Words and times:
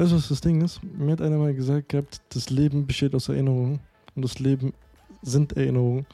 Weißt 0.00 0.12
du, 0.12 0.16
was 0.16 0.28
das 0.28 0.40
Ding 0.40 0.62
ist? 0.62 0.80
Mir 0.82 1.12
hat 1.12 1.20
einer 1.20 1.36
mal 1.36 1.52
gesagt 1.52 1.90
gehabt, 1.90 2.22
das 2.30 2.48
Leben 2.48 2.86
besteht 2.86 3.14
aus 3.14 3.28
Erinnerungen 3.28 3.80
und 4.14 4.24
das 4.24 4.38
Leben 4.38 4.72
sind 5.20 5.52
Erinnerungen. 5.58 6.06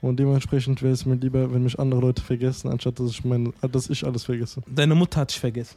Und 0.00 0.18
dementsprechend 0.18 0.80
wäre 0.80 0.94
es 0.94 1.04
mir 1.04 1.16
lieber, 1.16 1.52
wenn 1.52 1.62
mich 1.62 1.78
andere 1.78 2.00
Leute 2.00 2.22
vergessen, 2.22 2.70
anstatt 2.70 2.98
dass 2.98 3.10
ich, 3.10 3.22
meine, 3.22 3.52
dass 3.60 3.90
ich 3.90 4.02
alles 4.06 4.24
vergesse. 4.24 4.62
Deine 4.66 4.94
Mutter 4.94 5.20
hat 5.20 5.30
dich 5.30 5.38
vergessen. 5.38 5.76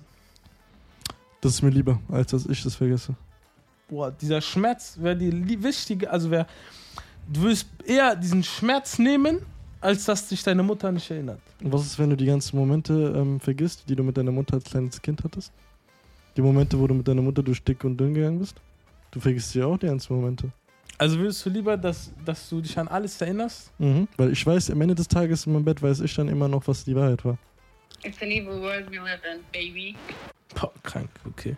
Das 1.41 1.55
ist 1.55 1.61
mir 1.61 1.71
lieber, 1.71 1.99
als 2.07 2.31
dass 2.31 2.45
ich 2.45 2.63
das 2.63 2.73
vergesse. 2.73 3.17
Boah, 3.89 4.11
dieser 4.11 4.39
Schmerz 4.39 4.97
wäre 4.97 5.18
die 5.18 5.61
wichtige, 5.61 6.09
also 6.09 6.31
wäre, 6.31 6.47
du 7.27 7.41
würdest 7.41 7.68
eher 7.84 8.15
diesen 8.15 8.45
Schmerz 8.45 8.97
nehmen, 8.97 9.39
als 9.81 10.05
dass 10.05 10.29
dich 10.29 10.41
deine 10.41 10.63
Mutter 10.63 10.89
nicht 10.89 11.11
erinnert. 11.11 11.41
Und 11.61 11.73
was 11.73 11.86
ist, 11.86 11.99
wenn 11.99 12.11
du 12.11 12.15
die 12.15 12.27
ganzen 12.27 12.55
Momente 12.55 13.13
ähm, 13.13 13.41
vergisst, 13.41 13.84
die 13.89 13.95
du 13.97 14.04
mit 14.04 14.15
deiner 14.15 14.31
Mutter 14.31 14.54
als 14.54 14.63
kleines 14.63 15.02
Kind 15.02 15.21
hattest? 15.25 15.52
Die 16.38 16.43
Momente, 16.43 16.77
wo 16.77 16.85
du 16.85 16.93
mit 16.93 17.07
deiner 17.07 17.23
Mutter 17.23 17.41
durch 17.41 17.63
dick 17.63 17.83
und 17.83 17.97
dünn 17.97 18.13
gegangen 18.13 18.38
bist? 18.38 18.61
Du 19.09 19.20
vergisst 19.20 19.55
ja 19.55 19.66
auch 19.66 19.77
die 19.80 19.88
ganzen 19.88 20.16
Momente. 20.16 20.52
Also 20.99 21.17
würdest 21.17 21.43
du 21.43 21.49
lieber, 21.49 21.75
dass, 21.75 22.13
dass 22.23 22.48
du 22.48 22.62
dich 22.62 22.77
an 22.77 22.88
alles 22.88 23.20
erinnerst? 23.20 23.71
Mhm. 23.79 24.07
Weil 24.17 24.31
ich 24.31 24.45
weiß, 24.45 24.70
am 24.70 24.79
Ende 24.81 24.93
des 24.93 25.07
Tages 25.07 25.48
in 25.48 25.53
meinem 25.53 25.65
Bett 25.65 25.81
weiß 25.81 26.02
ich 26.02 26.13
dann 26.13 26.29
immer 26.29 26.48
noch, 26.48 26.67
was 26.67 26.84
die 26.84 26.95
Wahrheit 26.95 27.26
war. 27.26 27.39
It's 28.03 28.21
an 28.21 28.29
evil 28.29 28.62
world 28.62 28.88
we 28.91 28.98
live 28.98 29.20
in, 29.26 29.39
baby. 29.52 29.95
Boah, 30.53 30.71
krank, 30.84 31.09
okay. 31.26 31.57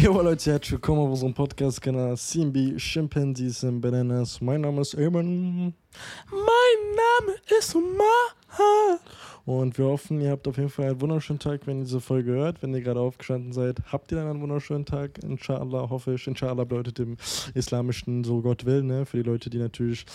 Jo 0.00 0.22
Leute, 0.22 0.52
herzlich 0.52 0.72
willkommen 0.72 1.00
auf 1.00 1.10
unserem 1.10 1.34
Podcast-Kanal 1.34 2.16
CMB 2.16 2.76
Chimpanzees 2.76 3.64
and 3.64 3.80
Bananas. 3.80 4.40
Mein 4.40 4.60
Name 4.60 4.80
ist 4.82 4.94
Eamon 4.94 5.74
Mein 6.30 6.94
Name 6.94 7.36
ist 7.58 7.74
Maha. 7.74 9.00
und 9.44 9.76
wir 9.76 9.86
hoffen, 9.86 10.20
ihr 10.20 10.30
habt 10.30 10.46
auf 10.46 10.56
jeden 10.56 10.68
Fall 10.68 10.90
einen 10.90 11.00
wunderschönen 11.00 11.40
Tag, 11.40 11.66
wenn 11.66 11.78
ihr 11.78 11.84
diese 11.84 12.00
Folge 12.00 12.30
hört. 12.30 12.62
Wenn 12.62 12.72
ihr 12.74 12.80
gerade 12.80 13.00
aufgestanden 13.00 13.52
seid, 13.52 13.80
habt 13.90 14.12
ihr 14.12 14.18
dann 14.18 14.28
einen 14.28 14.40
wunderschönen 14.40 14.84
Tag. 14.84 15.18
Inshallah, 15.20 15.90
hoffe 15.90 16.14
ich. 16.14 16.28
Inshallah 16.28 16.62
bedeutet 16.62 17.00
im 17.00 17.16
Islamischen 17.54 18.22
so 18.22 18.40
Gott 18.40 18.66
will, 18.66 18.84
ne? 18.84 19.04
Für 19.04 19.16
die 19.16 19.28
Leute, 19.28 19.50
die 19.50 19.58
natürlich, 19.58 20.06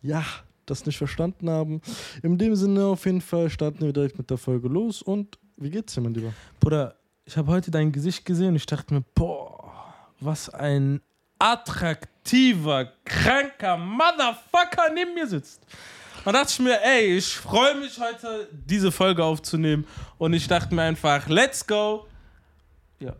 ja, 0.00 0.24
das 0.64 0.86
nicht 0.86 0.96
verstanden 0.96 1.50
haben. 1.50 1.82
In 2.22 2.38
dem 2.38 2.54
Sinne 2.54 2.86
auf 2.86 3.04
jeden 3.04 3.20
Fall 3.20 3.50
starten 3.50 3.80
wir 3.84 3.92
direkt 3.92 4.16
mit 4.16 4.30
der 4.30 4.38
Folge 4.38 4.68
los. 4.68 5.02
Und 5.02 5.38
wie 5.58 5.68
geht's 5.68 5.92
dir, 5.92 6.00
mein 6.00 6.14
Lieber? 6.14 6.32
Bruder, 6.58 6.94
ich 7.30 7.36
habe 7.36 7.52
heute 7.52 7.70
dein 7.70 7.92
Gesicht 7.92 8.24
gesehen 8.24 8.48
und 8.48 8.56
ich 8.56 8.66
dachte 8.66 8.92
mir, 8.92 9.04
boah, 9.14 9.94
was 10.18 10.50
ein 10.50 11.00
attraktiver, 11.38 12.90
kranker 13.04 13.76
Motherfucker 13.76 14.92
neben 14.92 15.14
mir 15.14 15.28
sitzt. 15.28 15.62
Und 16.24 16.32
dachte 16.32 16.48
ich 16.50 16.58
mir, 16.58 16.82
ey, 16.82 17.18
ich 17.18 17.32
freue 17.36 17.76
mich 17.76 18.00
heute, 18.00 18.48
diese 18.50 18.90
Folge 18.90 19.24
aufzunehmen. 19.24 19.86
Und 20.18 20.32
ich 20.32 20.48
dachte 20.48 20.74
mir 20.74 20.82
einfach, 20.82 21.28
let's 21.28 21.64
go. 21.64 22.08
Ja. 22.98 23.14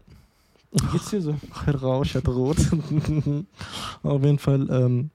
Wie 0.72 0.86
geht's 0.88 1.10
dir 1.10 1.22
so? 1.22 1.36
Rausch 1.80 2.16
hat 2.16 2.26
rot. 2.26 2.58
Auf 4.02 4.24
jeden 4.24 4.40
Fall, 4.40 4.68
ähm, 4.70 5.10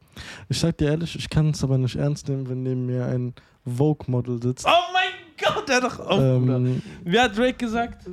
ich 0.48 0.58
sag 0.58 0.78
dir 0.78 0.88
ehrlich, 0.92 1.18
ich 1.18 1.30
kann 1.30 1.50
es 1.50 1.62
aber 1.66 1.78
nicht 1.78 1.98
ernst 1.98 2.30
nehmen, 2.30 2.48
wenn 2.48 2.64
neben 2.64 2.86
mir 2.86 3.06
ein 3.08 3.34
Vogue-Model 3.66 4.42
sitzt. 4.42 4.66
Oh 4.66 4.94
mein 4.94 5.12
Gott, 5.38 5.68
der 5.68 5.82
doch 5.82 6.00
auf, 6.00 6.18
Bruder. 6.18 6.56
ähm, 6.56 6.82
Wie 7.04 7.20
hat 7.20 7.38
Drake 7.38 7.58
gesagt? 7.58 8.08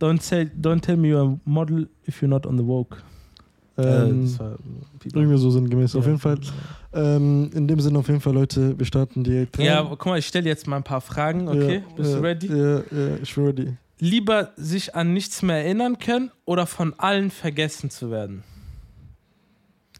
Don't, 0.00 0.20
say, 0.22 0.44
don't 0.60 0.80
tell 0.80 0.96
me 0.96 1.08
you're 1.08 1.22
a 1.34 1.38
model 1.44 1.86
if 2.06 2.20
you're 2.20 2.28
not 2.28 2.46
on 2.46 2.58
the 2.58 2.66
woke. 2.66 2.96
Äh, 3.76 3.82
ähm, 4.10 4.38
irgendwie 5.12 5.36
so 5.38 5.50
sinngemäß. 5.50 5.96
Auf 5.96 6.04
Ja. 6.04 6.10
jeden 6.10 6.20
Fall, 6.20 6.38
ähm, 6.92 7.50
in 7.54 7.66
dem 7.66 7.80
Sinne, 7.80 7.98
auf 7.98 8.06
jeden 8.08 8.20
Fall, 8.20 8.34
Leute, 8.34 8.78
wir 8.78 8.86
starten 8.86 9.24
direkt. 9.24 9.58
rein. 9.58 9.66
Ja, 9.66 9.80
aber 9.80 9.90
guck 9.96 10.06
mal, 10.06 10.18
ich 10.18 10.26
stelle 10.26 10.48
jetzt 10.48 10.66
mal 10.66 10.76
ein 10.76 10.84
paar 10.84 11.00
Fragen, 11.00 11.48
okay? 11.48 11.82
Ja, 11.88 11.94
Bist 11.96 12.10
ja, 12.12 12.16
du 12.18 12.22
ready? 12.22 12.46
Ja, 12.46 12.76
ja, 12.78 13.16
ich 13.22 13.34
bin 13.34 13.44
ready. 13.46 13.76
Lieber 13.98 14.50
sich 14.56 14.94
an 14.94 15.12
nichts 15.12 15.42
mehr 15.42 15.56
erinnern 15.64 15.98
können 15.98 16.30
oder 16.44 16.66
von 16.66 16.94
allen 16.98 17.30
vergessen 17.30 17.90
zu 17.90 18.10
werden? 18.10 18.42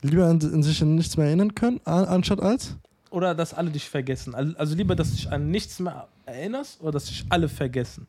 Lieber 0.03 0.27
an, 0.27 0.39
an 0.43 0.63
sich 0.63 0.83
an 0.83 0.95
nichts 0.95 1.17
mehr 1.17 1.27
erinnern 1.27 1.55
können, 1.55 1.81
an, 1.85 2.05
anstatt 2.05 2.41
als? 2.41 2.77
Oder 3.11 3.35
dass 3.35 3.55
alle 3.55 3.71
dich 3.71 3.89
vergessen? 3.89 4.35
Al- 4.35 4.55
Also 4.57 4.75
lieber, 4.77 4.95
dass 4.95 5.11
du 5.11 5.17
dich 5.17 5.31
an 5.33 5.51
nichts 5.51 5.79
mehr 5.81 6.09
erinnerst 6.27 6.81
oder 6.81 6.93
dass 6.93 7.07
dich 7.07 7.25
alle 7.29 7.49
vergessen? 7.49 8.07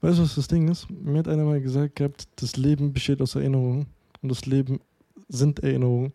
Weißt 0.00 0.18
du, 0.18 0.22
was 0.22 0.34
das 0.34 0.48
Ding 0.48 0.68
ist? 0.68 0.88
Mir 0.90 1.18
hat 1.18 1.28
einer 1.28 1.44
mal 1.44 1.60
gesagt 1.60 1.96
gehabt, 1.96 2.28
das 2.36 2.56
Leben 2.56 2.92
besteht 2.92 3.20
aus 3.22 3.34
Erinnerungen 3.34 3.86
und 4.22 4.28
das 4.28 4.46
Leben 4.46 4.80
sind 5.28 5.60
Erinnerungen. 5.60 6.12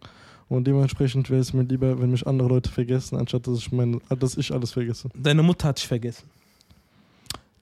Und 0.48 0.66
dementsprechend 0.66 1.30
wäre 1.30 1.42
es 1.42 1.54
mir 1.54 1.64
lieber, 1.64 2.00
wenn 2.02 2.10
mich 2.10 2.26
andere 2.26 2.50
Leute 2.50 2.72
vergessen, 2.72 3.18
anstatt 3.18 3.46
dass 3.46 3.60
ich, 3.60 3.72
meine, 3.72 4.00
dass 4.20 4.36
ich 4.36 4.52
alles 4.52 4.72
vergesse. 4.72 5.10
Deine 5.16 5.44
Mutter 5.44 5.68
hat 5.68 5.78
dich 5.78 5.88
vergessen. 5.88 6.28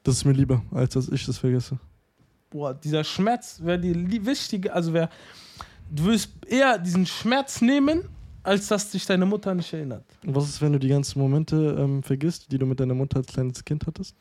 Das 0.04 0.16
ist 0.16 0.26
mir 0.26 0.32
lieber, 0.32 0.62
als 0.72 0.94
dass 0.94 1.10
ich 1.10 1.26
das 1.26 1.38
vergesse. 1.38 1.78
Boah, 2.50 2.74
dieser 2.74 3.04
Schmerz 3.04 3.60
wäre 3.62 3.78
die 3.78 4.26
wichtige, 4.26 4.74
also 4.74 4.94
wäre, 4.94 5.10
du 5.92 6.06
würdest 6.06 6.30
eher 6.48 6.78
diesen 6.78 7.06
Schmerz 7.06 7.60
nehmen, 7.62 8.04
als 8.42 8.70
dass 8.70 8.90
dich 8.90 9.06
deine 9.06 9.26
Mutter 9.26 9.54
nicht 9.54 9.74
erinnert. 9.74 10.06
Und 10.26 10.34
was 10.34 10.48
ist, 10.48 10.62
wenn 10.62 10.72
du 10.72 10.80
die 10.80 10.88
ganzen 10.88 11.20
Momente 11.20 11.76
ähm, 11.78 12.02
vergisst, 12.02 12.50
die 12.50 12.58
du 12.58 12.66
mit 12.66 12.80
deiner 12.80 12.94
Mutter 12.94 13.18
als 13.18 13.28
kleines 13.28 13.66
Kind 13.66 13.86
hattest? 13.86 14.16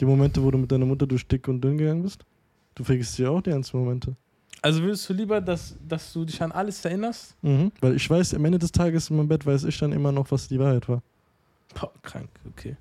Die 0.00 0.04
Momente, 0.04 0.42
wo 0.42 0.50
du 0.50 0.58
mit 0.58 0.70
deiner 0.70 0.86
Mutter 0.86 1.06
durch 1.06 1.26
dick 1.26 1.48
und 1.48 1.60
dünn 1.60 1.76
gegangen 1.76 2.02
bist? 2.02 2.24
Du 2.74 2.84
vergisst 2.84 3.18
ja 3.18 3.30
auch 3.30 3.40
die 3.40 3.50
ganzen 3.50 3.78
Momente. 3.78 4.14
Also 4.62 4.82
würdest 4.82 5.08
du 5.08 5.12
lieber, 5.12 5.40
dass, 5.40 5.76
dass 5.86 6.12
du 6.12 6.24
dich 6.24 6.40
an 6.42 6.52
alles 6.52 6.84
erinnerst? 6.84 7.34
Mhm. 7.42 7.70
Weil 7.80 7.94
ich 7.96 8.08
weiß, 8.08 8.34
am 8.34 8.44
Ende 8.44 8.58
des 8.58 8.72
Tages 8.72 9.10
in 9.10 9.16
meinem 9.16 9.28
Bett 9.28 9.44
weiß 9.46 9.64
ich 9.64 9.78
dann 9.78 9.92
immer 9.92 10.12
noch, 10.12 10.30
was 10.30 10.48
die 10.48 10.58
Wahrheit 10.58 10.88
war. 10.88 11.02
Boah, 11.74 11.92
krank, 12.02 12.28
okay. 12.48 12.76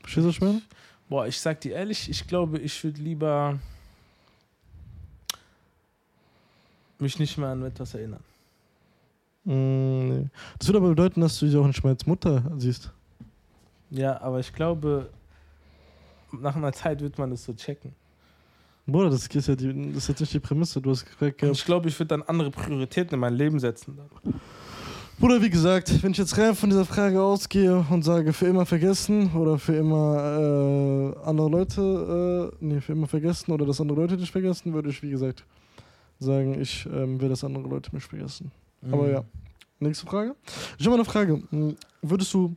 Verstehst 0.00 0.24
du, 0.24 0.28
was 0.28 0.34
ich 0.36 0.40
meine? 0.40 0.62
Boah, 1.08 1.26
ich 1.26 1.40
sag 1.40 1.60
dir 1.60 1.72
ehrlich, 1.74 2.08
ich 2.10 2.26
glaube, 2.26 2.58
ich 2.58 2.82
würde 2.82 3.00
lieber 3.00 3.58
mich 6.98 7.18
nicht 7.18 7.36
mehr 7.38 7.48
an 7.48 7.62
etwas 7.64 7.94
erinnern. 7.94 8.22
Mm, 9.44 10.08
nee. 10.08 10.26
Das 10.58 10.66
würde 10.66 10.78
aber 10.78 10.88
bedeuten, 10.88 11.20
dass 11.20 11.38
du 11.38 11.46
sie 11.46 11.56
auch 11.58 11.66
nicht 11.66 11.82
mehr 11.84 11.92
als 11.92 12.06
Mutter 12.06 12.42
siehst. 12.58 12.90
Ja, 13.90 14.20
aber 14.20 14.40
ich 14.40 14.52
glaube, 14.52 15.10
nach 16.32 16.56
einer 16.56 16.72
Zeit 16.72 17.00
wird 17.00 17.18
man 17.18 17.30
das 17.30 17.44
so 17.44 17.52
checken. 17.54 17.92
Bruder, 18.86 19.10
das 19.10 19.26
ist, 19.26 19.48
ja 19.48 19.56
die, 19.56 19.92
das 19.92 20.04
ist 20.04 20.08
jetzt 20.08 20.20
nicht 20.20 20.34
die 20.34 20.40
Prämisse. 20.40 20.80
Du 20.80 20.90
hast 20.90 21.04
gefragt 21.04 21.42
ich 21.42 21.64
glaube, 21.64 21.88
ich 21.88 21.98
würde 21.98 22.08
dann 22.08 22.22
andere 22.22 22.50
Prioritäten 22.50 23.14
in 23.14 23.20
mein 23.20 23.34
Leben 23.34 23.58
setzen. 23.58 23.96
Dann. 23.96 24.34
Bruder, 25.18 25.42
wie 25.42 25.50
gesagt, 25.50 26.02
wenn 26.02 26.12
ich 26.12 26.18
jetzt 26.18 26.36
rein 26.38 26.54
von 26.54 26.68
dieser 26.70 26.84
Frage 26.84 27.20
ausgehe 27.20 27.84
und 27.90 28.04
sage, 28.04 28.32
für 28.32 28.46
immer 28.46 28.64
vergessen 28.66 29.32
oder 29.32 29.58
für 29.58 29.74
immer 29.74 31.14
äh, 31.16 31.26
andere 31.26 31.48
Leute, 31.48 32.52
äh, 32.52 32.56
nee, 32.64 32.80
für 32.80 32.92
immer 32.92 33.06
vergessen 33.08 33.50
oder 33.50 33.64
dass 33.66 33.80
andere 33.80 33.98
Leute 33.98 34.16
dich 34.16 34.30
vergessen, 34.30 34.72
würde 34.74 34.90
ich, 34.90 35.02
wie 35.02 35.10
gesagt, 35.10 35.44
sagen, 36.18 36.60
ich 36.60 36.86
ähm, 36.92 37.20
will, 37.20 37.28
dass 37.30 37.42
andere 37.44 37.66
Leute 37.66 37.94
mich 37.94 38.04
vergessen. 38.04 38.52
Aber 38.92 39.04
Mhm. 39.04 39.10
ja. 39.10 39.24
Nächste 39.78 40.06
Frage. 40.06 40.34
Ich 40.78 40.86
habe 40.86 40.96
mal 40.96 41.02
eine 41.02 41.04
Frage. 41.04 41.42
Hm, 41.50 41.76
Würdest 42.02 42.32
du, 42.32 42.54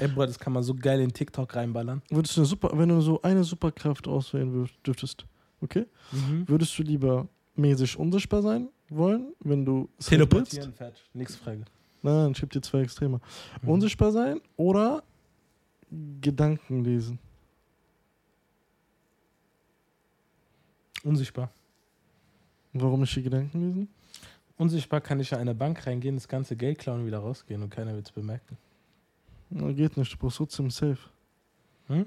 Ey, 0.00 0.08
Bruder, 0.08 0.28
das 0.28 0.38
kann 0.38 0.54
man 0.54 0.62
so 0.62 0.74
geil 0.74 0.98
in 1.00 1.12
TikTok 1.12 1.54
reinballern. 1.54 2.00
würdest 2.08 2.34
du 2.34 2.40
eine 2.40 2.46
super, 2.46 2.70
wenn 2.72 2.88
du 2.88 3.02
so 3.02 3.20
eine 3.20 3.44
Superkraft 3.44 4.08
auswählen 4.08 4.66
dürftest, 4.86 5.26
okay? 5.60 5.84
Mhm. 6.12 6.48
Würdest 6.48 6.78
du 6.78 6.82
lieber 6.82 7.28
mäßig 7.54 7.98
unsichtbar 7.98 8.40
sein 8.40 8.70
wollen, 8.88 9.34
wenn 9.40 9.62
du 9.64 9.90
Teleportieren, 9.98 10.72
fertig. 10.72 11.02
Nächste 11.12 11.38
Frage. 11.38 11.64
Nein, 12.00 12.32
ich 12.32 12.40
habe 12.40 12.48
dir 12.48 12.62
zwei 12.62 12.80
Extreme. 12.80 13.20
Mhm. 13.60 13.68
Unsichtbar 13.68 14.10
sein 14.10 14.40
oder 14.56 15.02
Gedanken 16.22 16.82
lesen? 16.82 17.18
Unsichtbar. 21.04 21.50
Warum 22.72 23.00
nicht 23.00 23.14
die 23.16 23.22
Gedanken 23.22 23.60
lesen? 23.60 23.88
Unsichtbar 24.56 25.02
kann 25.02 25.20
ich 25.20 25.32
in 25.32 25.38
eine 25.38 25.54
Bank 25.54 25.86
reingehen, 25.86 26.16
das 26.16 26.28
ganze 26.28 26.56
Geld 26.56 26.78
klauen 26.78 27.00
und 27.00 27.06
wieder 27.06 27.18
rausgehen 27.18 27.62
und 27.62 27.68
keiner 27.68 27.94
wird 27.94 28.06
es 28.06 28.12
bemerken. 28.12 28.56
Na, 29.50 29.72
geht 29.72 29.96
nicht, 29.96 30.12
du 30.12 30.16
brauchst 30.16 30.36
trotzdem 30.38 30.66
ein 30.66 30.70
Safe. 30.70 30.98
Hm? 31.88 32.06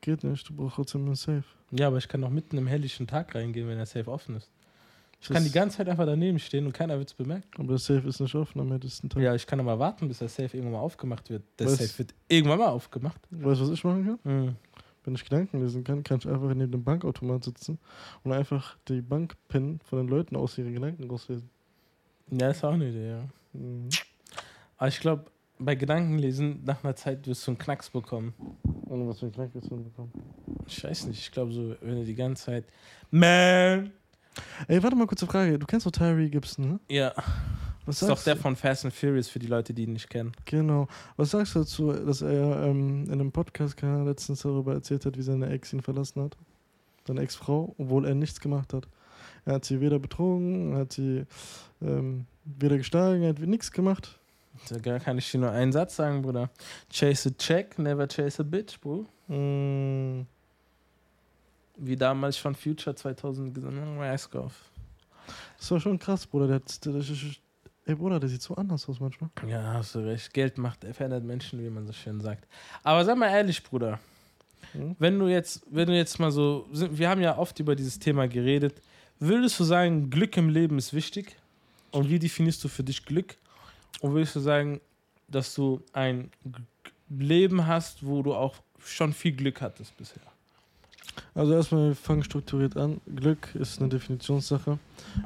Geht 0.00 0.24
nicht, 0.24 0.48
du 0.48 0.54
brauchst 0.54 0.76
trotzdem 0.76 1.06
ein 1.08 1.14
Safe. 1.14 1.44
Ja, 1.70 1.88
aber 1.88 1.98
ich 1.98 2.08
kann 2.08 2.22
auch 2.24 2.30
mitten 2.30 2.56
im 2.56 2.66
helllichen 2.66 3.06
Tag 3.06 3.34
reingehen, 3.34 3.68
wenn 3.68 3.76
der 3.76 3.86
Safe 3.86 4.10
offen 4.10 4.36
ist. 4.36 4.50
Ich 5.20 5.26
Das- 5.28 5.34
kann 5.34 5.44
die 5.44 5.50
ganze 5.50 5.78
Zeit 5.78 5.88
einfach 5.88 6.06
daneben 6.06 6.38
stehen 6.38 6.64
und 6.66 6.72
keiner 6.72 6.96
wird 6.98 7.08
es 7.08 7.14
bemerken. 7.14 7.48
Aber 7.58 7.68
der 7.68 7.78
Safe 7.78 8.06
ist 8.08 8.20
nicht 8.20 8.34
offen 8.36 8.60
am 8.60 8.70
ältesten 8.72 9.08
Tag. 9.10 9.20
Ja, 9.22 9.34
ich 9.34 9.46
kann 9.46 9.58
aber 9.60 9.78
warten, 9.78 10.06
bis 10.08 10.18
der 10.18 10.28
Safe 10.28 10.56
irgendwann 10.56 10.72
mal 10.74 10.78
aufgemacht 10.80 11.28
wird. 11.28 11.42
Der 11.58 11.66
Was? 11.66 11.78
Safe 11.78 11.98
wird 11.98 12.14
irgendwann 12.28 12.58
mal 12.60 12.68
aufgemacht. 12.68 13.20
Weißt 13.30 13.60
du, 13.60 13.64
was 13.64 13.70
ich 13.70 13.82
machen 13.84 14.18
kann? 14.22 14.44
Mhm. 14.46 14.56
Wenn 15.04 15.14
ich 15.14 15.24
Gedanken 15.24 15.60
lesen 15.60 15.82
kann, 15.84 16.02
kann 16.04 16.18
ich 16.18 16.28
einfach 16.28 16.54
neben 16.54 16.70
dem 16.70 16.84
Bankautomat 16.84 17.42
sitzen 17.42 17.78
und 18.24 18.32
einfach 18.32 18.76
die 18.88 19.00
Bankpin 19.00 19.80
von 19.84 19.98
den 19.98 20.08
Leuten 20.08 20.36
aus 20.36 20.56
ihren 20.58 20.72
Gedanken 20.74 21.10
rauslesen. 21.10 21.50
Ja, 22.30 22.50
ist 22.50 22.62
auch 22.62 22.72
eine 22.74 22.88
Idee, 22.90 23.08
ja. 23.10 23.24
Mhm. 23.54 23.88
Aber 24.76 24.88
ich 24.88 25.00
glaube, 25.00 25.24
bei 25.58 25.74
Gedankenlesen, 25.74 26.62
nach 26.64 26.82
einer 26.84 26.94
Zeit 26.96 27.26
wirst 27.26 27.46
du 27.46 27.52
einen 27.52 27.58
Knacks 27.58 27.90
bekommen. 27.90 28.34
Ohne 28.86 29.08
was 29.08 29.20
für 29.20 29.26
ein 29.26 29.32
Gedanken 29.32 29.62
zu 29.62 29.76
bekommen. 29.76 30.12
Ich 30.66 30.82
weiß 30.82 31.06
nicht, 31.06 31.20
ich 31.20 31.30
glaube 31.32 31.52
so, 31.52 31.74
wenn 31.80 31.96
du 31.96 32.04
die 32.04 32.14
ganze 32.14 32.44
Zeit. 32.46 32.64
Man! 33.10 33.92
Ey, 34.68 34.82
warte 34.82 34.94
mal, 34.96 35.06
kurze 35.06 35.26
Frage. 35.26 35.58
Du 35.58 35.66
kennst 35.66 35.86
doch 35.86 35.90
Tyree 35.90 36.28
Gibson, 36.28 36.68
ne? 36.68 36.80
Ja. 36.88 37.12
Was 37.86 38.00
Das 38.00 38.02
ist 38.02 38.08
doch 38.08 38.22
der 38.22 38.34
du? 38.34 38.40
von 38.42 38.54
Fast 38.54 38.84
and 38.84 38.94
Furious 38.94 39.28
für 39.28 39.38
die 39.38 39.46
Leute, 39.46 39.72
die 39.72 39.84
ihn 39.84 39.94
nicht 39.94 40.10
kennen. 40.10 40.32
Genau. 40.44 40.86
Was 41.16 41.30
sagst 41.30 41.54
du 41.54 41.60
dazu, 41.60 41.92
dass 41.92 42.22
er 42.22 42.64
ähm, 42.64 43.04
in 43.06 43.12
einem 43.12 43.32
Podcast 43.32 43.80
letztens 43.82 44.42
darüber 44.42 44.74
erzählt 44.74 45.06
hat, 45.06 45.16
wie 45.16 45.22
seine 45.22 45.48
Ex 45.48 45.72
ihn 45.72 45.80
verlassen 45.80 46.22
hat? 46.22 46.36
Seine 47.06 47.22
Ex-Frau, 47.22 47.74
obwohl 47.78 48.06
er 48.06 48.14
nichts 48.14 48.40
gemacht 48.40 48.74
hat. 48.74 48.86
Er 49.46 49.54
hat 49.54 49.64
sie 49.64 49.80
weder 49.80 49.98
betrogen, 49.98 50.72
er 50.74 50.80
hat 50.80 50.92
sie 50.92 51.24
ähm, 51.80 52.26
weder 52.44 52.76
geschlagen, 52.76 53.22
er 53.22 53.30
hat 53.30 53.38
nichts 53.40 53.72
gemacht. 53.72 54.20
Da 54.68 54.98
kann 54.98 55.18
ich 55.18 55.30
dir 55.30 55.38
nur 55.38 55.50
einen 55.50 55.72
Satz 55.72 55.96
sagen, 55.96 56.22
Bruder. 56.22 56.50
Chase 56.92 57.30
a 57.30 57.32
check, 57.38 57.78
never 57.78 58.06
chase 58.06 58.40
a 58.40 58.44
bitch, 58.44 58.78
Bro. 58.80 59.06
Mm, 59.28 60.26
Wie 61.76 61.96
damals 61.96 62.36
von 62.36 62.54
Future 62.54 62.94
2000 62.94 63.54
gesagt, 63.54 64.34
off. 64.34 64.70
das 65.58 65.70
war 65.70 65.80
schon 65.80 65.98
krass, 65.98 66.26
Bruder. 66.26 66.46
Der 66.46 66.56
hat, 66.56 66.84
der, 66.84 66.92
der, 66.92 67.02
ey, 67.86 67.94
Bruder, 67.94 68.20
der 68.20 68.28
sieht 68.28 68.42
so 68.42 68.54
anders 68.56 68.88
aus 68.88 69.00
manchmal. 69.00 69.30
Ja, 69.46 69.74
hast 69.74 69.94
du 69.94 70.00
recht. 70.00 70.32
Geld 70.32 70.58
macht, 70.58 70.84
verändert 70.84 71.24
Menschen, 71.24 71.62
wie 71.62 71.70
man 71.70 71.86
so 71.86 71.92
schön 71.92 72.20
sagt. 72.20 72.46
Aber 72.82 73.04
sag 73.04 73.16
mal 73.16 73.28
ehrlich, 73.30 73.62
Bruder. 73.62 73.98
Hm? 74.72 74.96
Wenn 74.98 75.18
du 75.18 75.28
jetzt, 75.28 75.62
wenn 75.70 75.86
du 75.86 75.96
jetzt 75.96 76.18
mal 76.18 76.30
so, 76.30 76.66
wir 76.70 77.08
haben 77.08 77.20
ja 77.20 77.38
oft 77.38 77.58
über 77.60 77.74
dieses 77.76 77.98
Thema 77.98 78.28
geredet. 78.28 78.80
Würdest 79.20 79.58
du 79.58 79.64
sagen, 79.64 80.10
Glück 80.10 80.36
im 80.36 80.48
Leben 80.48 80.78
ist 80.78 80.92
wichtig? 80.92 81.36
Und 81.90 82.08
wie 82.08 82.18
definierst 82.18 82.62
du 82.62 82.68
für 82.68 82.84
dich 82.84 83.04
Glück? 83.04 83.36
Und 84.00 84.14
würdest 84.14 84.36
du 84.36 84.40
sagen, 84.40 84.80
dass 85.28 85.54
du 85.54 85.80
ein 85.92 86.30
Leben 87.08 87.66
hast, 87.66 88.06
wo 88.06 88.22
du 88.22 88.34
auch 88.34 88.56
schon 88.78 89.12
viel 89.12 89.32
Glück 89.32 89.60
hattest 89.60 89.96
bisher? 89.96 90.22
Also 91.34 91.52
erstmal, 91.52 91.88
wir 91.88 91.94
fangen 91.94 92.22
strukturiert 92.22 92.76
an. 92.76 93.00
Glück 93.14 93.54
ist 93.54 93.80
eine 93.80 93.88
Definitionssache. 93.88 94.78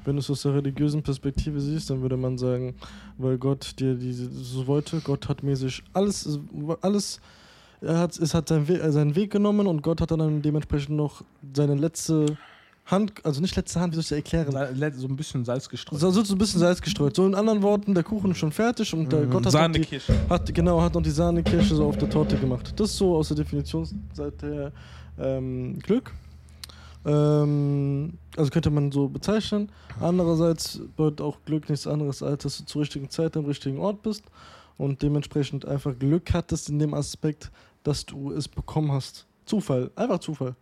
Wenn 0.04 0.16
du 0.16 0.20
es 0.20 0.30
aus 0.30 0.42
der 0.42 0.54
religiösen 0.54 1.02
Perspektive 1.02 1.60
siehst, 1.60 1.90
dann 1.90 2.00
würde 2.02 2.16
man 2.16 2.38
sagen, 2.38 2.74
weil 3.18 3.38
Gott 3.38 3.78
dir 3.78 3.94
diese 3.94 4.30
so 4.30 4.66
wollte, 4.66 5.00
Gott 5.00 5.28
hat 5.28 5.42
mäßig 5.42 5.82
alles, 5.92 6.38
alles, 6.80 7.20
er 7.80 7.98
hat, 7.98 8.18
es 8.18 8.34
hat 8.34 8.48
seinen 8.48 8.68
Weg, 8.68 8.80
seinen 8.88 9.14
Weg 9.14 9.30
genommen 9.30 9.66
und 9.66 9.82
Gott 9.82 10.00
hat 10.00 10.10
dann 10.10 10.40
dementsprechend 10.42 10.96
noch 10.96 11.22
seine 11.54 11.74
letzte 11.74 12.38
Hand, 12.86 13.24
also 13.24 13.40
nicht 13.40 13.54
letzte 13.56 13.80
Hand, 13.80 13.92
wie 13.92 14.02
soll 14.02 14.18
ich 14.18 14.24
das 14.24 14.32
erklären? 14.32 14.92
So 14.98 15.06
ein 15.06 15.16
bisschen 15.16 15.44
Salz 15.44 15.68
gestreut. 15.68 16.00
So, 16.00 16.10
so 16.10 16.34
ein 16.34 16.38
bisschen 16.38 16.60
Salz 16.60 16.80
gestreut. 16.82 17.14
So 17.14 17.24
in 17.26 17.34
anderen 17.34 17.62
Worten, 17.62 17.94
der 17.94 18.02
Kuchen 18.02 18.32
ist 18.32 18.38
schon 18.38 18.50
fertig 18.52 18.92
und 18.92 19.10
der 19.12 19.20
Mhm. 19.20 19.30
Gott 19.30 19.46
hat 19.46 19.52
noch 19.54 19.60
die, 19.60 19.78
Sahnekirsche. 19.78 20.14
hat, 20.28 20.54
genau, 20.54 20.82
hat 20.82 20.94
noch 20.94 21.02
die 21.02 21.10
Sahnekirsche 21.10 21.74
so 21.76 21.86
auf 21.86 21.96
der 21.96 22.10
Torte 22.10 22.36
gemacht. 22.36 22.72
Das 22.76 22.90
ist 22.90 22.96
so 22.98 23.16
aus 23.16 23.28
der 23.28 23.36
Definitionsseite 23.38 24.52
her 24.52 24.72
ähm, 25.18 25.78
Glück. 25.78 26.12
Ähm, 27.04 28.14
also 28.36 28.50
könnte 28.50 28.70
man 28.70 28.90
so 28.92 29.08
bezeichnen. 29.08 29.70
Andererseits 30.00 30.80
bedeutet 30.96 31.20
auch 31.20 31.38
Glück 31.44 31.68
nichts 31.68 31.86
anderes, 31.86 32.22
als 32.22 32.42
dass 32.42 32.58
du 32.58 32.64
zur 32.64 32.82
richtigen 32.82 33.08
Zeit 33.10 33.36
am 33.36 33.44
richtigen 33.44 33.78
Ort 33.78 34.02
bist 34.02 34.24
und 34.78 35.02
dementsprechend 35.02 35.66
einfach 35.66 35.98
Glück 35.98 36.32
hattest 36.32 36.68
in 36.68 36.78
dem 36.78 36.94
Aspekt, 36.94 37.50
dass 37.82 38.06
du 38.06 38.32
es 38.32 38.48
bekommen 38.48 38.92
hast. 38.92 39.26
Zufall, 39.46 39.90
einfach 39.96 40.18
Zufall. 40.20 40.54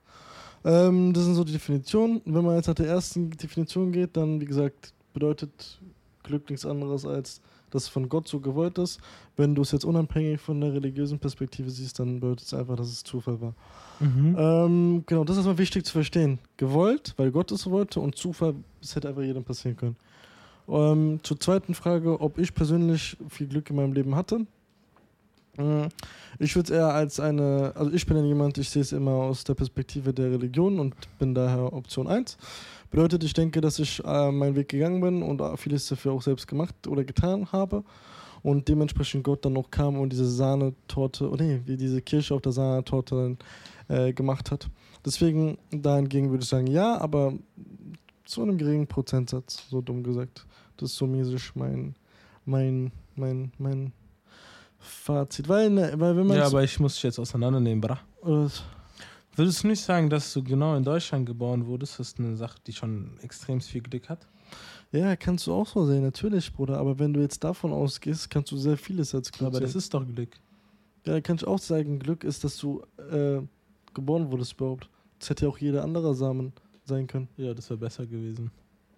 Ähm, 0.65 1.13
das 1.13 1.25
sind 1.25 1.35
so 1.35 1.45
die 1.45 1.53
Definitionen. 1.53 2.21
Wenn 2.25 2.45
man 2.45 2.57
jetzt 2.57 2.69
nach 2.69 2.75
der 2.75 2.87
ersten 2.87 3.31
Definition 3.31 3.93
geht, 3.93 4.17
dann, 4.17 4.41
wie 4.41 4.47
gesagt, 4.47 4.93
bedeutet 5.13 5.81
Glück 6.23 6.49
nichts 6.51 6.67
anderes 6.67 7.05
als 7.07 7.41
dass 7.71 7.85
es 7.85 7.89
von 7.89 8.09
Gott 8.09 8.29
so 8.29 8.41
gewollt 8.41 8.79
ist. 8.79 9.01
Wenn 9.37 9.55
du 9.55 9.63
es 9.63 9.73
jetzt 9.73 9.85
unabhängig 9.85 10.41
von 10.41 10.61
der 10.61 10.73
religiösen 10.73 11.19
Perspektive 11.19 11.71
siehst, 11.71 11.99
dann 11.99 12.21
bedeutet 12.21 12.47
es 12.47 12.55
einfach, 12.55 12.77
dass 12.77 12.89
es 12.89 13.03
Zufall 13.03 13.41
war. 13.41 13.55
Mhm. 14.01 14.37
Ähm, 14.39 15.03
genau, 15.07 15.25
das 15.25 15.37
ist 15.37 15.47
mal 15.47 15.59
wichtig 15.59 15.85
zu 15.85 15.93
verstehen. 15.93 16.39
Gewollt, 16.57 17.15
weil 17.17 17.31
Gott 17.31 17.53
es 17.53 17.69
wollte 17.69 18.01
und 18.01 18.17
Zufall, 18.17 18.55
es 18.83 18.97
hätte 18.97 19.09
einfach 19.09 19.23
jedem 19.23 19.45
passieren 19.45 19.77
können. 19.77 19.97
Ähm, 20.69 21.21
zur 21.23 21.41
zweiten 21.41 21.75
Frage, 21.75 22.21
ob 22.21 22.39
ich 22.39 22.55
persönlich 22.55 23.17
viel 23.29 23.47
Glück 23.47 23.71
in 23.71 23.77
meinem 23.77 23.93
Leben 23.93 24.15
hatte. 24.15 24.47
Mm, 25.61 25.89
Ich 26.39 26.57
würde 26.57 26.73
es 26.73 26.79
eher 26.79 26.89
als 26.95 27.21
eine, 27.21 27.73
also 27.75 27.93
ich 27.93 28.07
bin 28.07 28.17
ja 28.17 28.25
jemand, 28.25 28.57
ich 28.57 28.71
sehe 28.71 28.83
es 28.83 28.93
immer 28.93 29.13
aus 29.13 29.45
der 29.45 29.55
Perspektive 29.55 30.15
der 30.15 30.31
Religion 30.31 30.81
und 30.81 30.95
bin 31.19 31.35
daher 31.35 31.73
Option 31.73 32.07
1. 32.07 32.39
Bedeutet, 32.91 33.23
ich 33.25 33.35
denke, 33.35 33.61
dass 33.61 33.79
ich 33.79 34.03
äh, 34.05 34.33
meinen 34.33 34.57
Weg 34.57 34.69
gegangen 34.71 35.01
bin 35.01 35.23
und 35.23 35.41
äh, 35.41 35.57
vieles 35.57 35.87
dafür 35.89 36.13
auch 36.13 36.23
selbst 36.23 36.49
gemacht 36.49 36.75
oder 36.87 37.05
getan 37.05 37.53
habe 37.53 37.85
und 38.43 38.69
dementsprechend 38.69 39.23
Gott 39.23 39.45
dann 39.45 39.53
noch 39.53 39.71
kam 39.71 39.99
und 39.99 40.13
diese 40.13 40.29
Sahnetorte, 40.29 41.31
oh 41.31 41.37
nee, 41.37 41.61
wie 41.67 41.77
diese 41.77 42.01
Kirsche 42.01 42.35
auf 42.35 42.41
der 42.41 42.53
Sahnetorte 42.53 43.37
äh, 43.89 44.13
gemacht 44.13 44.51
hat. 44.51 44.69
Deswegen 45.05 45.59
dahingegen 45.71 46.31
würde 46.31 46.43
ich 46.43 46.49
sagen, 46.49 46.67
ja, 46.67 46.99
aber 46.99 47.35
zu 48.25 48.43
einem 48.43 48.57
geringen 48.57 48.87
Prozentsatz, 48.87 49.65
so 49.69 49.81
dumm 49.83 50.03
gesagt. 50.03 50.47
Das 50.79 50.93
ist 50.93 50.97
so 50.97 51.07
mäßig 51.07 51.55
mein, 51.55 51.95
mein, 52.47 52.93
mein, 53.15 53.53
mein 53.59 53.93
Fazit. 54.81 55.49
Weil, 55.49 55.71
ne, 55.71 55.93
weil 55.97 56.17
wenn 56.17 56.27
man 56.27 56.37
Ja, 56.37 56.47
aber 56.47 56.65
ich 56.65 56.79
muss 56.81 56.95
dich 56.95 57.03
jetzt 57.05 57.19
auseinandernehmen, 57.19 57.81
bra. 57.81 58.01
äh, 58.25 58.49
Würdest 59.37 59.63
du 59.63 59.69
nicht 59.69 59.81
sagen, 59.83 60.11
dass 60.11 60.33
du 60.33 60.43
genau 60.43 60.75
in 60.77 60.83
Deutschland 60.83 61.25
geboren 61.27 61.65
wurdest? 61.67 61.99
Das 62.01 62.09
ist 62.09 62.19
eine 62.19 62.37
Sache, 62.37 62.59
die 62.67 62.73
schon 62.73 63.19
extrem 63.23 63.61
viel 63.61 63.81
Glück 63.81 64.09
hat. 64.09 64.27
ja, 64.93 65.15
kannst 65.17 65.47
du 65.47 65.53
auch 65.55 65.67
so 65.69 65.87
sehen, 65.87 66.03
natürlich, 66.03 66.53
Bruder. 66.53 66.79
Aber 66.79 66.99
wenn 66.99 67.13
du 67.13 67.21
jetzt 67.21 67.43
davon 67.45 67.73
ausgehst, 67.73 68.29
kannst 68.29 68.51
du 68.51 68.57
sehr 68.57 68.77
vieles 68.77 69.15
als 69.15 69.31
Glück 69.31 69.49
Aber 69.49 69.61
das 69.61 69.73
sehen. 69.73 69.79
ist 69.79 69.95
doch 69.95 70.05
Glück. 70.07 70.37
Ja, 71.07 71.13
da 71.15 71.21
kann 71.21 71.37
ich 71.37 71.47
auch 71.47 71.59
sagen, 71.61 71.99
Glück 72.01 72.25
ist, 72.25 72.43
dass 72.45 72.59
du 72.59 72.83
äh, 73.11 73.41
geboren 73.95 74.31
wurdest 74.31 74.55
überhaupt. 74.55 74.91
Das 75.19 75.31
hätte 75.31 75.45
ja 75.47 75.51
auch 75.51 75.59
jeder 75.59 75.85
andere 75.85 76.15
Samen 76.15 76.53
sein 76.85 77.07
können. 77.07 77.29
Ja, 77.37 77.55
das 77.55 77.71
wäre 77.71 77.79
besser 77.79 78.07
gewesen. 78.07 78.51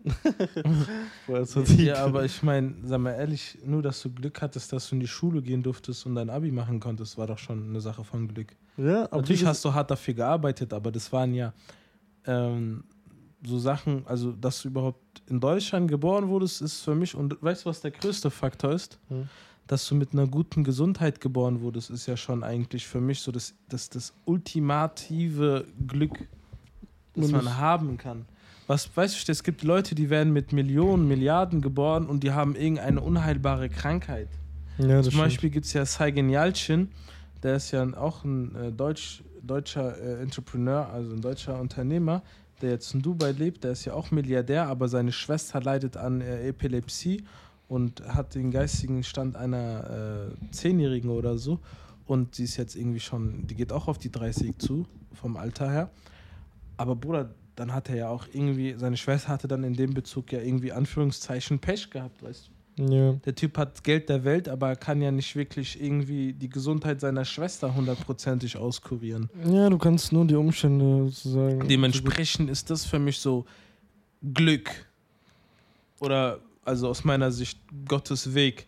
Ja, 1.78 2.04
aber 2.04 2.24
ich 2.24 2.42
meine, 2.42 2.74
sag 2.84 3.00
mal 3.00 3.12
ehrlich, 3.12 3.58
nur 3.64 3.82
dass 3.82 4.02
du 4.02 4.10
Glück 4.10 4.40
hattest, 4.42 4.72
dass 4.72 4.88
du 4.88 4.96
in 4.96 5.00
die 5.00 5.06
Schule 5.06 5.42
gehen 5.42 5.62
durftest 5.62 6.06
und 6.06 6.14
dein 6.14 6.30
Abi 6.30 6.50
machen 6.50 6.80
konntest, 6.80 7.18
war 7.18 7.26
doch 7.26 7.38
schon 7.38 7.68
eine 7.68 7.80
Sache 7.80 8.04
von 8.04 8.28
Glück. 8.28 8.54
ja, 8.76 9.04
aber 9.04 9.18
Natürlich 9.18 9.44
hast 9.44 9.64
du 9.64 9.72
hart 9.72 9.90
dafür 9.90 10.14
gearbeitet, 10.14 10.72
aber 10.72 10.90
das 10.90 11.12
waren 11.12 11.34
ja 11.34 11.52
ähm, 12.26 12.84
so 13.44 13.58
Sachen, 13.58 14.06
also 14.06 14.32
dass 14.32 14.62
du 14.62 14.68
überhaupt 14.68 15.22
in 15.28 15.40
Deutschland 15.40 15.88
geboren 15.88 16.28
wurdest, 16.28 16.62
ist 16.62 16.80
für 16.82 16.94
mich, 16.94 17.14
und 17.14 17.40
weißt 17.42 17.64
du, 17.64 17.70
was 17.70 17.80
der 17.80 17.90
größte 17.90 18.30
Faktor 18.30 18.72
ist? 18.72 18.98
Hm. 19.08 19.28
Dass 19.66 19.86
du 19.88 19.94
mit 19.94 20.12
einer 20.12 20.26
guten 20.26 20.64
Gesundheit 20.64 21.20
geboren 21.20 21.60
wurdest, 21.60 21.90
ist 21.90 22.06
ja 22.06 22.16
schon 22.16 22.42
eigentlich 22.42 22.86
für 22.86 23.00
mich 23.00 23.20
so 23.20 23.30
das, 23.30 23.54
das, 23.68 23.88
das 23.88 24.12
ultimative 24.24 25.66
Glück, 25.86 26.28
das 27.14 27.30
man 27.30 27.56
haben 27.56 27.96
kann. 27.96 28.26
Was 28.66 28.88
weißt 28.94 29.28
du, 29.28 29.32
es 29.32 29.42
gibt 29.42 29.62
Leute, 29.62 29.94
die 29.94 30.08
werden 30.08 30.32
mit 30.32 30.52
Millionen, 30.52 31.08
Milliarden 31.08 31.60
geboren 31.60 32.06
und 32.06 32.22
die 32.22 32.32
haben 32.32 32.54
irgendeine 32.54 33.00
unheilbare 33.00 33.68
Krankheit. 33.68 34.28
Ja, 34.78 35.02
Zum. 35.02 35.18
Beispiel 35.18 35.50
gibt 35.50 35.66
es 35.66 35.72
ja 35.72 35.84
Saigen 35.84 36.30
Yalcin, 36.30 36.88
der 37.42 37.56
ist 37.56 37.70
ja 37.72 37.86
auch 37.96 38.24
ein 38.24 38.54
äh, 38.54 38.72
Deutsch, 38.72 39.22
deutscher 39.42 39.98
äh, 40.00 40.22
Entrepreneur, 40.22 40.88
also 40.88 41.12
ein 41.12 41.20
deutscher 41.20 41.60
Unternehmer, 41.60 42.22
der 42.62 42.70
jetzt 42.70 42.94
in 42.94 43.02
Dubai 43.02 43.32
lebt. 43.32 43.64
Der 43.64 43.72
ist 43.72 43.84
ja 43.84 43.94
auch 43.94 44.10
Milliardär, 44.10 44.68
aber 44.68 44.88
seine 44.88 45.12
Schwester 45.12 45.60
leidet 45.60 45.96
an 45.96 46.20
äh, 46.20 46.48
Epilepsie 46.48 47.24
und 47.68 48.02
hat 48.06 48.34
den 48.34 48.50
geistigen 48.50 49.02
Stand 49.02 49.36
einer 49.36 50.30
äh, 50.30 50.50
Zehnjährigen 50.52 51.10
oder 51.10 51.36
so. 51.36 51.58
Und 52.06 52.34
sie 52.36 52.44
ist 52.44 52.56
jetzt 52.56 52.76
irgendwie 52.76 53.00
schon, 53.00 53.46
die 53.46 53.54
geht 53.54 53.72
auch 53.72 53.88
auf 53.88 53.98
die 53.98 54.10
30 54.10 54.58
zu, 54.58 54.86
vom 55.14 55.36
Alter 55.36 55.70
her. 55.70 55.90
Aber 56.76 56.96
Bruder, 56.96 57.30
dann 57.56 57.72
hat 57.72 57.88
er 57.88 57.96
ja 57.96 58.08
auch 58.08 58.26
irgendwie, 58.32 58.74
seine 58.78 58.96
Schwester 58.96 59.28
hatte 59.28 59.48
dann 59.48 59.64
in 59.64 59.74
dem 59.74 59.94
Bezug 59.94 60.32
ja 60.32 60.40
irgendwie 60.40 60.72
Anführungszeichen 60.72 61.58
Pech 61.58 61.90
gehabt, 61.90 62.22
weißt 62.22 62.46
du. 62.46 62.52
Ja. 62.78 63.12
Der 63.12 63.34
Typ 63.34 63.58
hat 63.58 63.84
Geld 63.84 64.08
der 64.08 64.24
Welt, 64.24 64.48
aber 64.48 64.68
er 64.70 64.76
kann 64.76 65.02
ja 65.02 65.10
nicht 65.10 65.36
wirklich 65.36 65.80
irgendwie 65.82 66.32
die 66.32 66.48
Gesundheit 66.48 67.00
seiner 67.02 67.26
Schwester 67.26 67.74
hundertprozentig 67.74 68.56
auskurieren. 68.56 69.28
ja, 69.46 69.68
du 69.68 69.76
kannst 69.76 70.10
nur 70.12 70.24
die 70.24 70.34
Umstände 70.36 71.04
sozusagen. 71.10 71.68
Dementsprechend 71.68 72.48
ist 72.48 72.70
das 72.70 72.86
für 72.86 72.98
mich 72.98 73.18
so 73.18 73.44
Glück. 74.32 74.70
Oder, 76.00 76.38
also 76.64 76.88
aus 76.88 77.04
meiner 77.04 77.30
Sicht, 77.30 77.58
Gottes 77.86 78.32
Weg. 78.34 78.66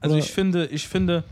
Also 0.00 0.16
Oder- 0.16 0.24
ich 0.24 0.32
finde, 0.32 0.66
ich 0.66 0.88
finde, 0.88 1.22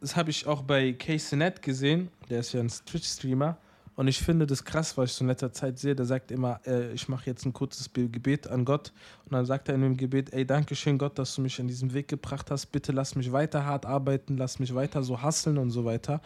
das 0.00 0.14
habe 0.14 0.30
ich 0.30 0.46
auch 0.46 0.62
bei 0.62 0.92
Casey 0.92 1.36
Net 1.36 1.60
gesehen, 1.60 2.08
der 2.28 2.40
ist 2.40 2.52
ja 2.52 2.60
ein 2.60 2.68
Twitch-Streamer. 2.68 3.56
Und 4.00 4.08
ich 4.08 4.18
finde 4.18 4.46
das 4.46 4.64
krass, 4.64 4.96
was 4.96 5.10
ich 5.10 5.16
so 5.16 5.24
in 5.24 5.28
letzter 5.28 5.52
Zeit 5.52 5.78
sehe. 5.78 5.94
Der 5.94 6.06
sagt 6.06 6.30
immer, 6.30 6.58
äh, 6.66 6.90
ich 6.94 7.10
mache 7.10 7.26
jetzt 7.26 7.44
ein 7.44 7.52
kurzes 7.52 7.86
Be- 7.86 8.08
Gebet 8.08 8.48
an 8.48 8.64
Gott. 8.64 8.94
Und 9.26 9.34
dann 9.34 9.44
sagt 9.44 9.68
er 9.68 9.74
in 9.74 9.82
dem 9.82 9.94
Gebet, 9.98 10.32
ey, 10.32 10.46
danke 10.46 10.74
schön 10.74 10.96
Gott, 10.96 11.18
dass 11.18 11.34
du 11.34 11.42
mich 11.42 11.60
an 11.60 11.68
diesem 11.68 11.92
Weg 11.92 12.08
gebracht 12.08 12.50
hast. 12.50 12.72
Bitte 12.72 12.92
lass 12.92 13.14
mich 13.14 13.30
weiter 13.30 13.66
hart 13.66 13.84
arbeiten, 13.84 14.38
lass 14.38 14.58
mich 14.58 14.74
weiter 14.74 15.02
so 15.02 15.20
hasseln 15.20 15.58
und 15.58 15.70
so 15.70 15.84
weiter. 15.84 16.22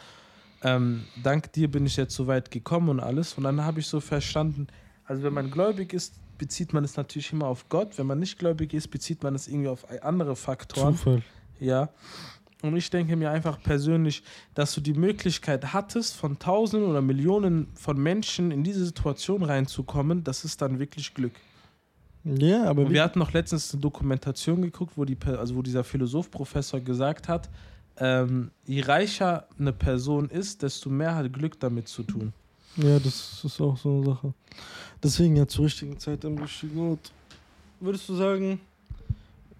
Ähm, 0.62 1.02
dank 1.24 1.52
dir 1.52 1.68
bin 1.68 1.84
ich 1.84 1.96
jetzt 1.96 2.14
so 2.14 2.28
weit 2.28 2.52
gekommen 2.52 2.90
und 2.90 3.00
alles. 3.00 3.34
Und 3.34 3.42
dann 3.42 3.60
habe 3.64 3.80
ich 3.80 3.88
so 3.88 3.98
verstanden, 3.98 4.68
also 5.04 5.24
wenn 5.24 5.34
man 5.34 5.50
gläubig 5.50 5.92
ist, 5.94 6.14
bezieht 6.38 6.74
man 6.74 6.84
es 6.84 6.96
natürlich 6.96 7.32
immer 7.32 7.48
auf 7.48 7.68
Gott. 7.68 7.98
Wenn 7.98 8.06
man 8.06 8.20
nicht 8.20 8.38
gläubig 8.38 8.72
ist, 8.72 8.86
bezieht 8.86 9.24
man 9.24 9.34
es 9.34 9.48
irgendwie 9.48 9.70
auf 9.70 9.84
andere 10.04 10.36
Faktoren. 10.36 10.96
Zufall. 10.96 11.22
Ja. 11.58 11.88
Und 12.64 12.76
ich 12.78 12.88
denke 12.88 13.14
mir 13.14 13.30
einfach 13.30 13.62
persönlich, 13.62 14.22
dass 14.54 14.74
du 14.74 14.80
die 14.80 14.94
Möglichkeit 14.94 15.74
hattest, 15.74 16.16
von 16.16 16.38
Tausenden 16.38 16.88
oder 16.88 17.02
Millionen 17.02 17.68
von 17.74 17.98
Menschen 17.98 18.50
in 18.50 18.64
diese 18.64 18.86
Situation 18.86 19.42
reinzukommen, 19.42 20.24
das 20.24 20.46
ist 20.46 20.62
dann 20.62 20.78
wirklich 20.78 21.12
Glück. 21.12 21.34
Ja, 22.24 22.64
aber 22.64 22.88
wir 22.88 23.02
hatten 23.02 23.18
noch 23.18 23.34
letztens 23.34 23.74
eine 23.74 23.82
Dokumentation 23.82 24.62
geguckt, 24.62 24.94
wo, 24.96 25.04
die, 25.04 25.18
also 25.26 25.56
wo 25.56 25.60
dieser 25.60 25.84
Philosoph-Professor 25.84 26.80
gesagt 26.80 27.28
hat, 27.28 27.50
ähm, 27.98 28.50
je 28.64 28.80
reicher 28.80 29.46
eine 29.58 29.74
Person 29.74 30.30
ist, 30.30 30.62
desto 30.62 30.88
mehr 30.88 31.14
hat 31.14 31.30
Glück 31.34 31.60
damit 31.60 31.86
zu 31.86 32.02
tun. 32.02 32.32
ja, 32.76 32.98
das 32.98 33.44
ist 33.44 33.60
auch 33.60 33.76
so 33.76 33.90
eine 33.90 34.06
Sache. 34.06 34.32
Deswegen 35.02 35.36
ja 35.36 35.46
zur 35.46 35.66
richtigen 35.66 35.98
Zeit 35.98 36.24
am 36.24 36.38
richtigen 36.38 36.80
Ort. 36.80 37.12
Würdest 37.78 38.08
du 38.08 38.14
sagen, 38.14 38.58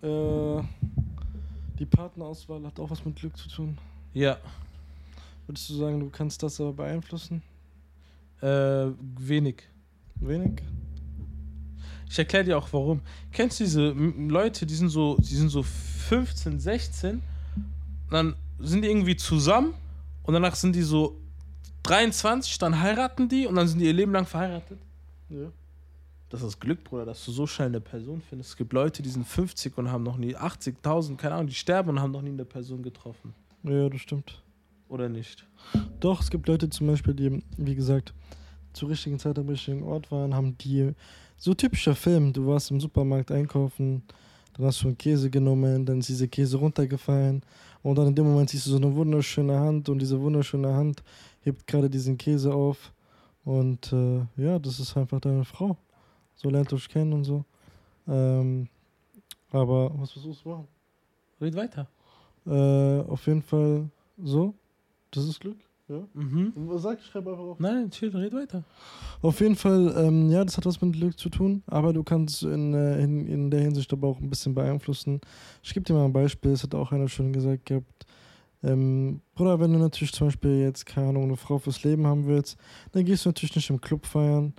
äh, 0.00 0.62
die 1.78 1.86
Partnerauswahl 1.86 2.64
hat 2.64 2.78
auch 2.80 2.90
was 2.90 3.04
mit 3.04 3.16
Glück 3.16 3.36
zu 3.36 3.48
tun? 3.48 3.78
Ja, 4.12 4.38
Würdest 5.46 5.68
du 5.68 5.74
sagen, 5.74 6.00
du 6.00 6.08
kannst 6.08 6.42
das 6.42 6.58
aber 6.60 6.72
beeinflussen? 6.72 7.42
äh, 8.40 8.86
wenig. 9.18 9.62
Wenig? 10.16 10.62
Ich 12.08 12.18
erkläre 12.18 12.44
dir 12.44 12.58
auch 12.58 12.68
warum. 12.72 13.00
Kennst 13.32 13.58
du 13.60 13.64
diese 13.64 13.90
Leute, 13.90 14.64
die 14.66 14.74
sind 14.74 14.88
so, 14.88 15.16
die 15.18 15.34
sind 15.34 15.48
so 15.48 15.62
15, 15.62 16.60
16, 16.60 17.22
dann 18.10 18.34
sind 18.58 18.82
die 18.82 18.88
irgendwie 18.88 19.16
zusammen 19.16 19.74
und 20.22 20.32
danach 20.34 20.54
sind 20.54 20.74
die 20.76 20.82
so 20.82 21.18
23, 21.82 22.56
dann 22.58 22.80
heiraten 22.80 23.28
die 23.28 23.46
und 23.46 23.56
dann 23.56 23.66
sind 23.68 23.80
die 23.80 23.86
ihr 23.86 23.92
Leben 23.92 24.12
lang 24.12 24.26
verheiratet? 24.26 24.78
Ja. 25.28 25.50
Das 26.30 26.42
ist 26.42 26.60
Glück, 26.60 26.82
Bruder, 26.84 27.04
dass 27.04 27.24
du 27.24 27.32
so 27.32 27.46
schnell 27.46 27.68
eine 27.68 27.80
Person 27.80 28.20
findest. 28.20 28.50
Es 28.50 28.56
gibt 28.56 28.72
Leute, 28.72 29.02
die 29.02 29.08
sind 29.08 29.26
50 29.26 29.76
und 29.78 29.90
haben 29.90 30.02
noch 30.02 30.16
nie 30.16 30.36
80.000, 30.36 31.16
keine 31.16 31.34
Ahnung, 31.34 31.46
die 31.46 31.54
sterben 31.54 31.90
und 31.90 32.00
haben 32.00 32.10
noch 32.10 32.22
nie 32.22 32.30
eine 32.30 32.44
Person 32.44 32.82
getroffen. 32.82 33.34
Ja, 33.62 33.88
das 33.88 34.00
stimmt. 34.00 34.42
Oder 34.88 35.08
nicht? 35.08 35.46
Doch, 36.00 36.20
es 36.20 36.30
gibt 36.30 36.48
Leute 36.48 36.68
zum 36.70 36.86
Beispiel, 36.86 37.14
die, 37.14 37.42
wie 37.56 37.74
gesagt, 37.74 38.14
zur 38.72 38.90
richtigen 38.90 39.18
Zeit 39.18 39.38
am 39.38 39.48
richtigen 39.48 39.82
Ort 39.82 40.10
waren, 40.10 40.34
haben 40.34 40.58
die 40.58 40.92
so 41.36 41.54
typischer 41.54 41.94
Film, 41.94 42.32
du 42.32 42.46
warst 42.46 42.70
im 42.70 42.80
Supermarkt 42.80 43.30
einkaufen, 43.30 44.02
dann 44.54 44.66
hast 44.66 44.82
du 44.82 44.88
einen 44.88 44.98
Käse 44.98 45.30
genommen, 45.30 45.84
dann 45.84 45.98
ist 45.98 46.08
dieser 46.08 46.26
Käse 46.26 46.56
runtergefallen 46.58 47.42
und 47.82 47.96
dann 47.96 48.08
in 48.08 48.14
dem 48.14 48.26
Moment 48.26 48.50
siehst 48.50 48.66
du 48.66 48.70
so 48.70 48.76
eine 48.76 48.94
wunderschöne 48.94 49.58
Hand 49.58 49.88
und 49.88 49.98
diese 49.98 50.20
wunderschöne 50.20 50.72
Hand 50.72 51.02
hebt 51.40 51.66
gerade 51.66 51.90
diesen 51.90 52.16
Käse 52.18 52.52
auf 52.52 52.92
und 53.44 53.92
äh, 53.92 54.20
ja, 54.36 54.58
das 54.58 54.80
ist 54.80 54.96
einfach 54.96 55.20
deine 55.20 55.44
Frau. 55.44 55.76
So 56.34 56.50
lernt 56.50 56.72
euch 56.72 56.88
kennen 56.88 57.12
und 57.12 57.24
so. 57.24 57.44
Ähm, 58.08 58.68
aber 59.50 59.90
was 59.98 60.12
versuchst 60.12 60.44
du 60.44 60.50
machen? 60.50 60.68
Red 61.40 61.54
weiter. 61.56 61.88
Äh, 62.46 63.00
auf 63.08 63.26
jeden 63.26 63.42
Fall 63.42 63.88
so. 64.22 64.54
Das 65.10 65.24
ist 65.24 65.40
Glück. 65.40 65.58
Ja. 65.88 66.02
Mhm. 66.14 66.52
Sag, 66.76 66.98
ich 66.98 67.06
schreibe 67.06 67.30
einfach 67.30 67.44
auf. 67.44 67.60
Nein, 67.60 67.90
chill, 67.90 68.08
red 68.16 68.32
weiter. 68.32 68.64
Auf 69.20 69.40
jeden 69.40 69.54
Fall, 69.54 69.94
ähm, 69.98 70.30
ja, 70.30 70.42
das 70.42 70.56
hat 70.56 70.64
was 70.64 70.80
mit 70.80 70.94
Glück 70.94 71.18
zu 71.18 71.28
tun, 71.28 71.62
aber 71.66 71.92
du 71.92 72.02
kannst 72.02 72.42
in, 72.42 72.72
äh, 72.72 73.02
in, 73.02 73.26
in 73.26 73.50
der 73.50 73.60
Hinsicht 73.60 73.92
aber 73.92 74.08
auch 74.08 74.18
ein 74.18 74.30
bisschen 74.30 74.54
beeinflussen. 74.54 75.20
Ich 75.62 75.74
gebe 75.74 75.84
dir 75.84 75.92
mal 75.92 76.06
ein 76.06 76.12
Beispiel, 76.12 76.52
es 76.52 76.62
hat 76.62 76.74
auch 76.74 76.90
einer 76.90 77.08
schon 77.08 77.34
gesagt 77.34 77.66
gehabt. 77.66 78.06
Ähm, 78.62 79.20
Bruder, 79.34 79.60
wenn 79.60 79.74
du 79.74 79.78
natürlich 79.78 80.12
zum 80.14 80.28
Beispiel 80.28 80.60
jetzt, 80.60 80.86
keine 80.86 81.08
Ahnung, 81.08 81.24
eine 81.24 81.36
Frau 81.36 81.58
fürs 81.58 81.84
Leben 81.84 82.06
haben 82.06 82.26
willst, 82.26 82.56
dann 82.92 83.04
gehst 83.04 83.26
du 83.26 83.28
natürlich 83.28 83.54
nicht 83.54 83.68
im 83.68 83.80
Club 83.80 84.06
feiern 84.06 84.54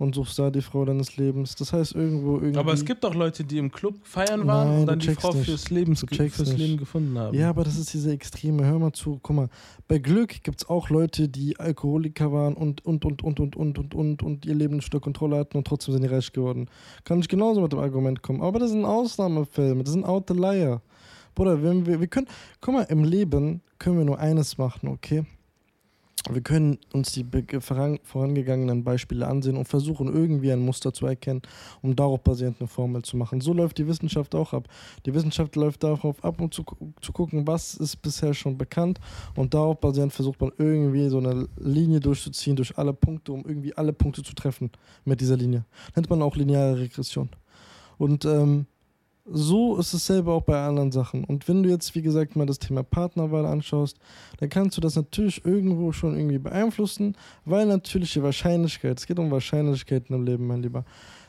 und 0.00 0.14
suchst 0.14 0.38
da 0.38 0.50
die 0.50 0.62
Frau 0.62 0.86
deines 0.86 1.18
Lebens. 1.18 1.54
Das 1.56 1.74
heißt, 1.74 1.94
irgendwo 1.94 2.36
irgendwie. 2.36 2.58
Aber 2.58 2.72
es 2.72 2.86
gibt 2.86 3.04
auch 3.04 3.14
Leute, 3.14 3.44
die 3.44 3.58
im 3.58 3.70
Club 3.70 3.96
feiern 4.02 4.46
waren 4.46 4.68
Nein, 4.68 4.80
und 4.80 4.86
dann 4.86 4.98
die 4.98 5.10
Frau 5.10 5.34
nicht. 5.34 5.44
fürs, 5.44 5.68
Lebens, 5.68 6.00
fürs. 6.08 6.56
Leben 6.56 6.78
gefunden 6.78 7.18
haben. 7.18 7.36
Ja, 7.36 7.50
aber 7.50 7.64
das 7.64 7.76
ist 7.76 7.92
diese 7.92 8.10
Extreme. 8.10 8.64
Hör 8.64 8.78
mal 8.78 8.92
zu. 8.92 9.20
Guck 9.22 9.36
mal, 9.36 9.48
bei 9.88 9.98
Glück 9.98 10.42
gibt 10.42 10.62
es 10.62 10.68
auch 10.70 10.88
Leute, 10.88 11.28
die 11.28 11.60
Alkoholiker 11.60 12.32
waren 12.32 12.54
und, 12.54 12.84
und, 12.86 13.04
und, 13.04 13.22
und, 13.22 13.40
und, 13.40 13.56
und, 13.56 13.78
und, 13.78 13.94
und, 13.94 14.22
und 14.22 14.46
ihr 14.46 14.54
Leben 14.54 14.76
unter 14.76 15.00
Kontrolle 15.00 15.36
hatten 15.36 15.58
und 15.58 15.66
trotzdem 15.66 15.92
sind 15.92 16.02
die 16.02 16.08
reich 16.08 16.32
geworden. 16.32 16.70
Kann 17.04 17.20
ich 17.20 17.28
genauso 17.28 17.60
mit 17.60 17.72
dem 17.72 17.80
Argument 17.80 18.22
kommen. 18.22 18.40
Aber 18.40 18.58
das 18.58 18.70
sind 18.70 18.86
Ausnahmefilme, 18.86 19.84
das 19.84 19.92
sind 19.92 20.06
Outlier. 20.06 20.80
Bruder, 21.34 21.62
wenn 21.62 21.84
wir, 21.84 22.00
wir 22.00 22.08
können, 22.08 22.26
guck 22.62 22.72
mal, 22.72 22.82
im 22.84 23.04
Leben 23.04 23.60
können 23.78 23.98
wir 23.98 24.06
nur 24.06 24.18
eines 24.18 24.56
machen, 24.56 24.88
okay? 24.88 25.26
Wir 26.28 26.42
können 26.42 26.78
uns 26.92 27.12
die 27.12 27.24
vorangegangenen 28.02 28.84
Beispiele 28.84 29.26
ansehen 29.26 29.56
und 29.56 29.66
versuchen, 29.66 30.06
irgendwie 30.08 30.52
ein 30.52 30.60
Muster 30.60 30.92
zu 30.92 31.06
erkennen, 31.06 31.40
um 31.80 31.96
darauf 31.96 32.20
basierend 32.20 32.60
eine 32.60 32.68
Formel 32.68 33.02
zu 33.02 33.16
machen. 33.16 33.40
So 33.40 33.54
läuft 33.54 33.78
die 33.78 33.86
Wissenschaft 33.86 34.34
auch 34.34 34.52
ab. 34.52 34.68
Die 35.06 35.14
Wissenschaft 35.14 35.56
läuft 35.56 35.82
darauf 35.82 36.22
ab, 36.22 36.40
um 36.40 36.52
zu, 36.52 36.64
zu 37.00 37.12
gucken, 37.12 37.46
was 37.46 37.74
ist 37.74 37.96
bisher 38.02 38.34
schon 38.34 38.58
bekannt 38.58 39.00
und 39.34 39.54
darauf 39.54 39.80
basierend 39.80 40.12
versucht 40.12 40.40
man 40.40 40.52
irgendwie 40.58 41.08
so 41.08 41.18
eine 41.18 41.48
Linie 41.58 42.00
durchzuziehen 42.00 42.54
durch 42.54 42.76
alle 42.76 42.92
Punkte, 42.92 43.32
um 43.32 43.44
irgendwie 43.46 43.74
alle 43.74 43.94
Punkte 43.94 44.22
zu 44.22 44.34
treffen 44.34 44.70
mit 45.04 45.22
dieser 45.22 45.38
Linie. 45.38 45.64
Nennt 45.96 46.10
man 46.10 46.20
auch 46.20 46.36
lineare 46.36 46.78
Regression. 46.78 47.30
Und 47.96 48.26
ähm, 48.26 48.66
so 49.24 49.76
ist 49.76 49.92
es 49.92 50.06
selber 50.06 50.34
auch 50.34 50.42
bei 50.42 50.60
anderen 50.60 50.92
Sachen. 50.92 51.24
Und 51.24 51.48
wenn 51.48 51.62
du 51.62 51.68
jetzt, 51.68 51.94
wie 51.94 52.02
gesagt, 52.02 52.36
mal 52.36 52.46
das 52.46 52.58
Thema 52.58 52.82
Partnerwahl 52.82 53.46
anschaust, 53.46 53.98
dann 54.38 54.48
kannst 54.48 54.76
du 54.76 54.80
das 54.80 54.96
natürlich 54.96 55.44
irgendwo 55.44 55.92
schon 55.92 56.16
irgendwie 56.16 56.38
beeinflussen, 56.38 57.16
weil 57.44 57.66
natürlich 57.66 58.12
die 58.12 58.22
Wahrscheinlichkeit, 58.22 58.98
es 58.98 59.06
geht 59.06 59.18
um 59.18 59.30
Wahrscheinlichkeiten 59.30 60.14
im 60.14 60.24
Leben, 60.24 60.46
mein 60.46 60.62
Lieber. 60.62 60.84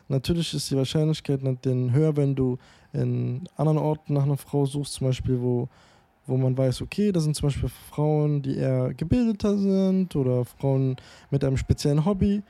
Natürlich 0.07 0.53
ist 0.53 0.69
die 0.69 0.75
Wahrscheinlichkeit 0.75 1.41
dann 1.61 1.93
höher, 1.93 2.17
wenn 2.17 2.35
du 2.35 2.57
in 2.91 3.47
anderen 3.55 3.77
Orten 3.77 4.13
nach 4.13 4.23
einer 4.23 4.37
Frau 4.37 4.65
suchst, 4.65 4.93
zum 4.93 5.07
Beispiel, 5.07 5.39
wo, 5.41 5.69
wo 6.27 6.37
man 6.37 6.57
weiß, 6.57 6.81
okay, 6.81 7.11
das 7.11 7.23
sind 7.23 7.35
zum 7.35 7.47
Beispiel 7.47 7.69
Frauen, 7.89 8.41
die 8.41 8.57
eher 8.57 8.93
gebildeter 8.93 9.57
sind 9.57 10.15
oder 10.15 10.43
Frauen 10.43 10.97
mit 11.29 11.43
einem 11.43 11.57
speziellen 11.57 12.03
Hobby. 12.03 12.43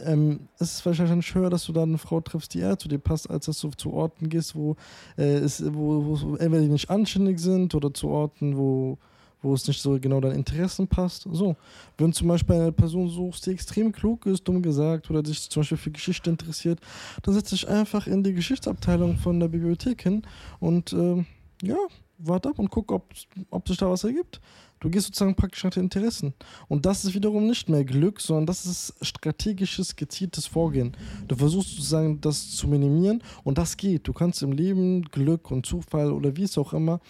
Ähm, 0.00 0.48
es 0.58 0.74
ist 0.74 0.86
wahrscheinlich 0.86 1.34
höher, 1.34 1.50
dass 1.50 1.66
du 1.66 1.72
da 1.72 1.82
eine 1.82 1.98
Frau 1.98 2.20
triffst, 2.20 2.54
die 2.54 2.60
eher 2.60 2.78
zu 2.78 2.88
dir 2.88 2.98
passt, 2.98 3.30
als 3.30 3.46
dass 3.46 3.60
du 3.60 3.70
zu 3.70 3.92
Orten 3.92 4.28
gehst, 4.28 4.56
wo, 4.56 4.76
äh, 5.16 5.34
es, 5.36 5.62
wo, 5.72 6.04
wo 6.04 6.36
entweder 6.36 6.62
die 6.62 6.68
nicht 6.68 6.90
anständig 6.90 7.38
sind 7.38 7.74
oder 7.74 7.94
zu 7.94 8.08
Orten, 8.08 8.56
wo, 8.56 8.98
wo 9.44 9.54
es 9.54 9.68
nicht 9.68 9.80
so 9.80 9.98
genau 10.00 10.20
deinen 10.20 10.36
Interessen 10.36 10.88
passt. 10.88 11.28
So, 11.30 11.56
wenn 11.98 12.08
du 12.08 12.12
zum 12.12 12.28
Beispiel 12.28 12.56
eine 12.56 12.72
Person 12.72 13.08
suchst, 13.08 13.46
die 13.46 13.52
extrem 13.52 13.92
klug 13.92 14.26
ist, 14.26 14.42
dumm 14.48 14.62
gesagt, 14.62 15.10
oder 15.10 15.24
sich 15.24 15.48
zum 15.48 15.60
Beispiel 15.60 15.78
für 15.78 15.90
Geschichte 15.90 16.30
interessiert, 16.30 16.80
dann 17.22 17.34
setz 17.34 17.50
dich 17.50 17.68
einfach 17.68 18.06
in 18.06 18.24
die 18.24 18.34
Geschichtsabteilung 18.34 19.16
von 19.18 19.38
der 19.38 19.48
Bibliothek 19.48 20.02
hin 20.02 20.22
und 20.58 20.92
ähm, 20.92 21.26
ja, 21.62 21.76
warte 22.18 22.48
ab 22.48 22.58
und 22.58 22.70
guck, 22.70 22.90
ob, 22.90 23.12
ob 23.50 23.68
sich 23.68 23.76
da 23.76 23.88
was 23.88 24.04
ergibt. 24.04 24.40
Du 24.84 24.90
gehst 24.90 25.06
sozusagen 25.06 25.34
praktisch 25.34 25.64
nach 25.64 25.70
den 25.70 25.84
Interessen. 25.84 26.34
Und 26.68 26.84
das 26.84 27.06
ist 27.06 27.14
wiederum 27.14 27.46
nicht 27.46 27.70
mehr 27.70 27.86
Glück, 27.86 28.20
sondern 28.20 28.44
das 28.44 28.66
ist 28.66 28.92
strategisches, 29.00 29.96
gezieltes 29.96 30.46
Vorgehen. 30.46 30.94
Du 31.26 31.36
versuchst 31.36 31.70
sozusagen 31.70 32.20
das 32.20 32.50
zu 32.50 32.68
minimieren 32.68 33.22
und 33.44 33.56
das 33.56 33.78
geht. 33.78 34.06
Du 34.06 34.12
kannst 34.12 34.42
im 34.42 34.52
Leben 34.52 35.00
Glück 35.04 35.50
und 35.50 35.64
Zufall 35.64 36.12
oder 36.12 36.36
wie 36.36 36.42
es 36.42 36.58
auch 36.58 36.74
immer, 36.74 37.00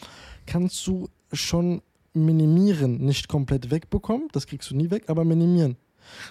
kannst 0.46 0.86
du 0.86 1.08
schon 1.32 1.82
minimieren, 2.12 2.98
nicht 3.04 3.26
komplett 3.26 3.72
wegbekommen, 3.72 4.28
das 4.30 4.46
kriegst 4.46 4.70
du 4.70 4.76
nie 4.76 4.92
weg, 4.92 5.08
aber 5.08 5.24
minimieren. 5.24 5.76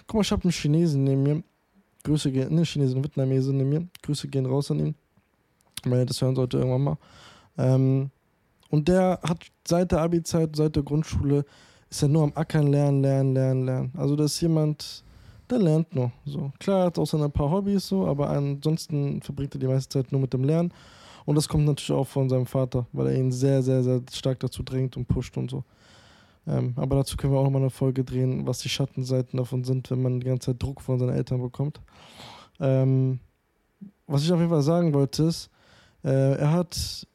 Guck 0.07 0.19
mal, 0.19 0.21
ich 0.21 0.31
habe 0.31 0.43
einen 0.43 0.53
Chinesen 0.53 1.03
neben 1.03 1.23
mir, 1.23 1.43
Grüße 2.05 2.31
gehen, 2.31 2.55
ne, 2.55 2.63
Chinesen, 2.63 3.03
Vietnamesen 3.03 3.57
neben 3.57 3.69
mir, 3.69 3.87
Grüße 4.01 4.29
gehen 4.29 4.45
raus 4.45 4.71
an 4.71 4.79
ihn, 4.79 4.95
wenn 5.83 5.99
er 5.99 6.05
das 6.05 6.21
hören 6.21 6.37
sollte 6.37 6.59
irgendwann 6.59 6.83
mal. 6.83 6.97
Ähm, 7.57 8.11
und 8.73 8.87
der 8.87 9.19
hat 9.21 9.37
seit 9.67 9.91
der 9.91 10.01
Abi-Zeit, 10.01 10.55
seit 10.55 10.75
der 10.75 10.81
Grundschule, 10.81 11.45
ist 11.91 12.01
er 12.01 12.07
nur 12.07 12.23
am 12.23 12.31
Ackern, 12.33 12.65
lernen, 12.65 13.03
lernen, 13.03 13.35
lernen, 13.35 13.65
lernen. 13.67 13.93
Also 13.95 14.15
das 14.15 14.33
ist 14.33 14.41
jemand, 14.41 15.03
der 15.47 15.59
lernt 15.59 15.93
nur. 15.93 16.11
So. 16.25 16.51
Klar, 16.57 16.85
hat 16.87 16.97
auch 16.97 17.05
seine 17.05 17.29
paar 17.29 17.51
Hobbys 17.51 17.87
so, 17.87 18.07
aber 18.07 18.31
ansonsten 18.31 19.21
verbringt 19.21 19.53
er 19.53 19.59
die 19.59 19.67
meiste 19.67 19.99
Zeit 19.99 20.11
nur 20.11 20.21
mit 20.21 20.33
dem 20.33 20.43
Lernen. 20.43 20.73
Und 21.23 21.35
das 21.35 21.47
kommt 21.47 21.65
natürlich 21.65 21.91
auch 21.91 22.07
von 22.07 22.27
seinem 22.29 22.47
Vater, 22.47 22.87
weil 22.93 23.09
er 23.09 23.15
ihn 23.15 23.31
sehr, 23.31 23.61
sehr, 23.61 23.83
sehr 23.83 24.01
stark 24.11 24.39
dazu 24.39 24.63
drängt 24.63 24.97
und 24.97 25.07
pusht 25.07 25.37
und 25.37 25.51
so. 25.51 25.63
Ähm, 26.47 26.73
aber 26.75 26.95
dazu 26.95 27.15
können 27.15 27.31
wir 27.31 27.37
auch 27.41 27.43
nochmal 27.43 27.61
eine 27.61 27.69
Folge 27.69 28.03
drehen, 28.03 28.47
was 28.47 28.57
die 28.57 28.69
Schattenseiten 28.69 29.37
davon 29.37 29.63
sind, 29.63 29.91
wenn 29.91 30.01
man 30.01 30.19
die 30.19 30.25
ganze 30.25 30.47
Zeit 30.47 30.63
Druck 30.63 30.81
von 30.81 30.97
seinen 30.97 31.13
Eltern 31.13 31.43
bekommt. 31.43 31.79
Ähm, 32.59 33.19
was 34.07 34.23
ich 34.23 34.31
auf 34.31 34.39
jeden 34.39 34.49
Fall 34.49 34.63
sagen 34.63 34.95
wollte 34.95 35.25
ist, 35.25 35.51
äh, 36.03 36.37
er 36.37 36.51
hat, 36.51 37.07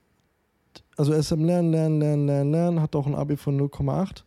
also 0.98 1.12
er 1.12 1.20
ist 1.20 1.32
am 1.32 1.44
Lernen, 1.44 1.70
Lernen, 1.70 2.00
Lernen, 2.00 2.26
Lernen, 2.26 2.52
Lernen, 2.52 2.82
hat 2.82 2.96
auch 2.96 3.06
ein 3.06 3.14
Abi 3.14 3.36
von 3.36 3.58
0,8 3.58 4.24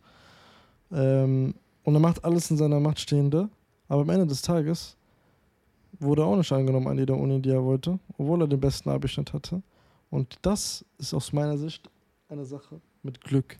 ähm, 0.92 1.54
und 1.84 1.94
er 1.94 2.00
macht 2.00 2.24
alles 2.24 2.50
in 2.50 2.56
seiner 2.56 2.80
Macht 2.80 2.98
Stehende, 2.98 3.50
aber 3.88 4.00
am 4.02 4.08
Ende 4.08 4.26
des 4.26 4.40
Tages 4.40 4.96
wurde 6.00 6.22
er 6.22 6.26
auch 6.26 6.36
nicht 6.36 6.50
angenommen 6.50 6.88
an 6.88 6.98
jeder 6.98 7.16
Uni, 7.16 7.42
die 7.42 7.50
er 7.50 7.62
wollte, 7.62 7.98
obwohl 8.16 8.40
er 8.40 8.48
den 8.48 8.58
besten 8.58 8.88
Abischnitt 8.88 9.34
hatte. 9.34 9.62
Und 10.08 10.38
das 10.40 10.84
ist 10.98 11.12
aus 11.12 11.32
meiner 11.34 11.58
Sicht 11.58 11.90
eine 12.28 12.46
Sache 12.46 12.80
mit 13.02 13.20
Glück. 13.20 13.58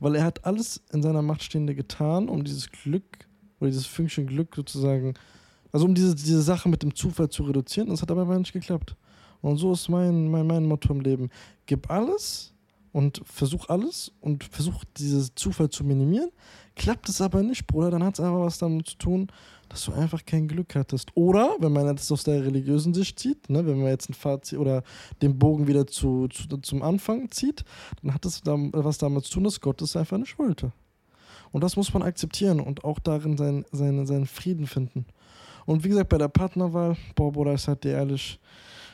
Weil 0.00 0.16
er 0.16 0.24
hat 0.24 0.44
alles 0.46 0.82
in 0.92 1.02
seiner 1.02 1.22
Macht 1.22 1.42
Stehende 1.42 1.74
getan, 1.74 2.30
um 2.30 2.44
dieses 2.44 2.70
Glück 2.70 3.28
oder 3.60 3.68
dieses 3.68 3.86
Fünkchen 3.86 4.26
Glück 4.26 4.56
sozusagen, 4.56 5.14
also 5.70 5.84
um 5.84 5.94
diese, 5.94 6.14
diese 6.14 6.40
Sache 6.40 6.70
mit 6.70 6.82
dem 6.82 6.94
Zufall 6.94 7.28
zu 7.28 7.42
reduzieren. 7.42 7.90
Das 7.90 8.00
hat 8.00 8.10
aber 8.10 8.38
nicht 8.38 8.52
geklappt. 8.52 8.96
Und 9.42 9.58
so 9.58 9.72
ist 9.72 9.90
mein, 9.90 10.30
mein, 10.30 10.46
mein 10.46 10.64
Motto 10.64 10.94
im 10.94 11.00
Leben. 11.00 11.28
Gib 11.66 11.90
alles 11.90 12.53
und 12.94 13.22
versuch 13.24 13.68
alles 13.70 14.12
und 14.20 14.44
versuch 14.44 14.84
diesen 14.96 15.28
Zufall 15.34 15.68
zu 15.68 15.82
minimieren. 15.82 16.30
Klappt 16.76 17.08
es 17.08 17.20
aber 17.20 17.42
nicht, 17.42 17.66
Bruder, 17.66 17.90
dann 17.90 18.04
hat 18.04 18.14
es 18.14 18.20
einfach 18.20 18.38
was 18.38 18.58
damit 18.58 18.86
zu 18.86 18.96
tun, 18.96 19.26
dass 19.68 19.84
du 19.84 19.92
einfach 19.92 20.24
kein 20.24 20.46
Glück 20.46 20.76
hattest. 20.76 21.10
Oder, 21.16 21.56
wenn 21.58 21.72
man 21.72 21.96
das 21.96 22.12
aus 22.12 22.22
der 22.22 22.44
religiösen 22.44 22.94
Sicht 22.94 23.18
zieht, 23.18 23.50
ne, 23.50 23.66
wenn 23.66 23.78
man 23.78 23.88
jetzt 23.88 24.08
ein 24.10 24.14
Fazit 24.14 24.60
oder 24.60 24.84
den 25.22 25.40
Bogen 25.40 25.66
wieder 25.66 25.88
zu, 25.88 26.28
zu, 26.28 26.46
zum 26.58 26.82
Anfang 26.82 27.32
zieht, 27.32 27.64
dann 28.00 28.14
hat 28.14 28.24
es 28.26 28.42
was 28.44 28.98
damit 28.98 29.24
zu 29.24 29.34
tun, 29.34 29.44
dass 29.44 29.60
Gott 29.60 29.82
es 29.82 29.96
einfach 29.96 30.18
nicht 30.18 30.38
wollte. 30.38 30.72
Und 31.50 31.64
das 31.64 31.74
muss 31.74 31.92
man 31.92 32.04
akzeptieren 32.04 32.60
und 32.60 32.84
auch 32.84 33.00
darin 33.00 33.36
sein, 33.36 33.64
seine, 33.72 34.06
seinen 34.06 34.26
Frieden 34.26 34.68
finden. 34.68 35.04
Und 35.66 35.82
wie 35.82 35.88
gesagt, 35.88 36.10
bei 36.10 36.18
der 36.18 36.28
Partnerwahl, 36.28 36.96
boah, 37.16 37.32
Bruder, 37.32 37.54
ich 37.54 37.62
sag 37.62 37.80
dir 37.80 37.94
ehrlich, 37.94 38.38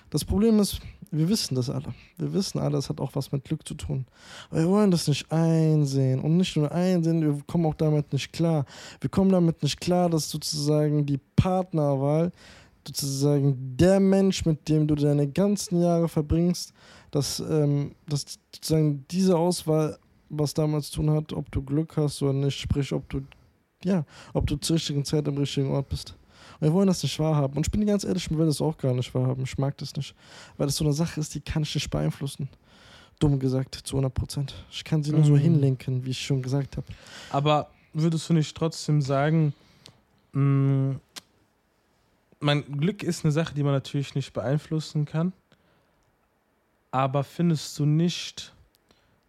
das 0.08 0.24
Problem 0.24 0.58
ist, 0.58 0.80
wir 1.10 1.28
wissen 1.28 1.54
das 1.54 1.68
alle. 1.68 1.94
Wir 2.18 2.32
wissen 2.32 2.58
alle, 2.58 2.78
es 2.78 2.88
hat 2.88 3.00
auch 3.00 3.14
was 3.14 3.32
mit 3.32 3.44
Glück 3.44 3.66
zu 3.66 3.74
tun. 3.74 4.06
Aber 4.50 4.60
wir 4.60 4.68
wollen 4.68 4.90
das 4.90 5.08
nicht 5.08 5.30
einsehen. 5.32 6.20
Und 6.20 6.36
nicht 6.36 6.56
nur 6.56 6.70
einsehen, 6.70 7.22
wir 7.22 7.42
kommen 7.46 7.66
auch 7.66 7.74
damit 7.74 8.12
nicht 8.12 8.32
klar. 8.32 8.64
Wir 9.00 9.10
kommen 9.10 9.30
damit 9.30 9.62
nicht 9.62 9.80
klar, 9.80 10.08
dass 10.08 10.30
sozusagen 10.30 11.06
die 11.06 11.18
Partnerwahl, 11.36 12.32
sozusagen 12.86 13.76
der 13.76 14.00
Mensch, 14.00 14.44
mit 14.44 14.68
dem 14.68 14.86
du 14.86 14.94
deine 14.94 15.28
ganzen 15.28 15.80
Jahre 15.80 16.08
verbringst, 16.08 16.72
dass, 17.10 17.40
ähm, 17.40 17.94
dass 18.08 18.38
sozusagen 18.54 19.04
diese 19.10 19.36
Auswahl 19.36 19.98
was 20.28 20.54
damit 20.54 20.84
zu 20.84 20.96
tun 20.96 21.10
hat, 21.10 21.32
ob 21.32 21.50
du 21.50 21.62
Glück 21.62 21.96
hast 21.96 22.22
oder 22.22 22.32
nicht, 22.32 22.58
sprich, 22.58 22.92
ob 22.92 23.08
du, 23.08 23.22
ja, 23.84 24.04
ob 24.32 24.46
du 24.46 24.56
zur 24.56 24.76
richtigen 24.76 25.04
Zeit 25.04 25.26
am 25.26 25.36
richtigen 25.36 25.70
Ort 25.70 25.88
bist. 25.88 26.14
Wir 26.60 26.72
wollen 26.72 26.86
das 26.88 27.02
nicht 27.02 27.18
wahrhaben. 27.18 27.56
Und 27.56 27.66
ich 27.66 27.70
bin 27.70 27.84
ganz 27.86 28.04
ehrlich, 28.04 28.26
ich 28.30 28.36
will 28.36 28.46
das 28.46 28.60
auch 28.60 28.76
gar 28.76 28.92
nicht 28.94 29.14
wahrhaben. 29.14 29.42
Ich 29.44 29.56
mag 29.58 29.76
das 29.78 29.96
nicht. 29.96 30.14
Weil 30.58 30.66
das 30.66 30.76
so 30.76 30.84
eine 30.84 30.92
Sache 30.92 31.18
ist, 31.20 31.34
die 31.34 31.40
kann 31.40 31.62
ich 31.62 31.74
nicht 31.74 31.90
beeinflussen. 31.90 32.48
Dumm 33.18 33.38
gesagt, 33.38 33.74
zu 33.74 33.96
100 33.96 34.12
Prozent. 34.14 34.54
Ich 34.70 34.84
kann 34.84 35.02
sie 35.02 35.12
nur 35.12 35.24
so 35.24 35.32
Mhm. 35.32 35.38
hinlenken, 35.38 36.04
wie 36.04 36.10
ich 36.10 36.24
schon 36.24 36.42
gesagt 36.42 36.76
habe. 36.76 36.86
Aber 37.30 37.68
würdest 37.92 38.28
du 38.28 38.34
nicht 38.34 38.56
trotzdem 38.56 39.00
sagen, 39.02 39.52
mh, 40.32 40.96
mein 42.40 42.78
Glück 42.78 43.02
ist 43.02 43.24
eine 43.24 43.32
Sache, 43.32 43.54
die 43.54 43.62
man 43.62 43.72
natürlich 43.72 44.14
nicht 44.14 44.32
beeinflussen 44.32 45.04
kann. 45.04 45.32
Aber 46.90 47.22
findest 47.24 47.78
du 47.78 47.84
nicht, 47.86 48.54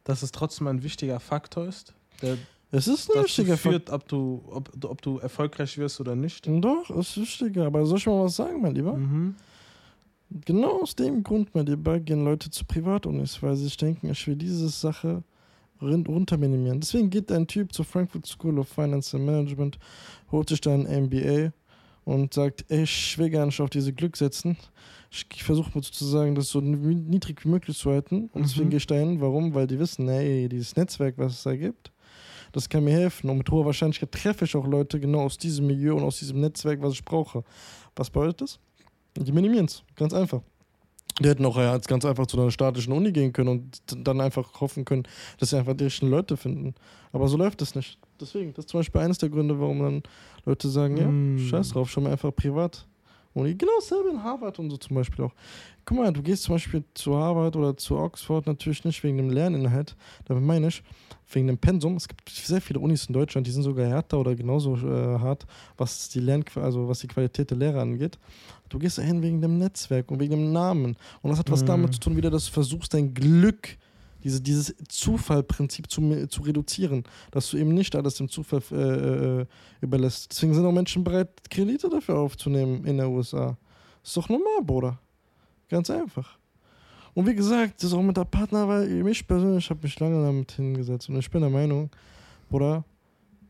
dass 0.04 0.24
es 0.24 0.32
trotzdem 0.32 0.68
ein 0.68 0.84
wichtiger 0.84 1.20
Faktor 1.20 1.66
ist, 1.68 1.94
der 2.22 2.38
Es 2.74 2.88
ist 2.88 3.13
ein 3.13 3.24
wichtiger 3.25 3.58
führt, 3.58 3.90
ob 3.90 4.08
du, 4.08 4.42
ob, 4.50 4.72
ob 4.86 5.01
du 5.01 5.18
erfolgreich 5.20 5.78
wirst 5.78 6.00
oder 6.00 6.16
nicht? 6.16 6.48
Doch, 6.48 6.90
es 6.92 7.18
ist 7.18 7.18
wichtiger. 7.18 7.66
Aber 7.66 7.86
soll 7.86 7.98
ich 7.98 8.06
mal 8.08 8.24
was 8.24 8.36
sagen, 8.38 8.62
mein 8.62 8.74
Lieber? 8.75 8.94
Mhm. 8.96 9.36
Genau 10.46 10.82
aus 10.82 10.96
dem 10.96 11.24
Grund, 11.24 11.54
mein 11.54 11.66
Lieber, 11.66 12.00
gehen 12.00 12.24
Leute 12.24 12.50
zu 12.50 12.63
Privatunis, 12.63 13.44
weil 13.44 13.56
sie 13.58 13.66
sich 13.66 13.75
denken, 13.75 14.10
ich 14.10 14.25
will 14.28 14.38
diese 14.38 14.70
Sache 14.70 15.24
run- 15.82 16.06
runterminimieren. 16.06 16.80
Deswegen 16.80 17.10
geht 17.10 17.30
ein 17.34 17.46
Typ 17.48 17.74
zur 17.74 17.84
Frankfurt 17.84 18.25
School 18.25 18.58
of 18.60 18.70
Finance 18.70 19.18
and 19.18 19.25
Management, 19.25 19.78
holt 20.32 20.48
sich 20.48 20.62
dann 20.62 20.88
ein 20.88 21.06
MBA 21.08 21.51
und 22.06 22.34
sagt, 22.34 22.63
ey, 22.70 22.84
ich 22.84 23.18
will 23.18 23.30
gar 23.30 23.46
nicht 23.46 23.60
auf 23.60 23.70
diese 23.70 23.92
Glück 23.92 24.16
setzen. 24.16 24.56
Ich, 25.12 25.44
versuche 25.44 25.72
mir 25.75 25.84
sozusagen, 25.84 26.34
das 26.36 26.48
so 26.48 26.62
ni- 26.62 26.96
niedrig 26.96 27.44
wie 27.44 27.50
möglich 27.50 27.78
zu 27.78 27.92
halten. 27.92 28.30
Und 28.32 28.44
deswegen 28.46 28.68
Mhm. 28.68 28.70
gehe 28.70 28.78
ich 28.78 28.88
da 28.88 28.96
hin. 28.96 29.20
Warum? 29.20 29.54
Weil 29.54 29.68
die 29.68 29.78
wissen, 29.78 30.08
ey, 30.08 30.48
dieses 30.48 30.78
Netzwerk, 30.78 31.16
was 31.18 31.34
es 31.34 31.44
da 31.44 31.54
gibt, 31.58 31.92
das 32.51 32.70
kann 32.70 32.84
mir 32.84 32.93
helfen. 32.93 33.29
Und 33.29 33.38
mit 33.39 33.50
hoher 33.51 33.65
Wahrscheinlichkeit 33.65 34.12
treffe 34.12 34.46
ich 34.46 34.55
auch 34.55 34.67
Leute 34.67 35.00
genau 35.00 35.22
aus 35.22 35.38
diesem 35.38 35.67
Milieu 35.67 35.96
und 35.96 36.03
aus 36.03 36.20
diesem 36.20 36.39
Netzwerk, 36.39 36.81
was 36.81 36.93
ich 36.93 37.05
brauche. 37.05 37.43
Was 37.96 38.10
bedeutet 38.10 38.41
das? 38.41 38.60
Die 39.17 39.31
minimieren 39.31 39.65
es. 39.65 39.84
Ganz 39.96 40.13
einfach. 40.13 40.41
Die 41.20 41.27
hätten 41.27 41.46
auch 41.46 41.58
ja, 41.58 41.75
jetzt 41.75 41.88
ganz 41.89 42.05
einfach 42.05 42.25
zu 42.25 42.39
einer 42.39 42.50
statischen 42.51 42.93
Uni 42.93 43.12
gehen 43.12 43.34
können 43.34 43.50
und 43.50 43.81
dann 44.08 44.22
einfach 44.22 44.62
hoffen 44.62 44.86
können, 44.86 45.03
dass 45.39 45.50
sie 45.50 45.58
einfach 45.58 45.74
die 45.75 45.84
richtigen 45.84 46.10
Leute 46.10 46.38
finden. 46.38 46.74
Aber 47.12 47.27
so 47.27 47.36
läuft 47.38 47.62
es 47.62 47.75
nicht. 47.75 48.00
Deswegen, 48.20 48.53
das 48.53 48.65
ist 48.65 48.70
zum 48.70 48.79
Beispiel 48.79 49.01
eines 49.01 49.17
der 49.17 49.29
Gründe, 49.29 49.60
warum 49.60 49.79
dann 49.79 50.03
Leute 50.46 50.70
sagen, 50.70 50.98
ja, 50.98 51.08
Mm. 51.08 51.38
scheiß 51.38 51.70
drauf, 51.70 51.89
schon 51.91 52.03
mal 52.03 52.13
einfach 52.13 52.34
privat. 52.34 52.88
Uni. 53.34 53.56
Genau 53.56 53.72
dasselbe 53.80 54.10
in 54.10 54.24
Harvard 54.24 54.60
und 54.60 54.70
so 54.70 54.78
zum 54.78 54.96
Beispiel 54.96 55.26
auch. 55.26 55.34
Guck 55.86 55.98
mal, 55.98 56.12
du 56.14 56.22
gehst 56.22 56.44
zum 56.44 56.56
Beispiel 56.56 56.84
zu 56.94 57.16
Harvard 57.18 57.56
oder 57.56 57.76
zu 57.76 57.98
Oxford 57.98 58.46
natürlich 58.46 58.84
nicht 58.84 59.04
wegen 59.04 59.18
dem 59.18 59.30
Lerninhalt, 59.30 59.96
damit 60.26 60.44
meine 60.44 60.68
ich, 60.68 60.84
wegen 61.32 61.48
dem 61.48 61.58
Pensum. 61.58 61.96
Es 61.96 62.08
gibt 62.08 62.30
sehr 62.30 62.62
viele 62.62 62.80
Unis 62.80 63.06
in 63.06 63.13
Deutschland, 63.13 63.48
die 63.48 63.52
sind 63.52 63.63
sogar 63.63 63.88
härter 63.88 64.20
oder 64.20 64.36
genauso 64.36 64.76
äh, 64.76 65.17
hart, 65.20 65.46
was 65.78 66.10
die 66.10 66.20
Lern 66.20 66.44
also 66.56 66.88
was 66.88 67.00
die 67.00 67.08
Qualität 67.08 67.50
der 67.50 67.58
Lehrer 67.58 67.82
angeht. 67.82 68.20
Du 68.70 68.78
gehst 68.80 68.98
dahin 68.98 69.22
wegen 69.22 69.41
dem 69.41 69.58
Netzwerk 69.58 70.12
und 70.12 70.20
wegen 70.20 70.32
dem 70.34 70.52
Namen. 70.54 70.96
Und 71.22 71.30
das 71.32 71.39
hat 71.39 71.50
was 71.52 71.62
Mhm. 71.63 71.67
damit 71.67 71.94
zu 71.94 72.00
tun, 72.00 72.15
wieder, 72.17 72.30
dass 72.30 72.46
du 72.46 72.52
versuchst, 72.52 72.94
dein 72.94 73.13
Glück, 73.13 73.78
diese, 74.23 74.41
dieses 74.41 74.75
Zufallprinzip 74.88 75.89
zu, 75.89 76.27
zu 76.27 76.41
reduzieren. 76.41 77.03
Dass 77.31 77.49
du 77.49 77.57
eben 77.57 77.73
nicht 77.73 77.95
alles 77.95 78.15
dem 78.15 78.29
Zufall 78.29 78.62
äh, 78.71 79.41
äh, 79.41 79.45
überlässt. 79.81 80.31
Deswegen 80.31 80.53
sind 80.53 80.65
auch 80.65 80.71
Menschen 80.71 81.03
bereit, 81.03 81.29
Kredite 81.49 81.89
dafür 81.89 82.19
aufzunehmen 82.19 82.86
in 82.86 82.97
der 82.97 83.10
USA. 83.10 83.57
Ist 84.03 84.17
doch 84.17 84.29
normal, 84.29 84.63
Bruder. 84.63 84.99
Ganz 85.69 85.89
einfach. 85.89 86.38
Und 87.13 87.27
wie 87.27 87.36
gesagt, 87.36 87.84
das 87.84 87.93
auch 87.93 88.01
mit 88.01 88.17
der 88.17 88.25
Partnerwahl. 88.25 88.89
Ich 89.07 89.27
persönlich 89.27 89.69
habe 89.69 89.81
mich 89.84 89.99
lange 89.99 90.23
damit 90.23 90.51
hingesetzt 90.53 91.10
und 91.10 91.17
ich 91.17 91.29
bin 91.29 91.41
der 91.41 91.49
Meinung, 91.49 91.89
Bruder, 92.49 92.84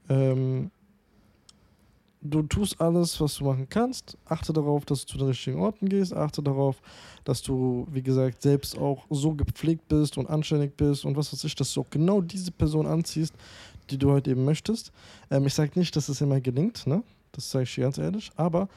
ähm, 0.09 0.71
du 2.21 2.43
tust 2.43 2.79
alles, 2.79 3.19
was 3.19 3.35
du 3.35 3.45
machen 3.45 3.67
kannst. 3.69 4.17
Achte 4.25 4.53
darauf, 4.53 4.85
dass 4.85 5.05
du 5.05 5.13
zu 5.13 5.17
den 5.17 5.27
richtigen 5.27 5.59
Orten 5.59 5.89
gehst. 5.89 6.13
Achte 6.13 6.41
darauf, 6.41 6.81
dass 7.23 7.41
du, 7.41 7.87
wie 7.91 8.03
gesagt, 8.03 8.41
selbst 8.41 8.77
auch 8.77 9.05
so 9.09 9.33
gepflegt 9.33 9.87
bist 9.87 10.17
und 10.17 10.29
anständig 10.29 10.77
bist 10.77 11.05
und 11.05 11.17
was 11.17 11.33
weiß 11.33 11.43
ich, 11.43 11.55
dass 11.55 11.73
du 11.73 11.81
auch 11.81 11.89
genau 11.89 12.21
diese 12.21 12.51
Person 12.51 12.85
anziehst, 12.85 13.33
die 13.89 13.97
du 13.97 14.11
heute 14.11 14.31
eben 14.31 14.45
möchtest. 14.45 14.91
Ähm, 15.29 15.45
ich 15.47 15.53
sage 15.53 15.77
nicht, 15.77 15.95
dass 15.95 16.09
es 16.09 16.21
immer 16.21 16.39
gelingt, 16.39 16.85
ne? 16.87 17.03
Das 17.31 17.49
sage 17.49 17.63
ich 17.63 17.75
dir 17.75 17.81
ganz 17.81 17.97
ehrlich. 17.97 18.29
Aber 18.35 18.69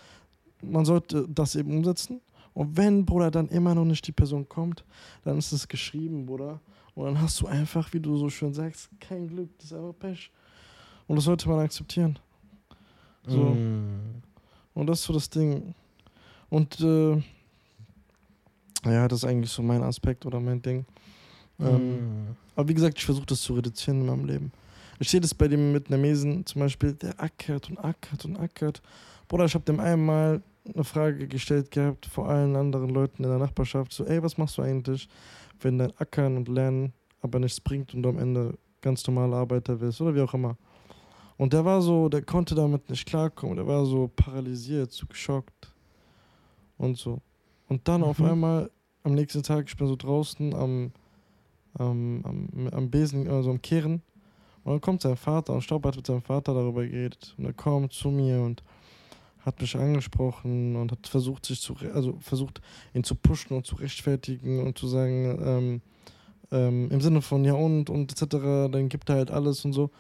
man 0.63 0.85
sollte 0.85 1.27
das 1.29 1.55
eben 1.55 1.77
umsetzen. 1.77 2.21
Und 2.55 2.77
wenn, 2.77 3.05
Bruder, 3.05 3.31
dann 3.31 3.49
immer 3.49 3.75
noch 3.75 3.85
nicht 3.85 4.07
die 4.07 4.13
Person 4.13 4.49
kommt, 4.49 4.85
dann 5.25 5.39
ist 5.39 5.53
es 5.53 5.67
geschrieben, 5.67 6.25
Bruder. 6.25 6.61
Und 6.95 7.07
dann 7.07 7.21
hast 7.21 7.41
du 7.41 7.47
einfach, 7.47 7.93
wie 7.93 8.01
du 8.01 8.17
so 8.17 8.31
schön 8.31 8.55
sagst, 8.55 8.89
kein 9.01 9.27
Glück, 9.27 9.49
das 9.59 9.67
ist 9.67 9.73
einfach 9.73 9.99
Pech. 9.99 10.31
Und 11.09 11.17
das 11.17 11.25
sollte 11.25 11.49
man 11.49 11.59
akzeptieren. 11.59 12.19
So. 13.27 13.39
Mm. 13.39 14.23
Und 14.75 14.87
das 14.87 15.01
ist 15.01 15.07
so 15.07 15.13
das 15.13 15.31
Ding. 15.31 15.75
Und 16.51 16.81
äh, 16.81 17.23
ja, 18.85 19.09
das 19.09 19.21
ist 19.21 19.25
eigentlich 19.25 19.51
so 19.51 19.63
mein 19.63 19.83
Aspekt 19.83 20.27
oder 20.27 20.41
mein 20.41 20.61
Ding. 20.61 20.85
Ähm, 21.61 22.01
Mm. 22.01 22.37
aber 22.57 22.69
wie 22.69 22.75
gesagt, 22.75 22.99
ich 22.99 23.05
versuche 23.05 23.27
das 23.27 23.41
zu 23.41 23.55
reduzieren 23.55 24.01
in 24.01 24.07
meinem 24.07 24.25
Leben. 24.25 24.53
Ich 24.99 25.09
sehe 25.11 25.21
das 25.21 25.35
bei 25.35 25.49
dem 25.49 25.73
mit 25.73 25.85
Vietnamesen 25.85 26.47
zum 26.47 26.61
Beispiel, 26.61 26.95
der 26.95 27.21
ackert 27.21 27.69
und 27.71 27.79
ackert 27.79 28.25
und 28.25 28.37
ackert. 28.37 28.83
Bruder, 29.29 29.45
ich 29.45 29.55
habe 29.55 29.65
dem 29.65 29.81
einmal 29.81 30.43
eine 30.73 30.85
Frage 30.85 31.29
gestellt 31.29 31.71
gehabt 31.71 32.07
vor 32.07 32.29
allen 32.29 32.57
anderen 32.57 32.91
Leuten 32.91 33.23
in 33.23 33.29
der 33.29 33.39
Nachbarschaft. 33.39 33.93
So, 33.93 34.05
ey, 34.05 34.23
was 34.23 34.39
machst 34.39 34.59
du 34.59 34.63
eigentlich, 34.63 35.09
wenn 35.61 35.79
dein 35.79 35.93
Ackern 35.99 36.37
und 36.37 36.49
Lernen 36.49 36.93
aber 37.21 37.39
nichts 37.39 37.61
bringt 37.61 37.95
und 37.95 38.03
du 38.03 38.09
am 38.09 38.19
Ende 38.19 38.57
ganz 38.81 39.07
normaler 39.07 39.37
Arbeiter 39.37 39.81
wirst 39.81 40.01
oder 40.01 40.15
wie 40.15 40.21
auch 40.21 40.35
immer. 40.35 40.57
Und 41.37 41.53
der 41.53 41.65
war 41.65 41.83
so, 41.83 42.09
der 42.09 42.23
konnte 42.23 42.55
damit 42.55 42.89
nicht 42.91 43.07
klarkommen. 43.07 43.57
Der 43.57 43.67
war 43.67 43.85
so 43.87 44.09
paralysiert, 44.15 44.93
so 44.93 45.07
geschockt 45.07 45.73
und 46.79 46.97
so. 46.97 47.21
Und 47.69 47.89
dann 47.89 48.03
auf 48.03 48.19
Mhm. 48.19 48.27
einmal 48.27 48.71
am 49.03 49.15
nächsten 49.15 49.43
Tag, 49.43 49.67
ich 49.69 49.77
bin 49.77 49.87
so 49.87 49.97
draußen 49.97 50.55
am, 50.55 50.93
am, 51.75 52.23
am, 52.25 52.69
am 52.73 52.91
Besen, 52.91 53.29
also 53.29 53.51
am 53.51 53.61
Kehren. 53.61 54.03
Und 54.63 54.73
dann 54.73 54.81
kommt 54.81 55.03
sein 55.03 55.17
Vater 55.17 55.53
und 55.53 55.63
Staub 55.63 55.85
hat 55.85 55.97
mit 55.97 56.07
seinem 56.07 56.23
Vater 56.23 56.55
darüber 56.55 56.87
geredet. 56.87 57.35
Und 57.37 57.45
er 57.45 57.53
kommt 57.53 57.93
zu 57.93 58.11
mir 58.11 58.41
und 58.41 58.63
hat 59.41 59.61
mich 59.61 59.77
angesprochen 59.77 60.75
und 60.77 60.91
hat 60.91 61.07
versucht, 61.07 61.45
sich 61.45 61.61
zu, 61.61 61.75
also 61.93 62.17
versucht, 62.21 62.63
ihn 62.95 63.05
zu 63.05 63.15
pushen 63.15 63.55
und 63.57 63.67
zu 63.67 63.77
rechtfertigen 63.77 64.65
und 64.65 64.79
zu 64.79 64.87
sagen, 64.87 65.39
ähm, 65.43 65.81
ähm, 66.51 66.91
im 66.91 67.01
Sinne 67.03 67.21
von 67.21 67.45
ja 67.45 67.53
und 67.53 67.91
und 67.91 68.11
etc., 68.13 68.71
dann 68.73 68.89
gibt 68.89 69.11
er 69.11 69.17
halt 69.17 69.31
alles 69.31 69.65
und 69.65 69.75
so. 69.75 69.91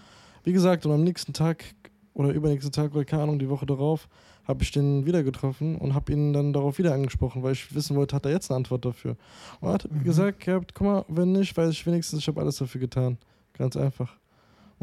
Wie 0.44 0.52
gesagt, 0.52 0.86
und 0.86 0.92
am 0.92 1.02
nächsten 1.02 1.32
Tag 1.32 1.64
oder 2.12 2.30
übernächsten 2.30 2.70
Tag 2.72 2.94
oder 2.94 3.04
keine 3.04 3.22
Ahnung, 3.24 3.38
die 3.38 3.48
Woche 3.48 3.66
darauf, 3.66 4.08
habe 4.46 4.62
ich 4.62 4.70
den 4.70 5.06
wieder 5.06 5.22
getroffen 5.22 5.76
und 5.76 5.94
habe 5.94 6.12
ihn 6.12 6.32
dann 6.32 6.52
darauf 6.52 6.78
wieder 6.78 6.92
angesprochen, 6.92 7.42
weil 7.42 7.52
ich 7.54 7.74
wissen 7.74 7.96
wollte, 7.96 8.14
hat 8.14 8.26
er 8.26 8.32
jetzt 8.32 8.50
eine 8.50 8.56
Antwort 8.58 8.84
dafür. 8.84 9.16
Und 9.60 9.68
er 9.68 9.74
hat 9.74 9.90
Mhm. 9.90 10.04
gesagt 10.04 10.40
gehabt, 10.40 10.74
guck 10.74 10.86
mal, 10.86 11.04
wenn 11.08 11.32
nicht, 11.32 11.56
weiß 11.56 11.70
ich 11.70 11.84
wenigstens, 11.86 12.20
ich 12.20 12.28
habe 12.28 12.40
alles 12.40 12.56
dafür 12.56 12.80
getan. 12.80 13.16
Ganz 13.54 13.76
einfach. 13.76 14.16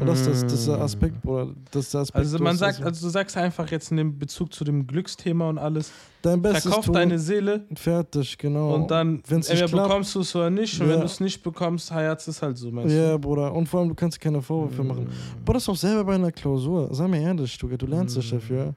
Und 0.02 0.08
das, 0.08 0.24
das, 0.24 0.42
das 0.42 0.52
ist 0.52 0.68
der 0.68 0.80
Aspekt, 0.80 1.22
Bruder. 1.22 1.54
Das 1.70 1.84
ist 1.86 1.94
der 1.94 2.00
Aspekt. 2.02 2.18
Also 2.18 2.38
du 2.38 2.44
man 2.44 2.56
sagt, 2.56 2.82
also 2.82 3.06
du 3.06 3.10
sagst 3.10 3.36
einfach 3.36 3.70
jetzt 3.70 3.90
in 3.90 3.96
dem 3.96 4.18
Bezug 4.18 4.52
zu 4.52 4.64
dem 4.64 4.86
Glücksthema 4.86 5.48
und 5.48 5.58
alles, 5.58 5.90
dein 6.22 6.40
Bestes 6.42 6.64
verkauf 6.64 6.84
tun, 6.84 6.94
deine 6.94 7.18
Seele 7.18 7.66
fertig, 7.74 8.36
genau. 8.38 8.74
und 8.74 8.90
dann 8.90 9.22
wenn's 9.28 9.48
nicht 9.48 9.60
entweder 9.60 9.82
klappt- 9.82 9.88
bekommst 9.88 10.14
du 10.14 10.20
es 10.20 10.36
oder 10.36 10.50
nicht 10.50 10.80
und 10.80 10.86
wenn 10.88 10.94
Ja. 10.96 11.00
du 11.00 11.06
es 11.06 11.20
nicht 11.20 11.42
bekommst, 11.42 11.90
Hayats 11.90 12.28
ist 12.28 12.42
halt 12.42 12.56
so, 12.58 12.70
meinst 12.70 12.94
Ja, 12.94 13.12
du? 13.12 13.18
Bruder. 13.18 13.52
Und 13.54 13.66
vor 13.68 13.80
allem, 13.80 13.88
du 13.88 13.94
kannst 13.94 14.16
dir 14.18 14.20
keine 14.20 14.42
Vorwürfe 14.42 14.84
machen. 14.84 15.04
Mm. 15.04 15.44
Bruder, 15.44 15.54
das 15.54 15.62
ist 15.64 15.68
auch 15.68 15.76
selber 15.76 16.04
bei 16.04 16.14
einer 16.14 16.32
Klausur. 16.32 16.88
Sag 16.94 17.08
mir 17.08 17.20
ehrlich, 17.22 17.56
du, 17.58 17.68
du 17.68 17.86
lernst 17.86 18.16
dich 18.16 18.30
Mm. 18.32 18.36
dafür. 18.36 18.74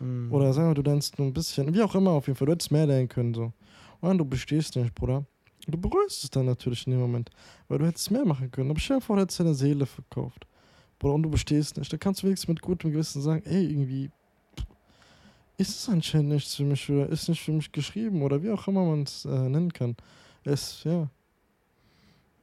Mm. 0.00 0.32
Oder 0.32 0.52
sag 0.52 0.64
mal, 0.64 0.74
du 0.74 0.82
lernst 0.82 1.18
nur 1.18 1.28
ein 1.28 1.32
bisschen. 1.32 1.72
Wie 1.72 1.82
auch 1.82 1.94
immer, 1.94 2.10
auf 2.10 2.26
jeden 2.26 2.36
Fall. 2.36 2.46
Du 2.46 2.52
hättest 2.52 2.70
mehr 2.72 2.86
lernen 2.86 3.08
können, 3.08 3.32
so. 3.34 3.52
Und 4.00 4.18
du 4.18 4.24
bestehst 4.24 4.74
nicht, 4.76 4.94
Bruder. 4.94 5.24
Du 5.68 5.78
bereust 5.78 6.24
es 6.24 6.30
dann 6.30 6.46
natürlich 6.46 6.84
in 6.88 6.90
dem 6.92 7.00
Moment, 7.00 7.30
weil 7.68 7.78
du 7.78 7.86
hättest 7.86 8.10
mehr 8.10 8.24
machen 8.24 8.50
können. 8.50 8.68
Aber 8.70 8.80
stell 8.80 8.96
dir 8.96 9.00
vor, 9.02 9.14
du 9.14 9.22
hättest 9.22 9.38
deine 9.38 9.54
Seele 9.54 9.86
verkauft. 9.86 10.44
Und 11.10 11.22
du 11.22 11.30
bestehst 11.30 11.76
nicht. 11.76 11.92
Da 11.92 11.96
kannst 11.96 12.22
du 12.22 12.26
wenigstens 12.26 12.48
mit 12.48 12.62
gutem 12.62 12.92
Gewissen 12.92 13.22
sagen, 13.22 13.42
ey, 13.44 13.66
irgendwie 13.66 14.10
ist 15.58 15.70
es 15.78 15.88
anscheinend 15.88 16.30
nichts 16.30 16.54
für 16.54 16.64
mich 16.64 16.88
oder 16.90 17.08
ist 17.08 17.28
nicht 17.28 17.40
für 17.40 17.52
mich 17.52 17.70
geschrieben 17.72 18.22
oder 18.22 18.42
wie 18.42 18.50
auch 18.50 18.66
immer 18.68 18.84
man 18.84 19.02
es 19.02 19.24
äh, 19.24 19.48
nennen 19.48 19.72
kann. 19.72 19.96
Es, 20.44 20.82
ja, 20.84 21.08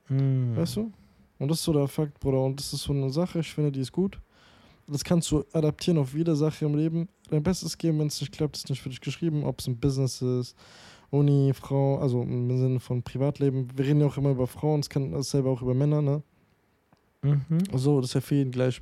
Mhm. 0.10 0.56
weißt 0.56 0.78
du? 0.78 0.92
Und 1.38 1.48
das 1.50 1.60
ist 1.60 1.64
so 1.66 1.74
der 1.74 1.88
Fakt, 1.88 2.20
Bruder. 2.20 2.44
Und 2.44 2.60
das 2.60 2.74
ist 2.74 2.84
so 2.84 2.94
eine 2.94 3.10
Sache, 3.10 3.40
ich 3.40 3.54
finde, 3.54 3.72
die 3.72 3.80
ist 3.82 3.92
gut. 3.92 4.20
Das 4.88 5.04
kannst 5.04 5.30
du 5.32 5.46
adaptieren 5.54 6.00
auf 6.00 6.14
jede 6.16 6.36
Sache 6.36 6.66
im 6.66 6.76
Leben. 6.76 7.08
Dein 7.30 7.44
Bestes 7.44 7.78
geben, 7.78 8.00
wenn 8.00 8.08
es 8.08 8.20
nicht 8.20 8.34
klappt, 8.34 8.58
ist 8.58 8.70
nicht 8.70 8.82
für 8.82 8.90
dich 8.90 9.02
geschrieben, 9.02 9.44
ob 9.44 9.60
es 9.60 9.68
ein 9.68 9.78
Business 9.78 10.22
ist, 10.22 10.56
Uni, 11.12 11.54
Frau, 11.54 12.00
also 12.00 12.24
im 12.24 12.58
Sinne 12.58 12.80
von 12.80 13.04
Privatleben. 13.04 13.68
Wir 13.76 13.86
reden 13.86 14.02
ja 14.02 14.08
auch 14.08 14.18
immer 14.18 14.32
über 14.32 14.48
Frauen, 14.48 14.80
es 14.80 14.90
kann 14.90 15.12
dasselbe 15.12 15.50
auch 15.50 15.62
über 15.62 15.76
Männer, 15.76 16.02
ne? 16.02 16.24
Mhm. 17.22 17.64
So, 17.74 18.02
das 18.02 18.12
ist 18.12 18.14
ja 18.16 18.22
für 18.22 18.36
jeden 18.36 18.52
gleich. 18.52 18.82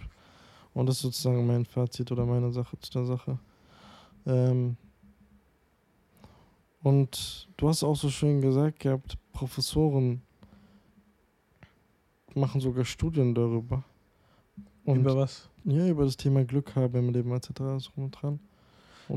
Und 0.74 0.88
das 0.88 0.98
ist 0.98 1.02
sozusagen 1.02 1.46
mein 1.48 1.66
Fazit 1.66 2.12
oder 2.12 2.26
meine 2.26 2.52
Sache 2.52 2.78
zu 2.80 2.92
der 2.92 3.06
Sache. 3.06 3.40
Ähm 4.26 4.78
und 6.84 7.50
du 7.58 7.68
hast 7.68 7.84
auch 7.84 7.96
so 7.96 8.10
schön 8.10 8.42
gesagt 8.42 8.80
gehabt, 8.80 9.18
Professoren 9.34 10.22
machen 12.36 12.62
sogar 12.62 12.86
Studien 12.86 13.34
darüber. 13.34 13.84
Und 14.86 15.00
Über 15.00 15.18
was? 15.18 15.50
ja, 15.66 15.88
über 15.88 16.06
das 16.06 16.16
Thema 16.16 16.46
Glück 16.46 16.76
haben 16.76 16.96
im 16.96 17.10
Leben 17.10 17.32
etc. 17.34 17.50
So 17.78 17.90
und 17.96 18.12
dran. 18.12 18.40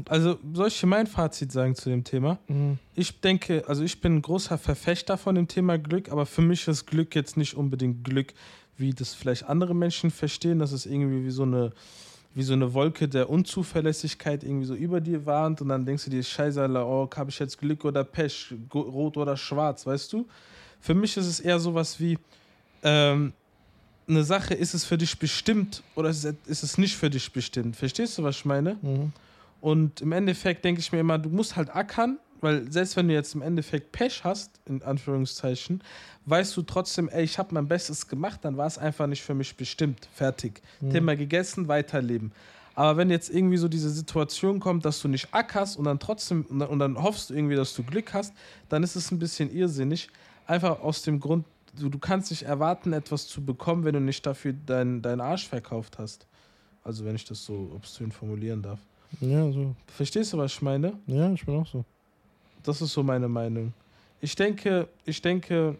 Also, 0.08 0.38
soll 0.52 0.68
ich 0.68 0.82
mein 0.86 1.06
Fazit 1.06 1.50
sagen 1.50 1.74
zu 1.74 1.90
dem 1.90 2.04
Thema? 2.04 2.38
Mhm. 2.48 2.78
Ich 2.94 3.20
denke, 3.20 3.64
also 3.66 3.82
ich 3.82 4.00
bin 4.00 4.16
ein 4.16 4.22
großer 4.22 4.56
Verfechter 4.56 5.18
von 5.18 5.34
dem 5.34 5.48
Thema 5.48 5.78
Glück, 5.78 6.10
aber 6.10 6.26
für 6.26 6.42
mich 6.42 6.66
ist 6.68 6.86
Glück 6.86 7.14
jetzt 7.14 7.36
nicht 7.36 7.54
unbedingt 7.54 8.04
Glück, 8.04 8.32
wie 8.80 8.92
das 8.92 9.14
vielleicht 9.14 9.44
andere 9.44 9.74
Menschen 9.74 10.10
verstehen. 10.10 10.58
Das 10.58 10.72
ist 10.72 10.86
irgendwie 10.86 11.24
wie 11.24 11.30
so 11.30 11.42
eine, 11.42 11.72
wie 12.34 12.42
so 12.42 12.52
eine 12.52 12.74
Wolke 12.74 13.08
der 13.08 13.30
Unzuverlässigkeit 13.30 14.42
irgendwie 14.42 14.66
so 14.66 14.74
über 14.74 15.00
dir 15.00 15.26
warnt 15.26 15.60
und 15.60 15.68
dann 15.68 15.84
denkst 15.84 16.04
du 16.04 16.10
dir, 16.10 16.22
scheiße, 16.22 16.66
oh, 16.68 17.08
habe 17.16 17.30
ich 17.30 17.38
jetzt 17.38 17.58
Glück 17.58 17.84
oder 17.84 18.04
Pech, 18.04 18.54
rot 18.74 19.16
oder 19.16 19.36
schwarz, 19.36 19.86
weißt 19.86 20.12
du? 20.12 20.26
Für 20.80 20.94
mich 20.94 21.16
ist 21.16 21.26
es 21.26 21.40
eher 21.40 21.60
sowas 21.60 22.00
wie, 22.00 22.18
ähm, 22.82 23.32
eine 24.10 24.24
Sache, 24.24 24.54
ist 24.54 24.74
es 24.74 24.84
für 24.84 24.98
dich 24.98 25.18
bestimmt 25.18 25.82
oder 25.94 26.10
ist 26.10 26.24
es, 26.24 26.34
ist 26.46 26.62
es 26.62 26.78
nicht 26.78 26.96
für 26.96 27.08
dich 27.08 27.32
bestimmt? 27.32 27.76
Verstehst 27.76 28.18
du, 28.18 28.22
was 28.22 28.36
ich 28.36 28.44
meine? 28.44 28.76
Mhm. 28.82 29.12
Und 29.60 30.00
im 30.00 30.12
Endeffekt 30.12 30.64
denke 30.64 30.80
ich 30.80 30.90
mir 30.92 31.00
immer, 31.00 31.18
du 31.18 31.28
musst 31.30 31.56
halt 31.56 31.74
ackern, 31.74 32.18
weil 32.40 32.70
selbst 32.70 32.96
wenn 32.96 33.08
du 33.08 33.14
jetzt 33.14 33.34
im 33.34 33.42
Endeffekt 33.42 33.92
Pech 33.92 34.24
hast, 34.24 34.50
in 34.66 34.82
Anführungszeichen, 34.82 35.82
weißt 36.26 36.56
du 36.56 36.62
trotzdem, 36.62 37.08
ey, 37.08 37.24
ich 37.24 37.38
habe 37.38 37.54
mein 37.54 37.68
Bestes 37.68 38.06
gemacht, 38.06 38.40
dann 38.42 38.56
war 38.56 38.66
es 38.66 38.78
einfach 38.78 39.06
nicht 39.06 39.22
für 39.22 39.34
mich 39.34 39.56
bestimmt. 39.56 40.08
Fertig. 40.12 40.62
Mhm. 40.80 40.90
Thema 40.90 41.16
gegessen, 41.16 41.68
weiterleben. 41.68 42.32
Aber 42.74 42.96
wenn 42.96 43.10
jetzt 43.10 43.30
irgendwie 43.30 43.56
so 43.56 43.68
diese 43.68 43.90
Situation 43.90 44.60
kommt, 44.60 44.84
dass 44.84 45.00
du 45.00 45.08
nicht 45.08 45.34
ackerst 45.34 45.76
und 45.76 45.84
dann 45.84 45.98
trotzdem 45.98 46.46
und 46.46 46.78
dann, 46.78 47.02
hoffst 47.02 47.30
du 47.30 47.34
irgendwie, 47.34 47.56
dass 47.56 47.74
du 47.74 47.82
Glück 47.82 48.14
hast, 48.14 48.32
dann 48.68 48.82
ist 48.82 48.96
es 48.96 49.10
ein 49.10 49.18
bisschen 49.18 49.52
irrsinnig. 49.52 50.08
Einfach 50.46 50.80
aus 50.80 51.02
dem 51.02 51.20
Grund, 51.20 51.44
du, 51.78 51.88
du 51.88 51.98
kannst 51.98 52.30
nicht 52.30 52.44
erwarten, 52.44 52.92
etwas 52.92 53.26
zu 53.26 53.44
bekommen, 53.44 53.84
wenn 53.84 53.94
du 53.94 54.00
nicht 54.00 54.24
dafür 54.24 54.52
deinen 54.52 55.02
dein 55.02 55.20
Arsch 55.20 55.48
verkauft 55.48 55.98
hast. 55.98 56.26
Also 56.82 57.04
wenn 57.04 57.16
ich 57.16 57.24
das 57.24 57.44
so 57.44 57.72
obszön 57.74 58.12
formulieren 58.12 58.62
darf. 58.62 58.78
Ja, 59.20 59.50
so. 59.50 59.74
Verstehst 59.86 60.32
du, 60.32 60.38
was 60.38 60.52
ich 60.52 60.62
meine? 60.62 60.94
Ja, 61.06 61.32
ich 61.32 61.44
bin 61.44 61.56
auch 61.56 61.66
so. 61.66 61.84
Das 62.62 62.80
ist 62.80 62.92
so 62.92 63.02
meine 63.02 63.28
Meinung. 63.28 63.72
Ich 64.20 64.34
denke, 64.34 64.88
ich 65.04 65.22
denke, 65.22 65.76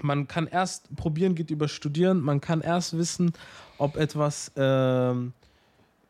man 0.00 0.26
kann 0.26 0.46
erst 0.46 0.94
probieren, 0.96 1.34
geht 1.34 1.50
über 1.50 1.68
studieren. 1.68 2.20
Man 2.20 2.40
kann 2.40 2.60
erst 2.60 2.96
wissen, 2.96 3.32
ob 3.78 3.96
etwas 3.96 4.50
ähm, 4.56 5.32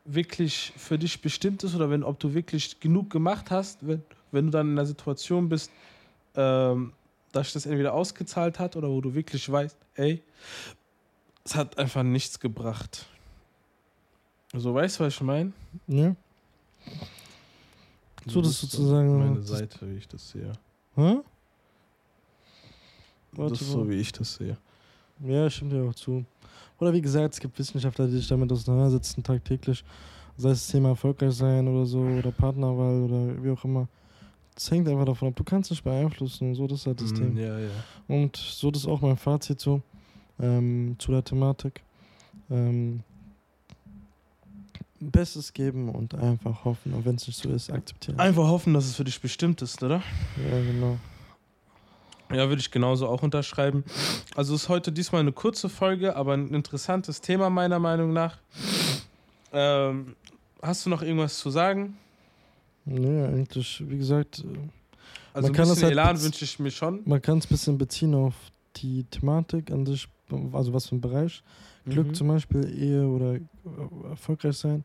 wirklich 0.04 0.72
für 0.76 0.98
dich 0.98 1.20
bestimmt 1.20 1.62
ist 1.64 1.74
oder 1.74 1.90
wenn, 1.90 2.02
ob 2.02 2.18
du 2.20 2.34
wirklich 2.34 2.78
genug 2.80 3.10
gemacht 3.10 3.50
hast, 3.50 3.86
wenn, 3.86 4.02
wenn 4.30 4.46
du 4.46 4.50
dann 4.52 4.68
in 4.68 4.78
einer 4.78 4.86
Situation 4.86 5.48
bist, 5.48 5.70
ähm, 6.36 6.92
dass 7.32 7.52
das 7.52 7.66
entweder 7.66 7.94
ausgezahlt 7.94 8.58
hat 8.58 8.76
oder 8.76 8.88
wo 8.88 9.00
du 9.00 9.14
wirklich 9.14 9.50
weißt, 9.50 9.76
ey, 9.96 10.22
es 11.44 11.54
hat 11.54 11.78
einfach 11.78 12.02
nichts 12.02 12.38
gebracht. 12.38 13.06
So, 14.54 14.74
weißt 14.74 15.00
du, 15.00 15.04
was 15.04 15.14
ich 15.14 15.20
meine? 15.22 15.52
Ja. 15.88 16.14
So, 18.26 18.40
das 18.40 18.50
ist 18.52 18.60
sozusagen- 18.60 19.18
Meine 19.18 19.36
das- 19.40 19.48
Seite, 19.48 19.78
wie 19.90 19.96
ich 19.96 20.08
das 20.08 20.30
sehe. 20.30 20.52
Hä? 20.94 21.16
Das 23.32 23.38
Warte, 23.38 23.54
ist 23.54 23.68
wo- 23.68 23.72
so, 23.84 23.88
wie 23.90 23.94
ich 23.96 24.12
das 24.12 24.34
sehe. 24.34 24.56
Ja, 25.24 25.48
stimmt 25.48 25.72
ja 25.72 25.82
auch 25.82 25.94
zu. 25.94 26.24
Oder 26.78 26.92
wie 26.92 27.00
gesagt, 27.00 27.34
es 27.34 27.40
gibt 27.40 27.58
Wissenschaftler, 27.58 28.06
die 28.06 28.16
sich 28.16 28.28
damit 28.28 28.50
auseinandersetzen 28.52 29.22
tagtäglich. 29.22 29.84
Sei 30.36 30.50
es 30.50 30.64
das 30.64 30.68
Thema 30.72 30.90
erfolgreich 30.90 31.32
sein 31.34 31.66
oder 31.68 31.86
so, 31.86 32.00
oder 32.00 32.30
Partnerwahl 32.32 33.02
oder 33.02 33.42
wie 33.42 33.50
auch 33.50 33.64
immer. 33.64 33.86
Es 34.56 34.70
hängt 34.70 34.88
einfach 34.88 35.04
davon 35.06 35.28
ab. 35.28 35.36
Du 35.36 35.44
kannst 35.44 35.70
nicht 35.70 35.82
beeinflussen 35.84 36.48
und 36.48 36.54
so, 36.56 36.66
das 36.66 36.80
ist 36.80 36.86
halt 36.86 37.00
das 37.00 37.12
Mm, 37.12 37.16
Ding. 37.16 37.36
Ja, 37.38 37.58
ja. 37.58 37.70
Und 38.08 38.36
so, 38.36 38.70
das 38.70 38.82
ist 38.82 38.88
auch 38.88 39.00
mein 39.00 39.16
Fazit 39.16 39.60
so 39.60 39.80
ähm, 40.40 40.96
zu 40.98 41.12
der 41.12 41.22
Thematik. 41.24 41.82
Ähm, 42.50 43.02
Bestes 45.10 45.52
geben 45.52 45.88
und 45.88 46.14
einfach 46.14 46.64
hoffen. 46.64 46.92
Und 46.94 47.04
wenn 47.04 47.16
es 47.16 47.26
nicht 47.26 47.38
so 47.42 47.48
ist, 47.50 47.70
akzeptieren. 47.70 48.18
Einfach 48.20 48.44
hoffen, 48.48 48.72
dass 48.74 48.84
es 48.86 48.94
für 48.96 49.04
dich 49.04 49.20
bestimmt 49.20 49.60
ist, 49.62 49.82
oder? 49.82 50.02
ja, 50.50 50.62
genau. 50.62 50.98
Ja, 52.32 52.48
würde 52.48 52.60
ich 52.60 52.70
genauso 52.70 53.08
auch 53.08 53.22
unterschreiben. 53.22 53.84
Also 54.34 54.54
ist 54.54 54.70
heute 54.70 54.90
diesmal 54.90 55.20
eine 55.20 55.32
kurze 55.32 55.68
Folge, 55.68 56.16
aber 56.16 56.32
ein 56.32 56.54
interessantes 56.54 57.20
Thema 57.20 57.50
meiner 57.50 57.78
Meinung 57.78 58.12
nach. 58.14 58.38
Ähm, 59.52 60.16
hast 60.62 60.86
du 60.86 60.90
noch 60.90 61.02
irgendwas 61.02 61.38
zu 61.38 61.50
sagen? 61.50 61.98
Nee, 62.84 63.24
eigentlich, 63.24 63.82
wie 63.86 63.98
gesagt, 63.98 64.38
äh, 64.38 64.42
Also 65.34 65.48
Man 65.48 65.52
ein 65.52 65.52
kann 65.52 65.68
bisschen 65.68 65.82
halt 65.84 65.92
Elan 65.92 66.22
wünsche 66.22 66.44
ich 66.44 66.58
mir 66.58 66.70
schon. 66.70 67.02
man 67.04 67.20
kann 67.20 67.38
es 67.38 67.44
ein 67.44 67.48
bisschen 67.48 67.76
beziehen 67.78 68.14
auf 68.14 68.34
die 68.76 69.04
Thematik 69.04 69.70
an 69.70 69.84
sich, 69.84 70.08
also 70.52 70.72
was 70.72 70.86
für 70.86 70.96
ein 70.96 71.00
Bereich. 71.02 71.42
Glück 71.84 72.08
Mhm. 72.08 72.14
zum 72.14 72.28
Beispiel, 72.28 72.64
Ehe 72.78 73.06
oder 73.06 73.34
äh, 73.34 73.40
erfolgreich 74.10 74.56
sein. 74.56 74.84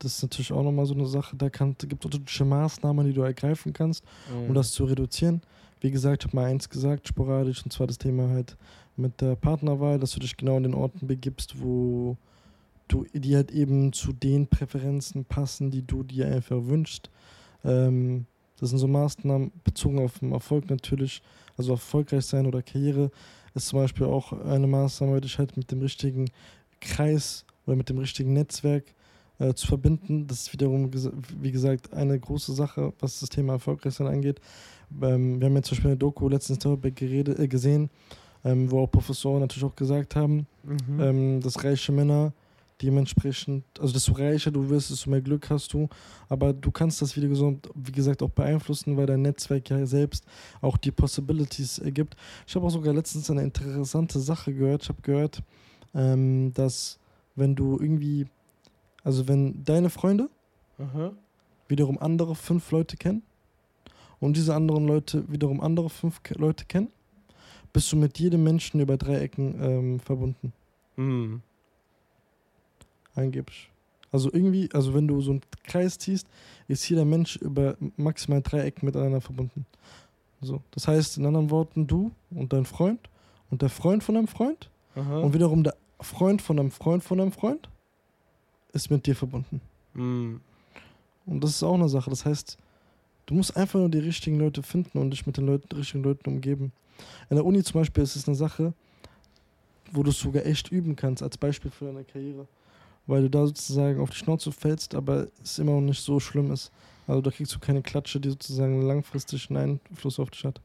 Das 0.00 0.16
ist 0.16 0.22
natürlich 0.22 0.52
auch 0.52 0.62
nochmal 0.62 0.86
so 0.86 0.94
eine 0.94 1.06
Sache. 1.06 1.36
Da 1.36 1.50
kann, 1.50 1.74
da 1.78 1.86
gibt 1.86 2.02
es 2.02 2.06
unterschiedliche 2.06 2.44
Maßnahmen, 2.44 3.06
die 3.06 3.12
du 3.12 3.22
ergreifen 3.22 3.72
kannst, 3.72 4.04
um 4.32 4.50
Mhm. 4.50 4.54
das 4.54 4.70
zu 4.72 4.84
reduzieren. 4.84 5.42
Wie 5.80 5.90
gesagt, 5.90 6.22
ich 6.22 6.28
habe 6.28 6.36
mal 6.36 6.46
eins 6.46 6.68
gesagt, 6.68 7.08
sporadisch, 7.08 7.64
und 7.64 7.72
zwar 7.72 7.86
das 7.86 7.98
Thema 7.98 8.28
halt 8.28 8.56
mit 8.96 9.20
der 9.20 9.36
Partnerwahl, 9.36 9.98
dass 9.98 10.12
du 10.12 10.20
dich 10.20 10.36
genau 10.36 10.56
in 10.56 10.64
den 10.64 10.74
Orten 10.74 11.06
begibst, 11.06 11.60
wo 11.62 12.16
du 12.88 13.04
die 13.12 13.36
halt 13.36 13.50
eben 13.52 13.92
zu 13.92 14.12
den 14.12 14.46
Präferenzen 14.46 15.24
passen, 15.24 15.70
die 15.70 15.82
du 15.86 16.02
dir 16.02 16.26
einfach 16.26 16.56
wünschst. 16.64 17.10
Ähm, 17.64 18.26
das 18.58 18.70
sind 18.70 18.78
so 18.78 18.88
Maßnahmen 18.88 19.52
bezogen 19.62 20.00
auf 20.00 20.18
den 20.18 20.32
Erfolg 20.32 20.68
natürlich, 20.70 21.22
also 21.56 21.72
erfolgreich 21.72 22.24
sein 22.24 22.46
oder 22.46 22.62
Karriere 22.62 23.10
ist 23.54 23.68
zum 23.68 23.80
Beispiel 23.80 24.06
auch 24.06 24.32
eine 24.32 24.66
Maßnahme, 24.66 25.20
dich 25.20 25.38
halt 25.38 25.56
mit 25.56 25.70
dem 25.70 25.80
richtigen 25.80 26.30
Kreis 26.80 27.44
oder 27.66 27.76
mit 27.76 27.88
dem 27.88 27.98
richtigen 27.98 28.32
Netzwerk 28.32 28.84
äh, 29.38 29.54
zu 29.54 29.66
verbinden. 29.66 30.26
Das 30.26 30.42
ist 30.42 30.52
wiederum, 30.52 30.90
wie 31.40 31.52
gesagt, 31.52 31.92
eine 31.92 32.18
große 32.18 32.52
Sache, 32.52 32.92
was 33.00 33.20
das 33.20 33.28
Thema 33.28 33.54
Erfolgreichsein 33.54 34.06
angeht. 34.06 34.40
Ähm, 35.02 35.40
wir 35.40 35.46
haben 35.46 35.56
jetzt 35.56 35.68
zum 35.68 35.76
Beispiel 35.76 35.90
eine 35.90 35.98
Doku 35.98 36.28
letztens 36.28 36.58
darüber 36.60 36.90
geredet, 36.90 37.38
äh, 37.38 37.48
gesehen, 37.48 37.90
ähm, 38.44 38.70
wo 38.70 38.80
auch 38.80 38.90
Professoren 38.90 39.40
natürlich 39.40 39.64
auch 39.64 39.76
gesagt 39.76 40.16
haben, 40.16 40.46
Mhm. 40.64 41.00
ähm, 41.00 41.40
dass 41.40 41.62
reiche 41.64 41.92
Männer 41.92 42.32
dementsprechend, 42.80 43.64
also 43.80 43.92
desto 43.92 44.12
reicher 44.12 44.50
du 44.50 44.68
wirst, 44.68 44.90
desto 44.90 45.10
mehr 45.10 45.20
Glück 45.20 45.50
hast 45.50 45.72
du. 45.72 45.88
Aber 46.28 46.52
du 46.52 46.70
kannst 46.70 47.02
das, 47.02 47.16
wie, 47.16 47.28
gesagt, 47.28 47.68
wie 47.74 47.92
gesagt, 47.92 48.22
auch 48.22 48.30
beeinflussen, 48.30 48.96
weil 48.96 49.06
dein 49.06 49.22
Netzwerk 49.22 49.68
ja 49.70 49.84
selbst 49.84 50.24
auch 50.60 50.76
die 50.76 50.92
Possibilities 50.92 51.78
ergibt. 51.78 52.16
Ich 52.46 52.54
habe 52.54 52.66
auch 52.66 52.70
sogar 52.70 52.94
letztens 52.94 53.30
eine 53.30 53.42
interessante 53.42 54.20
Sache 54.20 54.54
gehört. 54.54 54.84
Ich 54.84 54.88
habe 54.88 55.02
gehört, 55.02 55.42
ähm, 55.94 56.52
dass 56.54 56.98
wenn 57.34 57.54
du 57.56 57.78
irgendwie, 57.80 58.26
also 59.08 59.26
wenn 59.26 59.64
deine 59.64 59.88
Freunde 59.88 60.28
Aha. 60.78 61.12
wiederum 61.66 61.98
andere 61.98 62.34
fünf 62.34 62.70
Leute 62.70 62.98
kennen 62.98 63.22
und 64.20 64.36
diese 64.36 64.54
anderen 64.54 64.86
Leute 64.86 65.24
wiederum 65.32 65.62
andere 65.62 65.88
fünf 65.88 66.20
Leute 66.34 66.66
kennen, 66.66 66.88
bist 67.72 67.90
du 67.90 67.96
mit 67.96 68.18
jedem 68.18 68.44
Menschen 68.44 68.80
über 68.80 68.98
drei 68.98 69.20
Ecken 69.20 69.58
ähm, 69.62 70.00
verbunden. 70.00 70.52
Mhm. 70.96 71.40
Angeblich. 73.14 73.70
Also 74.12 74.30
irgendwie, 74.30 74.68
also 74.74 74.92
wenn 74.92 75.08
du 75.08 75.22
so 75.22 75.30
einen 75.30 75.40
Kreis 75.64 75.96
ziehst, 75.96 76.26
ist 76.66 76.86
jeder 76.86 77.06
Mensch 77.06 77.36
über 77.36 77.78
maximal 77.96 78.42
drei 78.42 78.60
Ecken 78.60 78.84
miteinander 78.84 79.22
verbunden. 79.22 79.64
So. 80.42 80.60
Das 80.72 80.86
heißt, 80.86 81.16
in 81.16 81.24
anderen 81.24 81.48
Worten, 81.48 81.86
du 81.86 82.10
und 82.30 82.52
dein 82.52 82.66
Freund 82.66 83.08
und 83.48 83.62
der 83.62 83.70
Freund 83.70 84.04
von 84.04 84.16
deinem 84.16 84.28
Freund 84.28 84.68
Aha. 84.96 85.20
und 85.20 85.32
wiederum 85.32 85.64
der 85.64 85.76
Freund 85.98 86.42
von 86.42 86.58
deinem 86.58 86.70
Freund 86.70 87.02
von 87.02 87.16
deinem 87.16 87.32
Freund 87.32 87.70
ist 88.72 88.90
mit 88.90 89.06
dir 89.06 89.14
verbunden. 89.16 89.60
Mhm. 89.94 90.40
Und 91.26 91.44
das 91.44 91.50
ist 91.50 91.62
auch 91.62 91.74
eine 91.74 91.88
Sache. 91.88 92.10
Das 92.10 92.24
heißt, 92.24 92.58
Du 93.26 93.34
musst 93.34 93.54
einfach 93.58 93.78
nur 93.78 93.90
die 93.90 93.98
richtigen 93.98 94.38
Leute 94.38 94.62
finden 94.62 94.96
und 94.96 95.10
dich 95.10 95.26
mit 95.26 95.36
den 95.36 95.44
Leuten, 95.44 95.76
richtigen 95.76 96.02
Leuten 96.02 96.30
umgeben. 96.30 96.72
In 97.28 97.36
der 97.36 97.44
Uni 97.44 97.62
zum 97.62 97.78
Beispiel 97.82 98.02
ist 98.02 98.16
es 98.16 98.26
eine 98.26 98.34
Sache, 98.34 98.72
wo 99.92 100.02
du 100.02 100.08
es 100.08 100.18
sogar 100.18 100.46
echt 100.46 100.72
üben 100.72 100.96
kannst, 100.96 101.22
als 101.22 101.36
Beispiel 101.36 101.70
für 101.70 101.84
deine 101.84 102.04
Karriere. 102.04 102.48
Weil 103.06 103.20
du 103.24 103.28
da 103.28 103.46
sozusagen 103.46 104.00
auf 104.00 104.08
die 104.08 104.16
Schnauze 104.16 104.50
fällst, 104.50 104.94
aber 104.94 105.26
es 105.44 105.58
immer 105.58 105.72
noch 105.72 105.82
nicht 105.82 106.02
so 106.02 106.18
schlimm 106.20 106.50
ist. 106.52 106.72
Also 107.06 107.20
da 107.20 107.30
kriegst 107.30 107.54
du 107.54 107.58
keine 107.58 107.82
Klatsche, 107.82 108.18
die 108.18 108.30
sozusagen 108.30 108.80
langfristig 108.80 109.50
einen 109.50 109.78
Einfluss 109.90 110.18
auf 110.18 110.30
dich 110.30 110.46
hat. 110.46 110.62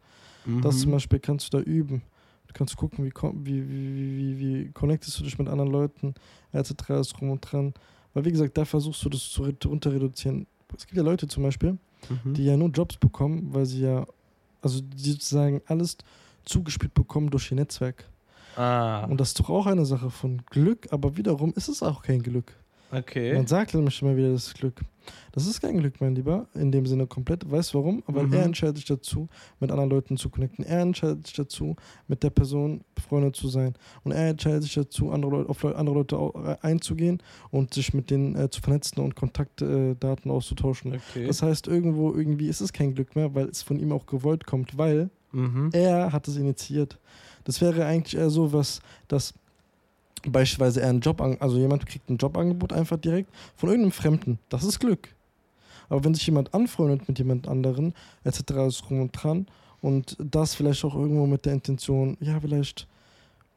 Das 0.62 0.80
zum 0.80 0.92
Mhm. 0.92 0.94
Beispiel 0.94 1.20
kannst 1.20 1.54
du 1.54 1.58
da 1.58 1.64
üben. 1.66 2.02
Du 2.54 2.58
kannst 2.60 2.78
gucken, 2.78 3.04
wie, 3.04 3.12
wie, 3.12 3.68
wie, 3.70 4.18
wie, 4.18 4.40
wie, 4.40 4.72
connectest 4.74 5.20
du 5.20 5.24
dich 5.24 5.38
mit 5.40 5.48
anderen 5.50 5.72
Leuten, 5.72 6.14
etc. 6.52 6.74
alles 6.90 7.10
drum 7.10 7.32
und 7.32 7.42
dran. 7.42 7.74
Weil 8.14 8.26
wie 8.26 8.32
gesagt, 8.32 8.56
da 8.58 8.64
versuchst 8.64 9.04
du 9.04 9.10
das 9.10 9.28
zu 9.30 9.42
re- 9.44 9.56
runter 9.66 9.92
reduzieren. 9.92 10.46
Es 10.78 10.86
gibt 10.86 10.98
ja 10.98 11.04
Leute 11.04 11.28
zum 11.28 11.44
Beispiel, 11.44 11.78
Mhm. 12.10 12.34
die 12.34 12.44
ja 12.46 12.56
nur 12.58 12.70
Jobs 12.70 12.98
bekommen, 12.98 13.54
weil 13.54 13.66
sie 13.66 13.82
ja, 13.82 14.06
also 14.62 14.82
die 14.82 15.12
sozusagen 15.12 15.62
alles 15.68 15.98
zugespielt 16.46 16.94
bekommen 16.94 17.30
durch 17.30 17.50
ihr 17.52 17.56
Netzwerk. 17.56 18.06
Ah, 18.56 19.06
Und 19.06 19.20
das 19.20 19.30
ist 19.30 19.40
doch 19.40 19.50
auch 19.50 19.66
eine 19.66 19.86
Sache 19.86 20.10
von 20.12 20.42
Glück, 20.50 20.88
aber 20.92 21.18
wiederum 21.18 21.54
ist 21.56 21.70
es 21.70 21.82
auch 21.82 22.02
kein 22.04 22.22
Glück. 22.22 22.54
Okay. 22.94 23.34
Man 23.34 23.48
sagt 23.48 23.74
nämlich 23.74 24.02
immer 24.02 24.16
wieder 24.16 24.32
das 24.32 24.54
Glück. 24.54 24.82
Das 25.34 25.48
ist 25.48 25.60
kein 25.60 25.80
Glück, 25.80 26.00
mein 26.00 26.16
Lieber, 26.16 26.48
in 26.54 26.72
dem 26.72 26.86
Sinne 26.86 27.08
komplett. 27.08 27.50
Weißt 27.50 27.74
du 27.74 27.80
warum? 27.80 28.04
Weil 28.08 28.28
Mhm. 28.28 28.34
er 28.34 28.44
entscheidet 28.44 28.78
sich 28.78 28.86
dazu, 28.86 29.28
mit 29.60 29.70
anderen 29.70 29.90
Leuten 29.90 30.16
zu 30.16 30.30
connecten. 30.30 30.64
Er 30.64 30.80
entscheidet 30.82 31.28
sich 31.28 31.36
dazu, 31.36 31.76
mit 32.08 32.24
der 32.24 32.30
Person 32.30 32.86
befreundet 32.96 33.36
zu 33.36 33.50
sein. 33.50 33.74
Und 34.04 34.14
er 34.14 34.30
entscheidet 34.30 34.64
sich 34.64 34.76
dazu, 34.76 35.12
andere 35.12 35.32
Leute, 35.32 35.50
auf 35.50 35.66
andere 35.66 35.96
Leute 35.96 36.16
äh, 36.16 36.56
einzugehen 36.66 37.22
und 37.52 37.74
sich 37.74 37.94
mit 37.94 38.12
denen 38.12 38.36
äh, 38.36 38.50
zu 38.50 38.62
vernetzen 38.62 39.02
und 39.04 39.16
Kontaktdaten 39.16 40.32
auszutauschen. 40.32 40.94
okay. 40.94 41.28
Das 41.28 41.42
heißt, 41.42 41.68
irgendwo, 41.68 42.14
irgendwie 42.14 42.48
ist 42.48 42.62
es 42.62 42.72
kein 42.72 42.94
Glück 42.96 43.16
mehr, 43.16 43.36
weil 43.36 43.50
es 43.50 43.62
von 43.62 43.80
ihm 43.80 43.92
auch 43.92 44.06
gewollt 44.06 44.46
kommt, 44.46 44.78
weil 44.78 45.10
mhm. 45.34 45.70
er 45.74 46.14
hat 46.14 46.28
es 46.28 46.38
initiiert. 46.38 47.00
Das 47.44 47.60
wäre 47.60 47.86
eigentlich 47.86 48.16
eher 48.16 48.30
so 48.30 48.54
was, 48.54 48.82
dass 49.10 49.34
beispielsweise 50.32 50.82
er 50.82 50.90
einen 50.90 51.02
Job, 51.02 51.22
also 51.22 51.58
jemand 51.58 51.86
kriegt 51.86 52.10
ein 52.10 52.18
Jobangebot 52.18 52.74
einfach 52.74 52.98
direkt 52.98 53.30
von 53.56 53.70
irgendeinem 53.70 53.92
Fremden. 53.92 54.40
Das 54.50 54.64
ist 54.64 54.80
Glück. 54.80 55.10
Aber 55.90 56.04
wenn 56.04 56.14
sich 56.14 56.26
jemand 56.26 56.54
anfreundet 56.54 57.08
mit 57.08 57.20
jemand 57.20 57.48
anderen, 57.48 57.94
etc. 58.24 58.40
ist 58.68 58.90
rum 58.90 59.02
und 59.02 59.12
dran 59.12 59.48
und 59.82 60.18
das 60.20 60.56
vielleicht 60.56 60.84
auch 60.86 60.96
irgendwo 60.96 61.26
mit 61.26 61.46
der 61.46 61.54
Intention, 61.54 62.18
ja, 62.20 62.40
vielleicht 62.40 62.88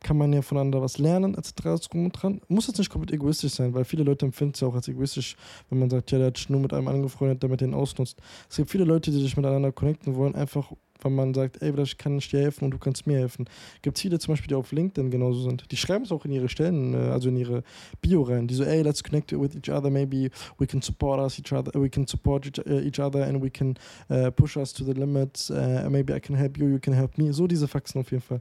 kann 0.00 0.18
man 0.18 0.32
ja 0.32 0.42
voneinander 0.42 0.82
was 0.82 0.98
lernen, 0.98 1.34
etc. 1.34 1.66
ist 1.66 1.94
rum 1.94 2.06
und 2.06 2.12
dran. 2.12 2.40
Muss 2.48 2.66
jetzt 2.66 2.78
nicht 2.78 2.90
komplett 2.90 3.14
egoistisch 3.14 3.52
sein, 3.52 3.72
weil 3.74 3.84
viele 3.84 4.02
Leute 4.02 4.26
empfinden 4.26 4.52
es 4.54 4.60
ja 4.60 4.68
auch 4.68 4.74
als 4.74 4.88
egoistisch, 4.88 5.36
wenn 5.70 5.78
man 5.78 5.90
sagt, 5.90 6.10
ja, 6.10 6.18
der 6.18 6.28
hat 6.28 6.36
sich 6.36 6.48
nur 6.50 6.60
mit 6.60 6.72
einem 6.72 6.88
angefreundet, 6.88 7.42
der 7.42 7.50
mit 7.50 7.60
denen 7.60 7.74
ausnutzt. 7.74 8.20
Es 8.48 8.56
gibt 8.56 8.70
viele 8.70 8.84
Leute, 8.84 9.10
die 9.10 9.20
sich 9.20 9.36
miteinander 9.36 9.72
connecten 9.72 10.14
wollen, 10.14 10.34
einfach 10.34 10.70
weil 11.02 11.12
man 11.12 11.34
sagt, 11.34 11.62
ey, 11.62 11.72
vielleicht 11.72 11.98
kann 11.98 12.18
ich 12.18 12.28
dir 12.28 12.40
helfen 12.40 12.64
und 12.64 12.70
du 12.70 12.78
kannst 12.78 13.06
mir 13.06 13.18
helfen. 13.18 13.46
Gibt 13.82 13.98
viele 13.98 14.18
zum 14.18 14.32
Beispiel, 14.32 14.48
die 14.48 14.54
auf 14.54 14.72
LinkedIn 14.72 15.10
genauso 15.10 15.42
sind. 15.42 15.70
Die 15.70 15.76
schreiben 15.76 16.04
es 16.04 16.12
auch 16.12 16.24
in 16.24 16.32
ihre 16.32 16.48
Stellen, 16.48 16.94
äh, 16.94 17.10
also 17.10 17.28
in 17.28 17.36
ihre 17.36 17.62
Bio 18.00 18.22
rein. 18.22 18.46
Die 18.46 18.54
so, 18.54 18.64
ey, 18.64 18.82
let's 18.82 19.02
connect 19.02 19.32
with 19.32 19.54
each 19.54 19.70
other, 19.70 19.90
maybe 19.90 20.30
we 20.58 20.66
can 20.66 20.82
support 20.82 21.20
us 21.20 21.38
each 21.38 21.52
other, 21.52 21.72
we 21.80 21.88
can 21.88 22.06
support 22.06 22.46
each, 22.46 22.58
each 22.66 23.00
other 23.00 23.24
and 23.24 23.42
we 23.42 23.50
can 23.50 23.74
uh, 24.10 24.30
push 24.30 24.56
us 24.56 24.72
to 24.72 24.84
the 24.84 24.92
limits. 24.92 25.50
Uh, 25.50 25.88
maybe 25.90 26.14
I 26.14 26.20
can 26.20 26.36
help 26.36 26.58
you, 26.58 26.68
you 26.68 26.78
can 26.78 26.94
help 26.94 27.18
me. 27.18 27.32
So 27.32 27.46
diese 27.46 27.68
Faxen 27.68 28.00
auf 28.00 28.10
jeden 28.10 28.22
Fall. 28.22 28.40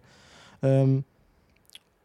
Ähm, 0.62 1.04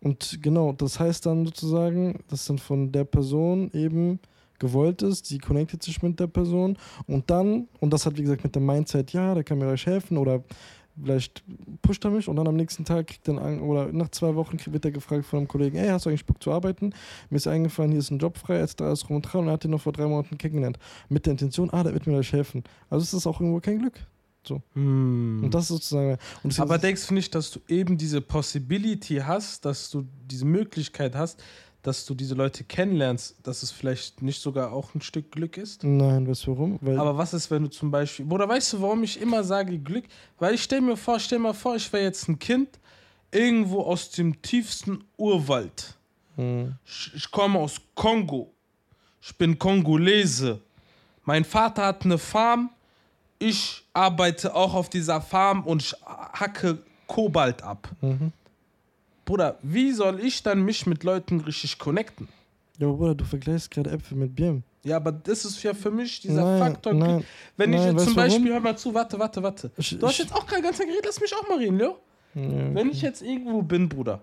und 0.02 0.38
genau, 0.42 0.72
das 0.72 0.98
heißt 0.98 1.26
dann 1.26 1.44
sozusagen, 1.44 2.20
dass 2.28 2.46
dann 2.46 2.58
von 2.58 2.90
der 2.90 3.04
Person 3.04 3.70
eben 3.74 4.18
gewollt 4.60 5.02
ist, 5.02 5.26
sie 5.26 5.38
connectet 5.38 5.82
sich 5.82 6.00
mit 6.02 6.20
der 6.20 6.28
Person 6.28 6.78
und 7.06 7.28
dann, 7.30 7.66
und 7.80 7.92
das 7.92 8.06
hat 8.06 8.16
wie 8.16 8.22
gesagt 8.22 8.44
mit 8.44 8.54
dem 8.54 8.64
Mindset, 8.64 9.12
ja, 9.12 9.34
der 9.34 9.42
kann 9.42 9.58
mir 9.58 9.66
euch 9.66 9.86
helfen 9.86 10.16
oder 10.16 10.44
vielleicht 11.02 11.42
pusht 11.82 12.04
er 12.04 12.10
mich 12.10 12.28
und 12.28 12.36
dann 12.36 12.46
am 12.46 12.56
nächsten 12.56 12.84
Tag 12.84 13.08
kriegt 13.08 13.26
dann 13.26 13.38
an, 13.38 13.60
oder 13.60 13.92
nach 13.92 14.10
zwei 14.10 14.34
Wochen 14.34 14.58
wird 14.66 14.84
er 14.84 14.90
gefragt 14.90 15.24
von 15.24 15.38
einem 15.38 15.48
Kollegen, 15.48 15.76
ey, 15.76 15.88
hast 15.88 16.06
du 16.06 16.10
eigentlich 16.10 16.26
Bock 16.26 16.42
zu 16.42 16.52
arbeiten? 16.52 16.92
Mir 17.30 17.36
ist 17.36 17.46
eingefallen, 17.46 17.90
hier 17.90 18.00
ist 18.00 18.10
ein 18.10 18.18
Job 18.18 18.38
frei, 18.38 18.60
etc. 18.60 18.82
ist 18.92 19.08
rum 19.08 19.16
und 19.16 19.22
dran 19.22 19.42
und 19.42 19.48
er 19.48 19.54
hat 19.54 19.64
ihn 19.64 19.70
noch 19.70 19.80
vor 19.80 19.92
drei 19.92 20.06
Monaten 20.06 20.38
kennengelernt. 20.38 20.78
Mit 21.08 21.26
der 21.26 21.32
Intention, 21.32 21.70
ah, 21.70 21.82
der 21.82 21.92
wird 21.94 22.06
mir 22.06 22.12
gleich 22.12 22.32
helfen. 22.32 22.62
Also 22.88 23.02
ist 23.02 23.14
das 23.14 23.26
auch 23.26 23.40
irgendwo 23.40 23.60
kein 23.60 23.78
Glück. 23.78 23.98
Hm. 24.72 25.44
Und 25.44 25.54
das 25.54 25.68
sozusagen. 25.68 26.16
Und 26.42 26.58
Aber 26.58 26.78
denkst 26.78 27.06
du 27.06 27.14
nicht, 27.14 27.34
dass 27.34 27.50
du 27.50 27.60
eben 27.68 27.98
diese 27.98 28.20
Possibility 28.20 29.16
hast, 29.16 29.64
dass 29.64 29.90
du 29.90 30.06
diese 30.26 30.44
Möglichkeit 30.44 31.14
hast, 31.14 31.42
dass 31.82 32.04
du 32.04 32.14
diese 32.14 32.34
Leute 32.34 32.64
kennenlernst, 32.64 33.36
dass 33.42 33.62
es 33.62 33.70
vielleicht 33.70 34.22
nicht 34.22 34.40
sogar 34.40 34.72
auch 34.72 34.94
ein 34.94 35.00
Stück 35.00 35.32
Glück 35.32 35.56
ist? 35.56 35.82
Nein, 35.84 36.28
weißt 36.28 36.46
du 36.46 36.52
warum? 36.52 36.78
Weil 36.80 36.98
Aber 36.98 37.16
was 37.16 37.32
ist, 37.32 37.50
wenn 37.50 37.62
du 37.62 37.70
zum 37.70 37.90
Beispiel. 37.90 38.26
Oder 38.30 38.48
weißt 38.48 38.74
du, 38.74 38.82
warum 38.82 39.02
ich 39.02 39.20
immer 39.20 39.42
sage 39.44 39.78
Glück? 39.78 40.04
Weil 40.38 40.54
ich 40.54 40.62
stell 40.62 40.80
mir 40.80 40.96
vor, 40.96 41.18
stell 41.18 41.38
mir 41.38 41.54
vor, 41.54 41.76
ich 41.76 41.90
wäre 41.92 42.04
jetzt 42.04 42.28
ein 42.28 42.38
Kind 42.38 42.78
irgendwo 43.30 43.82
aus 43.82 44.10
dem 44.10 44.40
tiefsten 44.42 45.04
Urwald. 45.16 45.96
Hm. 46.36 46.74
Ich, 46.84 47.12
ich 47.14 47.30
komme 47.30 47.58
aus 47.58 47.80
Kongo. 47.94 48.52
Ich 49.22 49.36
bin 49.36 49.58
Kongolese. 49.58 50.60
Mein 51.24 51.44
Vater 51.44 51.86
hat 51.86 52.04
eine 52.04 52.18
Farm. 52.18 52.70
Ich 53.38 53.84
arbeite 53.92 54.54
auch 54.54 54.74
auf 54.74 54.90
dieser 54.90 55.20
Farm 55.20 55.64
und 55.64 55.82
ich 55.82 55.94
hacke 56.04 56.78
Kobalt 57.06 57.62
ab. 57.62 57.88
Mhm. 58.00 58.32
Bruder, 59.30 59.58
wie 59.62 59.92
soll 59.92 60.18
ich 60.18 60.42
dann 60.42 60.62
mich 60.64 60.86
mit 60.86 61.04
Leuten 61.04 61.38
richtig 61.42 61.78
connecten? 61.78 62.26
Ja, 62.78 62.88
aber 62.88 62.96
Bruder, 62.96 63.14
du 63.14 63.24
vergleichst 63.24 63.70
gerade 63.70 63.88
Äpfel 63.90 64.16
mit 64.18 64.34
Birnen. 64.34 64.64
Ja, 64.82 64.96
aber 64.96 65.12
das 65.12 65.44
ist 65.44 65.62
ja 65.62 65.72
für 65.72 65.92
mich 65.92 66.20
dieser 66.20 66.42
nein, 66.44 66.58
Faktor. 66.58 66.94
Nein, 66.94 67.22
Wenn 67.56 67.72
ich 67.72 67.78
nein, 67.78 67.88
jetzt 67.90 67.96
weißt 67.98 68.04
zum 68.06 68.14
du 68.14 68.20
warum? 68.22 68.30
Beispiel, 68.32 68.52
hör 68.52 68.60
mal 68.60 68.76
zu, 68.76 68.92
warte, 68.92 69.18
warte, 69.20 69.40
warte. 69.40 69.70
Ich- 69.76 69.96
Du 69.96 70.04
hast 70.04 70.14
ich- 70.14 70.18
jetzt 70.24 70.34
auch 70.34 70.44
gerade 70.48 70.62
ganz 70.62 70.78
geredet, 70.78 71.02
lass 71.06 71.20
mich 71.20 71.32
auch 71.36 71.48
mal 71.48 71.58
reden, 71.58 71.78
Leo. 71.78 71.96
Ja, 72.34 72.74
Wenn 72.74 72.90
ich 72.90 73.02
jetzt 73.02 73.22
irgendwo 73.22 73.62
bin, 73.62 73.88
Bruder, 73.88 74.20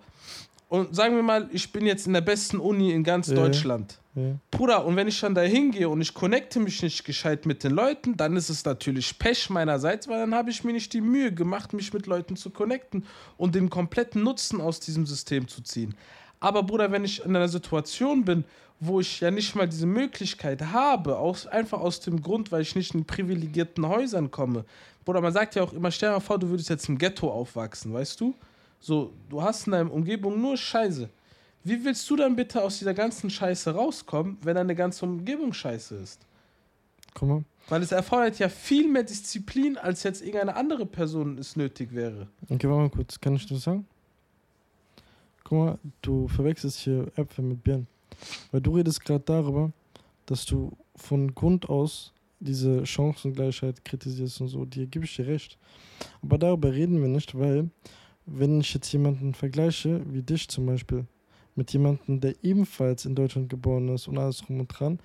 und 0.70 0.96
sagen 0.96 1.16
wir 1.16 1.24
mal, 1.24 1.50
ich 1.52 1.72
bin 1.72 1.86
jetzt 1.86 2.08
in 2.08 2.14
der 2.14 2.22
besten 2.22 2.60
Uni 2.60 2.92
in 2.92 3.04
ganz 3.04 3.28
Ja. 3.30 3.36
Deutschland. 3.36 4.00
ja. 4.16 4.36
Bruder, 4.52 4.86
und 4.86 4.96
wenn 4.96 5.08
ich 5.08 5.20
dann 5.20 5.36
da 5.36 5.42
hingehe 5.42 5.88
und 5.88 6.02
ich 6.02 6.14
connecte 6.14 6.60
mich 6.60 6.82
nicht 6.82 7.06
gescheit 7.06 7.46
mit 7.46 7.64
den 7.64 7.72
Leuten, 7.72 8.18
dann 8.18 8.36
ist 8.36 8.50
es 8.50 8.66
natürlich 8.66 9.18
Pech 9.20 9.50
meinerseits, 9.50 10.08
weil 10.08 10.20
dann 10.20 10.34
habe 10.36 10.50
ich 10.50 10.64
mir 10.64 10.74
nicht 10.74 10.92
die 10.94 11.02
Mühe 11.02 11.32
gemacht, 11.32 11.74
mich 11.74 11.94
mit 11.94 12.08
Leuten 12.08 12.36
zu 12.36 12.50
connecten 12.50 13.06
und 13.38 13.56
den 13.56 13.70
kompletten 13.70 14.24
Nutzen 14.24 14.60
aus 14.60 14.80
diesem 14.80 15.06
System 15.06 15.48
zu 15.48 15.62
ziehen. 15.62 15.96
Aber 16.40 16.64
Bruder, 16.64 16.92
wenn 16.92 17.04
ich 17.06 17.24
in 17.24 17.36
einer 17.36 17.48
Situation 17.48 18.26
bin, 18.26 18.44
wo 18.80 19.00
ich 19.00 19.20
ja 19.22 19.32
nicht 19.32 19.56
mal 19.56 19.68
diese 19.68 19.88
Möglichkeit 19.88 20.62
habe, 20.62 21.18
aus, 21.18 21.48
einfach 21.48 21.80
aus 21.80 22.00
dem 22.00 22.22
Grund, 22.22 22.52
weil 22.52 22.62
ich 22.62 22.76
nicht 22.76 22.94
in 22.94 23.06
privilegierten 23.06 23.88
Häusern 23.88 24.30
komme. 24.30 24.66
Bruder, 25.04 25.22
man 25.22 25.34
sagt 25.34 25.56
ja 25.56 25.64
auch 25.64 25.74
immer, 25.74 25.90
stell 25.90 26.10
dir 26.10 26.14
mal 26.16 26.20
vor, 26.20 26.38
du 26.38 26.50
würdest 26.50 26.70
jetzt 26.70 26.88
im 26.90 26.98
Ghetto 26.98 27.32
aufwachsen, 27.32 27.94
weißt 27.94 28.20
du? 28.22 28.36
So, 28.80 29.14
du 29.30 29.42
hast 29.42 29.68
in 29.68 29.72
deiner 29.74 29.92
Umgebung 29.92 30.40
nur 30.40 30.58
Scheiße. 30.58 31.10
Wie 31.64 31.84
willst 31.84 32.10
du 32.10 32.16
dann 32.16 32.36
bitte 32.36 32.64
aus 32.64 32.80
dieser 32.80 32.94
ganzen 32.94 33.30
Scheiße 33.30 33.72
rauskommen, 33.72 34.38
wenn 34.42 34.56
deine 34.56 34.74
ganze 34.74 35.06
Umgebung 35.06 35.52
scheiße 35.52 35.96
ist? 35.96 36.26
Guck 37.14 37.28
mal. 37.28 37.44
Weil 37.68 37.82
es 37.82 37.92
erfordert 37.92 38.40
ja 38.40 38.48
viel 38.48 38.88
mehr 38.88 39.04
Disziplin, 39.04 39.76
als 39.76 40.04
jetzt 40.04 40.22
irgendeine 40.22 40.56
andere 40.56 40.86
Person 40.86 41.38
es 41.38 41.58
nötig 41.58 41.94
wäre. 41.94 42.28
Okay, 42.44 42.70
warte 42.70 42.84
mal 42.84 42.90
kurz. 42.90 43.20
Kann 43.20 43.36
ich 43.36 43.46
das 43.46 43.64
sagen? 43.64 43.86
Guck 45.44 45.58
mal, 45.58 45.80
du 46.02 46.30
verwechselst 46.30 46.80
hier 46.80 47.12
Äpfel 47.18 47.44
mit 47.44 47.62
Birnen. 47.64 47.88
Weil 48.52 48.62
du 48.62 48.76
redest 48.76 49.04
gerade 49.04 49.24
darüber, 49.26 49.72
dass 50.26 50.46
du 50.46 50.72
von 50.96 51.34
Grund 51.36 51.68
aus 51.68 52.14
diese 52.40 52.86
Chancengleichheit 52.86 53.84
kritisierst 53.84 54.40
und 54.40 54.48
so. 54.48 54.64
Dir 54.64 54.86
gebe 54.86 55.04
ich 55.04 55.16
dir 55.16 55.28
recht. 55.28 55.58
Aber 56.22 56.38
darüber 56.38 56.72
reden 56.72 57.02
wir 57.02 57.10
nicht, 57.10 57.38
weil, 57.38 57.70
wenn 58.28 58.60
ich 58.62 58.74
jetzt 58.74 58.92
jemanden 58.92 59.34
vergleiche, 59.34 60.02
wie 60.12 60.22
dich 60.22 60.48
zum 60.48 60.66
Beispiel, 60.66 61.06
mit 61.56 61.74
jemandem, 61.74 62.20
der 62.20 62.36
ebenfalls 62.44 63.06
in 63.06 63.16
Deutschland 63.16 63.50
geboren 63.50 63.90
ist 63.90 64.08
und 64.08 64.18
alles 64.18 64.38
drum 64.38 64.60
und 64.60 64.68
dran 64.68 65.00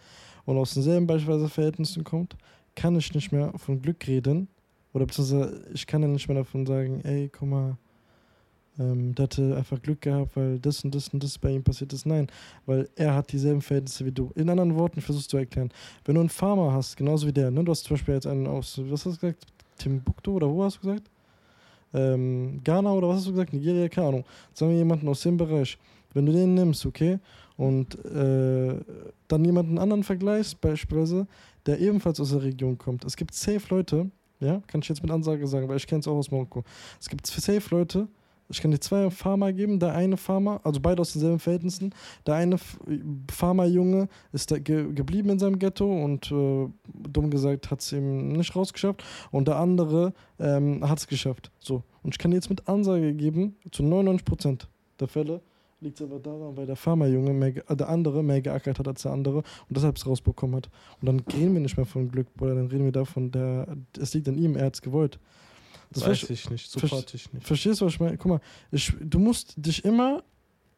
und 0.44 0.58
aus 0.58 0.74
denselben 0.74 1.06
beispielsweise 1.06 1.48
Verhältnissen 1.48 2.04
kommt, 2.04 2.36
kann 2.74 2.96
ich 2.96 3.14
nicht 3.14 3.32
mehr 3.32 3.52
von 3.56 3.80
Glück 3.80 4.06
reden. 4.06 4.48
Oder 4.92 5.06
beziehungsweise 5.06 5.64
ich 5.72 5.86
kann 5.86 6.02
ja 6.02 6.08
nicht 6.08 6.28
mehr 6.28 6.36
davon 6.36 6.66
sagen, 6.66 7.00
ey, 7.04 7.30
guck 7.32 7.48
mal, 7.48 7.78
ähm, 8.78 9.14
der 9.14 9.24
hatte 9.24 9.56
einfach 9.56 9.80
Glück 9.80 10.02
gehabt, 10.02 10.36
weil 10.36 10.58
das 10.58 10.84
und 10.84 10.94
das 10.94 11.08
und 11.08 11.22
das 11.22 11.38
bei 11.38 11.50
ihm 11.50 11.62
passiert 11.62 11.92
ist. 11.92 12.06
Nein, 12.06 12.26
weil 12.66 12.88
er 12.96 13.14
hat 13.14 13.32
dieselben 13.32 13.62
Verhältnisse 13.62 14.04
wie 14.04 14.12
du. 14.12 14.30
In 14.34 14.48
anderen 14.50 14.74
Worten, 14.76 14.98
ich 14.98 15.04
versuch's 15.04 15.28
zu 15.28 15.38
erklären. 15.38 15.70
Wenn 16.04 16.14
du 16.14 16.20
einen 16.20 16.30
Farmer 16.30 16.72
hast, 16.72 16.96
genauso 16.96 17.26
wie 17.26 17.32
der, 17.32 17.50
ne? 17.50 17.64
du 17.64 17.70
hast 17.70 17.84
zum 17.84 17.96
Beispiel 17.96 18.14
jetzt 18.14 18.26
einen 18.26 18.46
aus, 18.46 18.78
was 18.84 19.06
hast 19.06 19.22
du 19.22 19.26
gesagt? 19.28 19.46
Timbuktu 19.78 20.32
oder 20.32 20.50
wo 20.50 20.64
hast 20.64 20.76
du 20.76 20.88
gesagt? 20.88 21.10
Ähm, 21.94 22.60
Ghana 22.64 22.92
oder 22.92 23.08
was 23.08 23.18
hast 23.18 23.26
du 23.26 23.32
gesagt? 23.32 23.52
Nigeria, 23.52 23.88
keine 23.88 24.08
Ahnung. 24.08 24.24
Sagen 24.54 24.70
wir 24.72 24.78
jemanden 24.78 25.08
aus 25.08 25.22
dem 25.22 25.36
Bereich. 25.36 25.78
Wenn 26.14 26.26
du 26.26 26.32
den 26.32 26.54
nimmst, 26.54 26.84
okay, 26.84 27.18
und 27.56 27.94
äh, 28.04 28.74
dann 29.28 29.44
jemanden 29.44 29.78
anderen 29.78 30.02
vergleichst, 30.02 30.60
beispielsweise, 30.60 31.26
der 31.66 31.80
ebenfalls 31.80 32.20
aus 32.20 32.30
der 32.30 32.42
Region 32.42 32.76
kommt. 32.76 33.04
Es 33.04 33.16
gibt 33.16 33.34
safe 33.34 33.62
Leute, 33.70 34.10
ja, 34.40 34.60
kann 34.66 34.80
ich 34.80 34.88
jetzt 34.88 35.02
mit 35.02 35.10
Ansage 35.10 35.46
sagen, 35.46 35.68
weil 35.68 35.76
ich 35.76 35.86
kenne 35.86 36.00
es 36.00 36.08
auch 36.08 36.16
aus 36.16 36.30
Marokko. 36.30 36.64
Es 37.00 37.08
gibt 37.08 37.26
safe 37.26 37.62
Leute, 37.70 38.08
ich 38.52 38.60
kann 38.60 38.70
dir 38.70 38.80
zwei 38.80 39.10
Farmer 39.10 39.52
geben. 39.52 39.78
Der 39.80 39.94
eine 39.94 40.16
Farmer, 40.16 40.60
also 40.64 40.80
beide 40.80 41.00
aus 41.00 41.12
denselben 41.12 41.38
Verhältnissen. 41.38 41.94
Der 42.26 42.34
eine 42.34 42.56
Farmerjunge 43.30 44.08
ist 44.32 44.48
ge 44.64 44.92
geblieben 44.92 45.30
in 45.30 45.38
seinem 45.38 45.58
Ghetto 45.58 45.90
und 45.90 46.30
äh, 46.30 46.68
dumm 47.08 47.30
gesagt 47.30 47.70
hat 47.70 47.80
es 47.80 47.92
ihm 47.92 48.28
nicht 48.32 48.54
rausgeschafft. 48.54 49.02
Und 49.30 49.48
der 49.48 49.56
andere 49.56 50.12
ähm, 50.38 50.88
hat 50.88 50.98
es 50.98 51.08
geschafft. 51.08 51.50
So. 51.58 51.82
Und 52.02 52.14
ich 52.14 52.18
kann 52.18 52.30
dir 52.30 52.36
jetzt 52.36 52.50
mit 52.50 52.68
Ansage 52.68 53.14
geben, 53.14 53.56
zu 53.70 53.82
99% 53.82 54.66
der 55.00 55.08
Fälle 55.08 55.40
liegt 55.82 56.00
es 56.00 56.06
aber 56.06 56.20
daran, 56.20 56.56
weil 56.56 56.66
der 56.66 56.76
Farmerjunge 56.76 57.32
mehr, 57.32 57.50
der 57.50 57.88
andere 57.88 58.22
mehr 58.22 58.40
geackert 58.40 58.78
hat 58.78 58.88
als 58.88 59.02
der 59.02 59.12
andere 59.12 59.38
und 59.38 59.76
deshalb 59.76 59.96
es 59.96 60.06
rausbekommen 60.06 60.56
hat. 60.56 60.70
Und 61.00 61.06
dann 61.06 61.20
reden 61.20 61.54
wir 61.54 61.60
nicht 61.60 61.76
mehr 61.76 61.86
von 61.86 62.08
Glück, 62.08 62.32
Bruder, 62.34 62.54
dann 62.54 62.68
reden 62.68 62.84
wir 62.84 62.92
davon, 62.92 63.30
der, 63.30 63.66
es 64.00 64.14
liegt 64.14 64.28
an 64.28 64.38
ihm, 64.38 64.56
er 64.56 64.66
hat 64.66 64.74
es 64.74 64.82
gewollt. 64.82 65.18
Das 65.92 66.06
Weiß 66.06 66.30
ich 66.30 66.50
nicht, 66.50 66.70
support 66.70 67.12
ich 67.14 67.32
nicht. 67.32 67.46
Verstehst 67.46 67.80
du, 67.80 67.86
was 67.86 67.94
ich 67.94 68.00
meine? 68.00 68.16
Guck 68.16 68.30
mal, 68.30 68.40
ich, 68.70 68.92
du 69.00 69.18
musst 69.18 69.54
dich 69.56 69.84
immer 69.84 70.24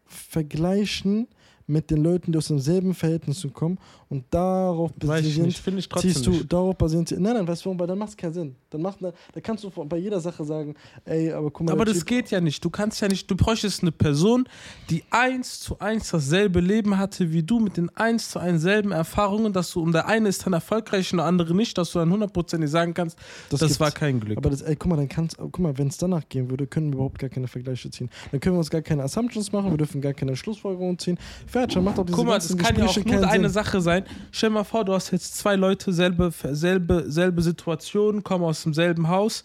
vergleichen 0.07 1.29
mit 1.67 1.91
den 1.91 2.03
Leuten, 2.03 2.33
die 2.33 2.39
aus 2.39 2.49
demselben 2.49 2.95
Verhältnis 2.95 3.47
kommen 3.53 3.79
und 4.09 4.25
darauf 4.31 4.93
basierend 4.93 5.53
ziehst 5.99 6.27
du 6.27 6.31
nicht. 6.31 6.53
darauf 6.53 6.77
basierend. 6.77 7.11
Nein, 7.13 7.35
nein, 7.35 7.49
weißt 7.49 7.63
du 7.63 7.67
warum? 7.67 7.81
Weil 7.81 7.87
dann 7.87 7.99
macht 7.99 8.11
es 8.11 8.17
keinen 8.17 8.33
Sinn. 8.33 8.55
Dann 8.71 8.83
macht 8.83 8.99
da 9.03 9.13
kannst 9.41 9.65
du 9.65 9.71
bei 9.71 9.97
jeder 9.97 10.21
Sache 10.21 10.45
sagen, 10.45 10.75
ey, 11.05 11.33
aber 11.33 11.51
guck 11.51 11.67
mal. 11.67 11.73
Aber 11.73 11.85
das 11.85 11.99
Typ- 11.99 12.07
geht 12.07 12.31
ja 12.31 12.41
nicht. 12.41 12.65
Du 12.65 12.71
kannst 12.71 13.01
ja 13.01 13.09
nicht, 13.09 13.31
du 13.31 13.37
bräuchtest 13.37 13.83
eine 13.83 13.93
Person, 13.93 14.47
die 14.91 15.03
eins 15.11 15.61
zu 15.61 15.79
eins 15.79 16.11
dasselbe 16.11 16.61
Leben 16.61 16.99
hatte 16.99 17.33
wie 17.33 17.43
du, 17.43 17.61
mit 17.61 17.77
den 17.77 17.89
eins 17.97 18.31
zu 18.31 18.39
eins 18.39 18.63
selben 18.63 18.93
Erfahrungen, 18.93 19.53
dass 19.53 19.73
du, 19.73 19.83
und 19.83 19.93
der 19.93 20.07
eine 20.07 20.29
ist 20.29 20.45
dann 20.45 20.53
erfolgreich 20.53 21.13
und 21.13 21.19
der 21.19 21.27
andere 21.27 21.55
nicht, 21.55 21.77
dass 21.79 21.93
du 21.93 21.99
dann 21.99 22.11
hundertprozentig 22.13 22.71
sagen 22.71 22.95
kannst, 22.95 23.19
das, 23.51 23.61
gibt's. 23.61 23.81
war 23.81 23.91
kein 23.91 24.21
Glück. 24.21 24.37
Aber 24.37 24.51
das, 24.51 24.63
ey, 24.63 24.77
guck 24.77 24.91
mal, 24.91 24.97
dann 24.97 25.09
kannst, 25.09 25.39
guck 25.39 25.59
mal, 25.59 25.77
wenn 25.79 25.89
es 25.89 25.97
danach 25.97 26.29
gehen 26.29 26.51
würde, 26.51 26.67
können 26.67 26.89
wir 26.89 26.95
überhaupt 26.97 27.19
gar 27.19 27.31
keine 27.31 27.49
Vergleiche 27.49 27.91
ziehen. 27.91 28.11
Dann 28.31 28.41
können 28.41 28.55
wir 28.55 28.59
uns 28.61 28.71
gar 28.71 28.83
keine 28.83 29.03
Assumptions 29.03 29.51
machen, 29.53 29.71
wir 29.71 29.79
dürfen 29.79 30.01
gar 30.01 30.13
keine 30.13 30.37
Schlussfolgerungen 30.37 30.99
ziehen. 30.99 31.19
Dann 31.55 31.85
macht 31.85 31.99
doch 31.99 32.05
diese 32.05 32.17
Guck 32.17 32.27
mal, 32.27 32.35
das 32.35 32.57
kann 32.57 32.77
ja 32.77 32.85
auch 32.85 32.95
Gespräche 32.95 33.17
nur 33.21 33.29
eine 33.29 33.49
Sinn. 33.49 33.53
Sache 33.53 33.81
sein. 33.81 34.05
Stell 34.33 34.51
dir 34.51 34.55
mal 34.55 34.65
vor, 34.65 34.85
du 34.85 34.93
hast 34.93 35.11
jetzt 35.13 35.37
zwei 35.37 35.57
Leute, 35.57 35.93
selbe, 35.93 36.31
selbe, 36.33 37.05
selbe 37.07 37.43
Situation, 37.43 38.23
kommen 38.25 38.45
aus 38.45 38.63
demselben 38.63 39.09
Haus. 39.09 39.45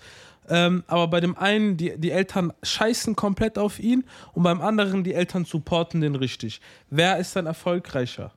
Ähm, 0.52 0.84
aber 0.88 1.08
bei 1.08 1.20
dem 1.20 1.38
einen, 1.38 1.78
die, 1.78 1.96
die 1.98 2.10
Eltern 2.12 2.52
scheißen 2.64 3.16
komplett 3.16 3.60
auf 3.60 3.80
ihn 3.80 4.04
und 4.34 4.42
beim 4.44 4.62
anderen, 4.62 5.04
die 5.04 5.14
Eltern 5.14 5.46
supporten 5.46 6.02
den 6.02 6.16
richtig. 6.16 6.60
Wer 6.90 7.18
ist 7.20 7.36
dann 7.36 7.46
erfolgreicher? 7.46 8.32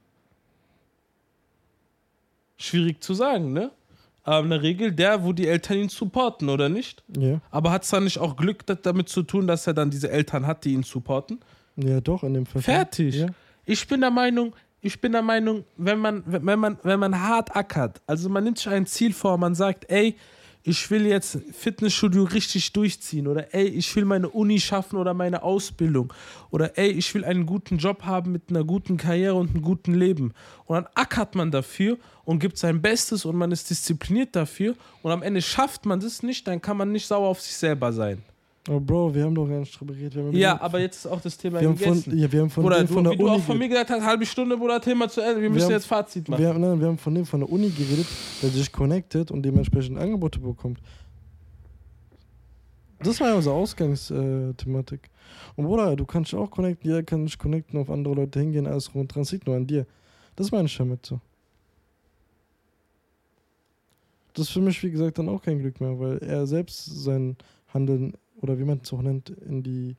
Schwierig 2.59 3.03
zu 3.03 3.15
sagen, 3.15 3.53
ne? 3.53 3.71
Aber 4.25 4.45
in 4.45 4.51
der 4.51 4.63
Regel 4.63 4.93
der, 4.93 5.25
wo 5.25 5.33
die 5.33 5.49
Eltern 5.49 5.79
ihn 5.79 5.89
supporten, 5.89 6.49
oder 6.49 6.69
nicht? 6.69 7.03
Ja. 7.19 7.41
Aber 7.51 7.73
hat 7.73 7.83
es 7.83 7.91
dann 7.91 8.05
nicht 8.05 8.19
auch 8.19 8.37
Glück 8.37 8.65
da- 8.67 8.77
damit 8.77 9.09
zu 9.09 9.23
tun, 9.25 9.49
dass 9.49 9.67
er 9.67 9.75
dann 9.75 9.91
diese 9.91 10.11
Eltern 10.11 10.47
hat, 10.47 10.65
die 10.65 10.75
ihn 10.75 10.83
supporten? 10.85 11.41
ja, 11.77 12.01
doch, 12.01 12.23
in 12.23 12.35
dem 12.35 12.47
Fall. 12.47 12.63
Fertig. 12.63 13.15
Ja. 13.17 13.27
Ich 13.65 13.87
bin 13.87 14.01
der 14.01 14.11
Meinung, 14.11 14.55
ich 14.81 15.01
bin 15.01 15.13
der 15.13 15.23
Meinung, 15.23 15.65
wenn 15.77 15.99
man, 15.99 16.25
wenn 16.27 16.59
man, 16.59 16.79
wenn 16.83 16.99
man 16.99 17.21
hart 17.21 17.55
ackert, 17.55 18.03
also 18.07 18.29
man 18.29 18.43
nimmt 18.43 18.59
sich 18.59 18.69
ein 18.69 18.87
Ziel 18.87 19.13
vor, 19.13 19.39
man 19.39 19.55
sagt, 19.55 19.89
ey, 19.89 20.17
ich 20.65 20.91
will 20.91 21.07
jetzt 21.07 21.39
Fitnessstudio 21.53 22.25
richtig 22.25 22.73
durchziehen 22.73 23.27
oder 23.27 23.53
ey, 23.55 23.67
ich 23.67 23.95
will 23.97 24.05
meine 24.05 24.29
Uni 24.29 24.61
schaffen 24.61 24.97
oder 24.97 25.13
meine 25.13 25.43
Ausbildung 25.43 26.13
oder 26.51 26.79
ey, 26.79 26.91
ich 26.91 27.13
will 27.15 27.25
einen 27.25 27.47
guten 27.47 27.79
Job 27.79 28.05
haben 28.05 28.33
mit 28.33 28.51
einer 28.51 28.65
guten 28.65 28.97
Karriere 28.97 29.35
und 29.35 29.51
einem 29.51 29.63
guten 29.63 29.95
Leben. 29.95 30.33
Und 30.67 30.77
dann 30.77 30.87
ackert 30.95 31.35
man 31.35 31.51
dafür 31.51 31.99
und 32.25 32.39
gibt 32.39 32.59
sein 32.59 32.81
Bestes 32.81 33.25
und 33.25 33.37
man 33.37 33.51
ist 33.51 33.71
diszipliniert 33.71 34.37
dafür 34.37 34.75
und 35.03 35.11
am 35.11 35.23
Ende 35.23 35.43
schafft 35.43 35.85
man 35.85 36.01
das 36.01 36.23
nicht, 36.23 36.47
dann 36.47 36.61
kann 36.61 36.77
man 36.77 36.93
nicht 36.93 37.07
sauer 37.07 37.29
auf 37.29 37.41
sich 37.41 37.57
selber 37.57 37.93
sein. 37.93 38.23
Aber 38.69 38.79
Bro, 38.81 39.13
wir 39.15 39.25
haben 39.25 39.35
doch 39.35 39.49
gar 39.49 39.59
nicht 39.59 39.79
drüber 39.79 39.93
geredet. 39.93 40.15
Wir 40.15 40.39
Ja, 40.39 40.61
aber 40.61 40.79
jetzt 40.81 40.99
ist 40.99 41.07
auch 41.07 41.21
das 41.21 41.37
Thema 41.37 41.61
wir 41.61 41.69
haben 41.69 41.77
gegessen. 41.77 42.03
von, 42.05 42.17
ja, 42.19 42.31
wir 42.31 42.41
haben 42.43 42.51
von, 42.51 42.63
Bruder, 42.63 42.79
dem 42.79 42.87
du, 42.87 42.93
von 42.95 43.05
der 43.05 43.13
wie 43.15 43.17
du 43.19 43.25
Uni 43.25 43.37
auch 43.37 43.41
von 43.43 43.59
mir 43.59 43.69
gesagt 43.69 43.91
hast, 43.91 44.03
halbe 44.05 44.25
Stunde, 44.25 44.57
Bruder, 44.57 44.81
Thema 44.81 45.09
zu 45.09 45.21
Ende. 45.21 45.43
Wir 45.43 45.51
müssen 45.51 45.65
haben- 45.65 45.73
jetzt 45.73 45.87
Fazit 45.87 46.29
machen. 46.29 46.41
Wir 46.41 46.49
haben, 46.49 46.61
nein, 46.61 46.79
wir 46.79 46.87
haben 46.87 46.99
von 46.99 47.13
dem 47.15 47.27
von 47.27 47.41
der 47.41 47.51
Uni 47.51 47.71
geredet, 47.71 48.07
der 48.41 48.51
sich 48.51 48.71
connected 48.71 49.33
und 49.33 49.43
dementsprechend 49.43 49.99
Angebote 49.99 50.39
bekommt. 50.39 50.79
Das 53.01 53.19
war 53.21 53.29
ja 53.31 53.35
unsere 53.35 53.55
Ausgangsthematik. 53.57 55.11
Und 55.57 55.65
Bruder, 55.65 55.97
du 55.97 56.05
kannst 56.07 56.31
dich 56.31 56.39
auch 56.39 56.49
connecten, 56.51 56.89
jeder 56.89 57.03
kann 57.03 57.27
sich 57.27 57.37
connecten, 57.37 57.81
auf 57.81 57.91
andere 57.91 58.15
Leute 58.15 58.39
hingehen, 58.39 58.69
alles 58.69 58.95
rund 58.95 59.13
dran, 59.13 59.25
liegt 59.29 59.47
nur 59.49 59.57
an 59.57 59.67
dir. 59.67 59.87
Das 60.37 60.53
meine 60.53 60.67
ich 60.67 60.77
damit 60.77 61.05
so. 61.05 61.21
Das 64.35 64.47
ist 64.47 64.53
für 64.53 64.61
mich, 64.61 64.81
wie 64.85 64.91
gesagt, 64.93 65.19
dann 65.19 65.29
auch 65.29 65.43
kein 65.43 65.59
Glück 65.59 65.81
mehr, 65.81 65.99
weil 65.99 66.19
er 66.19 66.47
selbst 66.47 66.85
sein 66.87 67.37
Handeln, 67.75 68.15
oder 68.43 68.59
wie 68.59 68.65
man 68.65 68.81
es 68.83 68.93
auch 68.93 69.03
nennt, 69.03 69.31
in 69.31 69.63
die, 69.63 69.97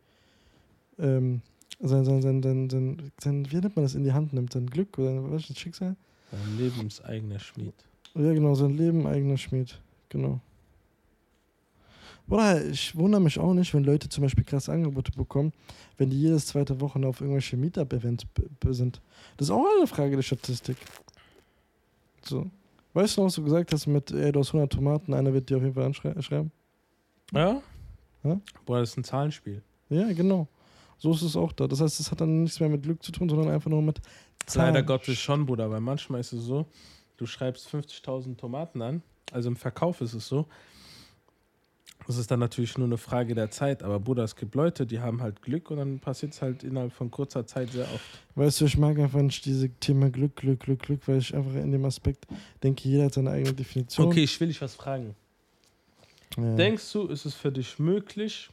ähm, 1.00 1.42
sein, 1.80 2.06
sein, 2.06 2.22
sein, 2.22 2.44
sein, 2.44 2.70
sein, 2.70 3.12
sein, 3.20 3.52
wie 3.52 3.56
nennt 3.56 3.76
man 3.76 3.86
das, 3.86 3.96
in 3.96 4.04
die 4.04 4.14
Hand 4.14 4.34
nimmt, 4.34 4.54
sein 4.54 4.68
Glück 4.68 4.98
oder 5.00 5.32
was 5.32 5.50
ist 5.50 5.60
Schicksal? 5.60 5.96
Dein 6.32 6.58
lebenseigener 6.58 7.40
Schmied. 7.40 7.74
Ja, 8.16 8.34
genau, 8.34 8.54
sein 8.54 8.78
Leben, 8.78 9.08
eigener 9.08 9.38
Schmied. 9.38 9.80
Genau. 10.10 10.40
Bruder, 12.28 12.66
ich 12.66 12.96
wundere 12.96 13.22
mich 13.22 13.38
auch 13.38 13.54
nicht, 13.54 13.74
wenn 13.74 13.84
Leute 13.84 14.08
zum 14.08 14.24
Beispiel 14.24 14.44
krasse 14.44 14.72
Angebote 14.72 15.12
bekommen, 15.12 15.52
wenn 15.98 16.10
die 16.10 16.22
jedes 16.22 16.48
zweite 16.48 16.80
Woche 16.80 17.06
auf 17.06 17.20
irgendwelche 17.20 17.58
Meetup-Events 17.58 18.26
sind. 18.70 19.02
Das 19.38 19.48
ist 19.48 19.52
auch 19.52 19.66
eine 19.78 19.88
Frage 19.88 20.16
der 20.16 20.24
Statistik. 20.24 20.78
So. 22.24 22.50
Weißt 22.94 23.18
du 23.18 23.22
noch, 23.22 23.28
was 23.28 23.36
du 23.36 23.44
gesagt 23.44 23.74
hast 23.74 23.88
mit, 23.88 24.12
ey, 24.12 24.32
du 24.32 24.40
hast 24.40 24.50
100 24.50 24.72
Tomaten, 24.72 25.14
einer 25.14 25.34
wird 25.34 25.50
dir 25.50 25.58
auf 25.58 25.64
jeden 25.64 25.74
Fall 25.74 25.86
anschreiben? 25.86 26.52
Ja? 27.34 27.62
Ja? 28.24 28.40
Boah, 28.66 28.80
das 28.80 28.92
ist 28.92 28.98
ein 28.98 29.04
Zahlenspiel. 29.04 29.62
Ja, 29.90 30.12
genau. 30.14 30.48
So 30.98 31.12
ist 31.12 31.22
es 31.22 31.36
auch 31.36 31.52
da. 31.52 31.68
Das 31.68 31.82
heißt, 31.82 32.00
es 32.00 32.12
hat 32.12 32.22
dann 32.22 32.44
nichts 32.44 32.60
mehr 32.60 32.70
mit 32.70 32.84
Glück 32.84 33.04
zu 33.04 33.12
tun, 33.12 33.28
sondern 33.30 33.50
einfach 33.50 33.70
nur 33.70 33.82
mit 33.82 34.00
Zahlen. 34.46 34.74
Leider 34.74 34.86
Gottes 34.86 35.18
schon, 35.18 35.46
Bruder, 35.46 35.70
weil 35.70 35.82
manchmal 35.82 36.22
ist 36.22 36.34
es 36.34 36.44
so, 36.44 36.66
du 37.18 37.26
schreibst 37.26 37.68
50.000 37.68 38.38
Tomaten 38.38 38.82
an, 38.82 39.04
also 39.32 39.50
im 39.50 39.56
Verkauf 39.56 40.02
ist 40.02 40.14
es 40.14 40.28
so. 40.28 40.48
Das 42.06 42.18
ist 42.18 42.30
dann 42.30 42.40
natürlich 42.40 42.78
nur 42.78 42.88
eine 42.88 42.98
Frage 42.98 43.34
der 43.34 43.50
Zeit, 43.50 43.82
aber 43.82 44.00
Bruder, 44.00 44.24
es 44.24 44.36
gibt 44.36 44.56
Leute, 44.56 44.86
die 44.86 45.00
haben 45.00 45.22
halt 45.22 45.42
Glück 45.42 45.72
und 45.72 45.78
dann 45.78 46.00
passiert 46.00 46.34
es 46.34 46.42
halt 46.42 46.64
innerhalb 46.64 46.92
von 46.92 47.10
kurzer 47.10 47.46
Zeit 47.46 47.72
sehr 47.72 47.86
oft. 47.86 48.04
Weißt 48.36 48.60
du, 48.60 48.66
ich 48.66 48.78
mag 48.78 49.00
einfach 49.00 49.22
nicht 49.22 49.46
dieses 49.46 49.70
Thema 49.80 50.10
Glück, 50.10 50.36
Glück, 50.36 50.60
Glück, 50.60 50.82
Glück, 50.82 51.08
weil 51.08 51.20
ich 51.20 51.34
einfach 51.34 51.56
in 51.56 51.72
dem 51.72 51.86
Aspekt 51.86 52.28
denke, 52.62 52.90
jeder 52.90 53.06
hat 53.06 53.14
seine 53.14 53.32
eigene 53.32 53.54
Definition. 53.54 54.08
Okay, 54.08 54.24
ich 54.24 54.38
will 54.40 54.50
dich 54.50 54.62
was 54.62 54.76
fragen. 54.76 55.16
Ja. 56.38 56.56
Denkst 56.56 56.92
du, 56.94 57.08
ist 57.08 57.26
es 57.26 57.36
für 57.36 57.52
dich 57.52 57.80
möglich, 57.80 58.50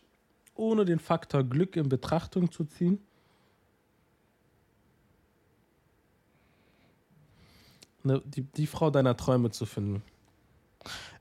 ohne 0.55 0.85
den 0.85 0.99
Faktor 0.99 1.45
Glück 1.45 1.77
in 1.77 1.89
Betrachtung 1.89 2.51
zu 2.51 2.65
ziehen? 2.65 3.01
Ne, 8.03 8.23
die, 8.25 8.43
die 8.43 8.67
Frau 8.67 8.91
deiner 8.91 9.17
Träume 9.17 9.51
zu 9.51 9.67
finden. 9.67 10.03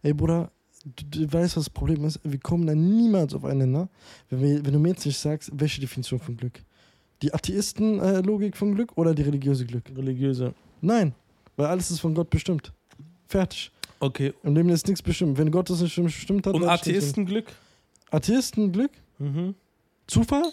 Ey, 0.02 0.14
Bruder, 0.14 0.52
du, 0.86 1.26
du 1.26 1.34
weißt, 1.34 1.58
was 1.58 1.66
das 1.66 1.70
Problem 1.70 2.06
ist? 2.06 2.20
Wir 2.24 2.40
kommen 2.40 2.66
da 2.66 2.74
niemals 2.74 3.34
auf 3.34 3.44
einen 3.44 3.72
Nenner, 3.72 3.90
wenn, 4.30 4.42
wir, 4.42 4.66
wenn 4.66 4.74
du 4.74 4.80
mir 4.80 4.90
jetzt 4.90 5.06
nicht 5.06 5.18
sagst, 5.18 5.52
welche 5.54 5.82
Definition 5.82 6.20
von 6.20 6.38
Glück. 6.38 6.62
Die 7.22 7.34
Atheisten-Logik 7.34 8.56
von 8.56 8.76
Glück 8.76 8.98
oder 8.98 9.14
die 9.14 9.24
religiöse 9.24 9.66
Glück? 9.66 9.90
Religiöse. 9.90 10.54
Nein, 10.80 11.14
weil 11.58 11.66
alles 11.66 11.92
ist 11.92 12.00
von 12.00 12.16
Gott 12.16 12.30
bestimmt. 12.30 12.72
Fertig. 13.28 13.72
Okay. 14.00 14.34
Im 14.44 14.56
Leben 14.56 14.70
ist 14.70 14.88
nichts 14.88 15.02
bestimmt. 15.02 15.38
Wenn 15.38 15.52
Gott 15.52 15.70
das 15.70 15.82
nicht 15.82 15.96
bestimmt 16.02 16.48
hat, 16.48 16.54
Und 16.54 16.62
dann 16.62 16.74
ist 16.76 16.82
es 16.82 16.88
Atheistenglück? 16.88 17.46
Atheisten-Glück? 18.12 18.92
Mhm. 19.18 19.56
Zufall? 20.08 20.44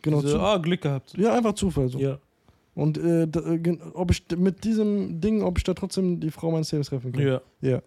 Genau, 0.00 0.20
Diese, 0.20 0.32
Zu 0.34 0.40
ah, 0.40 0.56
Glück 0.58 0.80
gehabt. 0.80 1.16
ja, 1.16 1.34
einfach 1.34 1.54
Zufall. 1.54 1.88
So. 1.88 1.98
Ja. 1.98 2.18
Und 2.74 2.98
äh, 2.98 3.28
da, 3.28 3.40
äh, 3.40 3.78
ob 3.94 4.10
ich 4.10 4.24
mit 4.36 4.64
diesem 4.64 5.20
Ding, 5.20 5.42
ob 5.42 5.58
ich 5.58 5.64
da 5.64 5.74
trotzdem 5.74 6.18
die 6.18 6.30
Frau 6.30 6.50
meines 6.50 6.72
Lebens 6.72 6.88
treffen 6.88 7.12
kann. 7.12 7.22
ja. 7.26 7.40
Ja. 7.60 7.82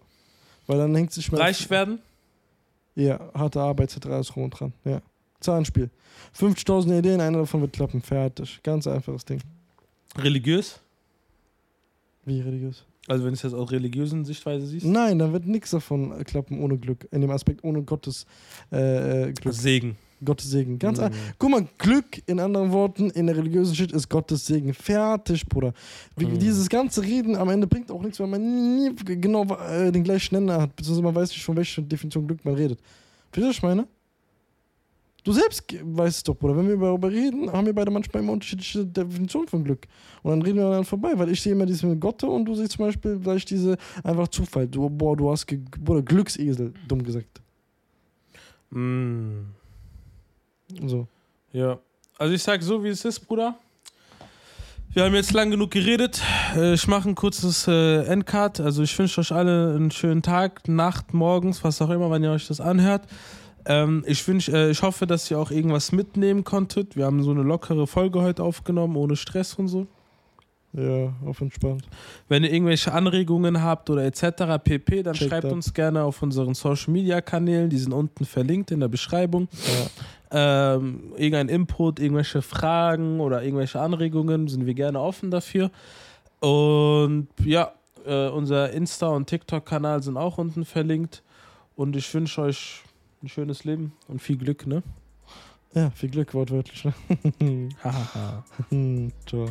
Weil 0.68 0.78
dann 0.78 0.94
hängt 0.96 1.12
sich 1.12 1.30
mal. 1.30 1.40
Reich 1.40 1.68
werden? 1.70 2.00
Ja, 2.96 3.20
harte 3.34 3.60
Arbeit, 3.60 3.94
etc. 3.94 4.06
alles 4.06 4.34
rum 4.34 4.44
und 4.44 4.50
dran. 4.50 4.72
Ja. 4.84 5.00
Zahlenspiel. 5.40 5.90
50.000 6.36 6.98
Ideen, 6.98 7.20
einer 7.20 7.38
davon 7.38 7.60
wird 7.60 7.72
klappen. 7.72 8.00
Fertig. 8.00 8.60
Ganz 8.62 8.86
einfaches 8.86 9.24
Ding. 9.24 9.40
Religiös? 10.16 10.80
Wie 12.24 12.40
religiös? 12.40 12.84
Also 13.08 13.22
wenn 13.24 13.30
du 13.30 13.34
es 13.36 13.42
jetzt 13.42 13.54
aus 13.54 13.70
religiösen 13.70 14.24
Sichtweise 14.24 14.66
siehst? 14.66 14.84
Nein, 14.86 15.18
dann 15.18 15.32
wird 15.32 15.46
nichts 15.46 15.70
davon 15.70 16.12
klappen 16.24 16.60
ohne 16.60 16.76
Glück. 16.76 17.06
In 17.12 17.20
dem 17.20 17.30
Aspekt 17.30 17.62
ohne 17.62 17.82
Gottes 17.82 18.26
äh, 18.72 19.28
äh, 19.28 19.32
Glück. 19.32 19.54
Segen. 19.54 19.96
Gottes 20.24 20.50
Segen. 20.50 20.78
Ganz 20.78 20.98
Mhm. 20.98 21.10
Guck 21.38 21.50
mal, 21.50 21.68
Glück, 21.76 22.22
in 22.26 22.40
anderen 22.40 22.72
Worten, 22.72 23.10
in 23.10 23.26
der 23.26 23.36
religiösen 23.36 23.74
Shit 23.74 23.92
ist 23.92 24.08
Gottes 24.08 24.46
Segen. 24.46 24.72
Fertig, 24.72 25.46
Bruder. 25.46 25.72
Wie, 26.16 26.24
Mhm. 26.26 26.38
Dieses 26.38 26.68
ganze 26.68 27.02
Reden 27.02 27.36
am 27.36 27.50
Ende 27.50 27.66
bringt 27.66 27.90
auch 27.90 28.02
nichts, 28.02 28.18
weil 28.18 28.26
man 28.26 28.76
nie 28.76 28.94
genau 29.04 29.44
äh, 29.68 29.92
den 29.92 30.02
gleichen 30.04 30.34
Nenner 30.34 30.62
hat, 30.62 30.74
beziehungsweise 30.74 31.02
man 31.04 31.14
weiß 31.14 31.28
nicht, 31.30 31.44
von 31.44 31.56
welcher 31.56 31.82
Definition 31.82 32.26
Glück 32.26 32.44
man 32.44 32.54
redet. 32.54 32.80
Verstehst 33.30 33.44
du, 33.44 33.48
was 33.48 33.56
ich 33.56 33.62
meine? 33.62 33.86
Du 35.26 35.32
selbst 35.32 35.64
weißt 35.82 36.18
es 36.18 36.22
doch, 36.22 36.36
Bruder. 36.36 36.56
Wenn 36.56 36.68
wir 36.68 36.76
darüber 36.76 37.10
reden, 37.10 37.50
haben 37.50 37.66
wir 37.66 37.74
beide 37.74 37.90
manchmal 37.90 38.22
immer 38.22 38.32
unterschiedliche 38.32 38.86
Definitionen 38.86 39.48
von 39.48 39.64
Glück. 39.64 39.88
Und 40.22 40.30
dann 40.30 40.42
reden 40.42 40.58
wir 40.58 40.70
dann 40.70 40.84
vorbei, 40.84 41.14
weil 41.16 41.30
ich 41.30 41.42
sehe 41.42 41.50
immer 41.50 41.66
dieses 41.66 41.82
mit 41.82 42.00
Gott 42.00 42.22
und 42.22 42.44
du 42.44 42.54
siehst 42.54 42.72
zum 42.72 42.84
Beispiel 42.84 43.18
gleich 43.18 43.44
diese 43.44 43.76
einfach 44.04 44.28
Zufall. 44.28 44.68
Du, 44.68 44.88
boah, 44.88 45.16
du 45.16 45.28
hast, 45.28 45.44
Bruder, 45.82 46.02
Glücksesel, 46.02 46.72
dumm 46.86 47.02
gesagt. 47.02 47.40
Mm. 48.70 49.46
So. 50.86 51.08
Ja. 51.52 51.80
Also 52.18 52.32
ich 52.32 52.44
sag 52.44 52.62
so, 52.62 52.84
wie 52.84 52.90
es 52.90 53.04
ist, 53.04 53.18
Bruder. 53.18 53.58
Wir 54.92 55.02
haben 55.02 55.14
jetzt 55.16 55.32
lang 55.32 55.50
genug 55.50 55.72
geredet. 55.72 56.22
Äh, 56.54 56.74
Ich 56.74 56.86
mache 56.86 57.08
ein 57.08 57.16
kurzes 57.16 57.66
äh, 57.66 58.04
Endcard. 58.04 58.60
Also 58.60 58.84
ich 58.84 58.96
wünsche 58.96 59.20
euch 59.20 59.32
alle 59.32 59.74
einen 59.74 59.90
schönen 59.90 60.22
Tag, 60.22 60.68
Nacht, 60.68 61.14
morgens, 61.14 61.64
was 61.64 61.82
auch 61.82 61.90
immer, 61.90 62.12
wenn 62.12 62.22
ihr 62.22 62.30
euch 62.30 62.46
das 62.46 62.60
anhört. 62.60 63.08
Ähm, 63.66 64.04
ich, 64.06 64.26
wünsch, 64.28 64.48
äh, 64.48 64.70
ich 64.70 64.82
hoffe, 64.82 65.06
dass 65.06 65.30
ihr 65.30 65.38
auch 65.38 65.50
irgendwas 65.50 65.90
mitnehmen 65.90 66.44
konntet. 66.44 66.96
Wir 66.96 67.04
haben 67.04 67.22
so 67.22 67.32
eine 67.32 67.42
lockere 67.42 67.86
Folge 67.86 68.22
heute 68.22 68.44
aufgenommen, 68.44 68.96
ohne 68.96 69.16
Stress 69.16 69.54
und 69.54 69.68
so. 69.68 69.86
Ja, 70.72 71.12
auf 71.24 71.40
entspannt. 71.40 71.84
Wenn 72.28 72.44
ihr 72.44 72.52
irgendwelche 72.52 72.92
Anregungen 72.92 73.62
habt 73.62 73.88
oder 73.88 74.04
etc. 74.04 74.62
pp, 74.62 75.02
dann 75.02 75.14
Checkt 75.14 75.30
schreibt 75.30 75.46
ab. 75.46 75.52
uns 75.52 75.72
gerne 75.72 76.02
auf 76.04 76.22
unseren 76.22 76.54
Social 76.54 76.92
Media 76.92 77.20
Kanälen. 77.22 77.70
Die 77.70 77.78
sind 77.78 77.92
unten 77.92 78.24
verlinkt 78.24 78.70
in 78.70 78.80
der 78.80 78.88
Beschreibung. 78.88 79.48
Ja. 80.30 80.74
Ähm, 80.74 81.12
irgendein 81.16 81.48
Input, 81.48 81.98
irgendwelche 81.98 82.42
Fragen 82.42 83.20
oder 83.20 83.42
irgendwelche 83.42 83.80
Anregungen, 83.80 84.48
sind 84.48 84.66
wir 84.66 84.74
gerne 84.74 85.00
offen 85.00 85.30
dafür. 85.30 85.70
Und 86.40 87.28
ja, 87.42 87.72
äh, 88.04 88.28
unser 88.28 88.70
Insta- 88.70 89.14
und 89.14 89.28
TikTok-Kanal 89.28 90.02
sind 90.02 90.18
auch 90.18 90.36
unten 90.36 90.64
verlinkt. 90.66 91.22
Und 91.74 91.96
ich 91.96 92.12
wünsche 92.12 92.42
euch 92.42 92.82
ein 93.26 93.28
schönes 93.28 93.64
Leben 93.64 93.92
und 94.06 94.22
viel 94.22 94.36
Glück, 94.36 94.66
ne? 94.66 94.82
ja, 95.74 95.90
viel 95.90 96.10
Glück 96.10 96.32
wortwörtlich. 96.32 96.84
Ne? 96.84 97.68
Hahaha. 97.82 98.44
Ciao. 99.26 99.48